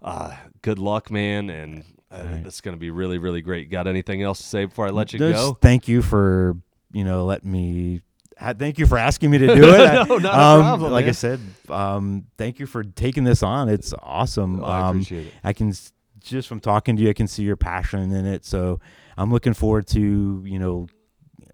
uh, 0.00 0.36
good 0.60 0.78
luck, 0.78 1.10
man. 1.10 1.50
And 1.50 1.84
uh, 2.12 2.38
it's 2.44 2.60
going 2.60 2.76
to 2.76 2.80
be 2.80 2.90
really, 2.90 3.18
really 3.18 3.40
great. 3.40 3.70
Got 3.70 3.86
anything 3.86 4.22
else 4.22 4.38
to 4.38 4.44
say 4.44 4.64
before 4.66 4.86
I 4.86 4.90
let 4.90 5.12
you 5.12 5.18
Just 5.18 5.34
go? 5.34 5.58
Thank 5.60 5.88
you 5.88 6.02
for 6.02 6.56
you 6.92 7.04
know 7.04 7.24
letting 7.24 7.50
me. 7.50 8.02
Thank 8.38 8.78
you 8.78 8.86
for 8.86 8.98
asking 8.98 9.30
me 9.30 9.38
to 9.38 9.46
do 9.46 9.52
it. 9.74 10.08
No, 10.08 10.18
not 10.18 10.24
a 10.24 10.40
um, 10.40 10.60
problem, 10.62 10.92
Like 10.92 11.06
I 11.06 11.12
said, 11.12 11.40
um, 11.68 12.26
thank 12.36 12.58
you 12.58 12.66
for 12.66 12.82
taking 12.82 13.22
this 13.22 13.42
on. 13.42 13.68
It's 13.68 13.94
awesome. 14.02 14.62
Oh, 14.62 14.66
I 14.66 14.80
um, 14.80 14.96
appreciate 14.96 15.26
it. 15.28 15.34
I 15.44 15.52
can 15.52 15.72
just 16.20 16.48
from 16.48 16.60
talking 16.60 16.96
to 16.96 17.02
you, 17.02 17.10
I 17.10 17.12
can 17.12 17.28
see 17.28 17.44
your 17.44 17.56
passion 17.56 18.12
in 18.12 18.26
it. 18.26 18.44
So 18.44 18.80
I'm 19.16 19.32
looking 19.32 19.54
forward 19.54 19.86
to 19.88 20.42
you 20.44 20.58
know, 20.58 20.88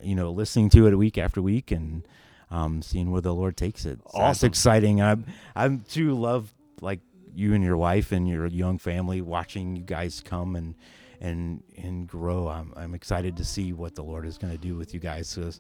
you 0.01 0.15
know, 0.15 0.31
listening 0.31 0.71
to 0.71 0.87
it 0.87 0.97
week 0.97 1.19
after 1.19 1.43
week 1.43 1.71
and 1.71 2.07
um, 2.51 2.83
seeing 2.83 3.11
where 3.11 3.21
the 3.21 3.35
Lord 3.35 3.57
takes 3.57 3.85
it. 3.85 4.01
So 4.11 4.19
That's 4.19 4.43
exciting. 4.43 5.03
I'm 5.03 5.27
I'm 5.55 5.81
too 5.81 6.15
love 6.15 6.53
like 6.81 7.01
you 7.35 7.55
and 7.55 7.65
your 7.65 7.77
wife 7.77 8.13
and 8.13 8.29
your 8.29 8.47
young 8.47 8.79
family 8.79 9.21
watching 9.21 9.77
you 9.77 9.83
guys 9.83 10.23
come 10.25 10.57
and 10.57 10.75
and 11.21 11.63
and 11.77 12.07
grow. 12.07 12.49
I'm 12.49 12.73
I'm 12.77 12.95
excited 12.95 13.37
to 13.39 13.45
see 13.45 13.73
what 13.73 13.95
the 13.95 14.03
Lord 14.03 14.27
is 14.27 14.39
going 14.39 14.53
to 14.53 14.59
do 14.59 14.77
with 14.77 14.95
you 14.95 15.01
guys. 15.01 15.29
So 15.29 15.51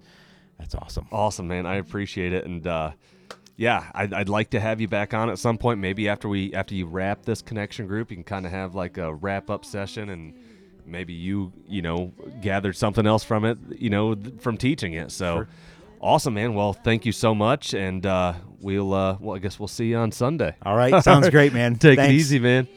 that's 0.58 0.74
awesome. 0.74 1.06
Awesome, 1.10 1.48
man. 1.48 1.66
I 1.66 1.76
appreciate 1.76 2.32
it, 2.32 2.44
and 2.44 2.66
uh, 2.66 2.92
yeah, 3.56 3.90
I'd, 3.94 4.12
I'd 4.12 4.28
like 4.28 4.50
to 4.50 4.60
have 4.60 4.80
you 4.80 4.88
back 4.88 5.14
on 5.14 5.30
at 5.30 5.38
some 5.38 5.58
point. 5.58 5.80
Maybe 5.80 6.08
after 6.08 6.28
we 6.28 6.54
after 6.54 6.74
you 6.74 6.86
wrap 6.86 7.24
this 7.24 7.42
connection 7.42 7.86
group, 7.86 8.10
you 8.10 8.16
can 8.16 8.24
kind 8.24 8.46
of 8.46 8.52
have 8.52 8.74
like 8.74 8.98
a 8.98 9.12
wrap 9.14 9.50
up 9.50 9.64
session, 9.64 10.10
and 10.10 10.34
maybe 10.86 11.12
you 11.12 11.52
you 11.66 11.82
know 11.82 12.12
gathered 12.40 12.76
something 12.76 13.06
else 13.06 13.24
from 13.24 13.44
it, 13.44 13.58
you 13.76 13.90
know, 13.90 14.14
th- 14.14 14.40
from 14.40 14.56
teaching 14.56 14.94
it. 14.94 15.12
So. 15.12 15.46
Awesome, 16.00 16.34
man. 16.34 16.54
Well, 16.54 16.74
thank 16.74 17.06
you 17.06 17.10
so 17.10 17.34
much, 17.34 17.74
and 17.74 18.06
uh, 18.06 18.34
we'll 18.61 18.92
uh, 18.92 19.16
well, 19.20 19.36
I 19.36 19.38
guess 19.38 19.59
we'll 19.59 19.68
see 19.68 19.86
you 19.86 19.96
on 19.96 20.12
Sunday. 20.12 20.54
All 20.62 20.76
right, 20.76 21.02
sounds 21.02 21.28
great, 21.30 21.52
man. 21.52 21.76
Take 21.76 21.98
it 21.98 22.11
easy, 22.11 22.38
man. 22.38 22.68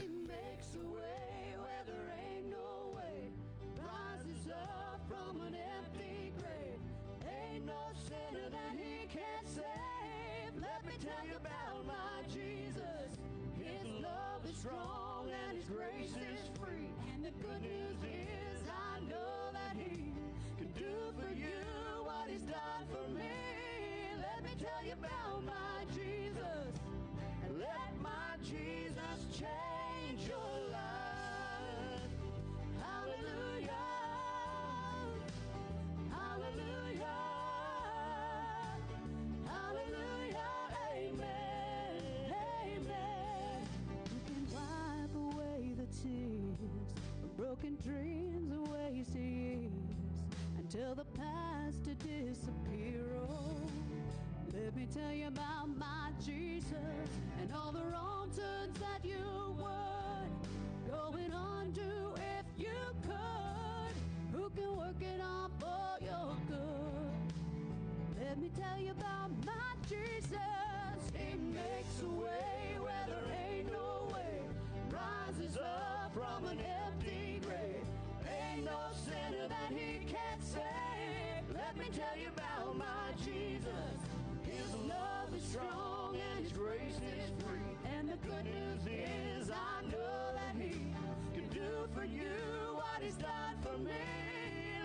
Strong 85.51 86.15
and 86.15 86.45
his 86.45 86.53
grace 86.53 86.95
is 86.95 87.29
free. 87.43 87.77
And 87.97 88.09
the 88.09 88.15
good 88.25 88.45
news 88.45 88.87
is 88.87 89.51
I 89.51 89.81
know 89.91 90.31
that 90.33 90.55
he 90.57 90.93
can 91.33 91.47
do 91.49 91.87
for 91.93 92.05
you 92.05 92.31
what 92.75 93.01
he's 93.01 93.15
done 93.15 93.55
for 93.61 93.77
me. 93.77 93.91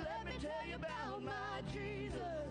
Let 0.02 0.26
me 0.26 0.32
tell 0.40 0.68
you 0.68 0.74
about 0.74 1.22
my 1.22 1.62
Jesus. 1.72 2.50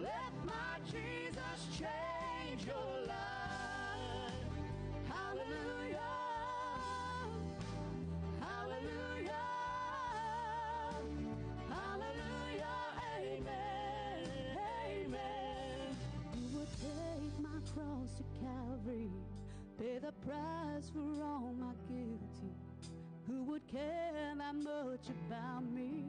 Let 0.00 0.32
my 0.46 0.78
Jesus 0.90 1.60
change 1.78 2.66
your 2.66 3.06
life. 3.06 4.32
Hallelujah. 5.06 6.15
To 18.16 18.22
Calvary, 18.40 19.10
pay 19.78 19.98
the 19.98 20.12
price 20.26 20.90
for 20.92 21.22
all 21.22 21.54
my 21.58 21.72
guilty. 21.88 22.54
Who 23.26 23.42
would 23.44 23.56
would 23.56 23.66
care 23.68 24.12
that 24.36 24.54
much 24.54 25.08
about 25.08 25.64
me. 25.72 26.04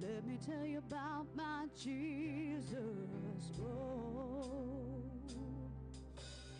Let 0.00 0.24
me 0.26 0.38
tell 0.44 0.64
you 0.64 0.78
about 0.78 1.26
my 1.34 1.66
Jesus. 1.76 2.76
Oh, 3.60 5.02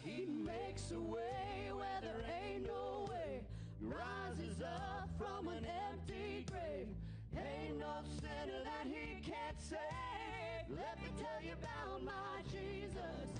he 0.04 0.26
makes 0.26 0.90
a 0.90 1.00
way 1.00 1.70
where 1.72 2.00
there 2.02 2.24
ain't 2.44 2.66
no 2.66 3.06
way. 3.08 3.42
Rises 3.80 4.60
up 4.62 5.08
from 5.16 5.48
an 5.48 5.64
empty 5.90 6.44
grave. 6.50 6.88
Ain't 7.36 7.78
no 7.78 8.02
sinner 8.20 8.64
that 8.64 8.86
he 8.86 9.20
can't 9.20 9.60
save. 9.60 10.76
Let 10.76 10.98
me 11.00 11.08
tell 11.16 11.40
you 11.40 11.52
about 11.52 12.02
my 12.02 12.42
Jesus. 12.50 13.37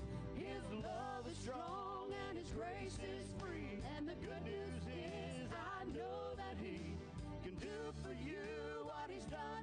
Love 0.73 1.25
is 1.31 1.39
strong 1.39 2.12
and 2.29 2.39
His 2.39 2.51
grace 2.53 2.99
is 3.03 3.27
free. 3.41 3.81
And 3.97 4.09
the 4.09 4.14
good 4.14 4.45
news 4.45 4.85
is 4.87 5.49
I 5.53 5.85
know 5.87 6.37
that 6.37 6.57
He 6.62 6.79
can 7.43 7.55
do 7.57 7.93
for 8.03 8.12
you 8.12 8.85
what 8.85 9.09
He's 9.09 9.25
done. 9.25 9.57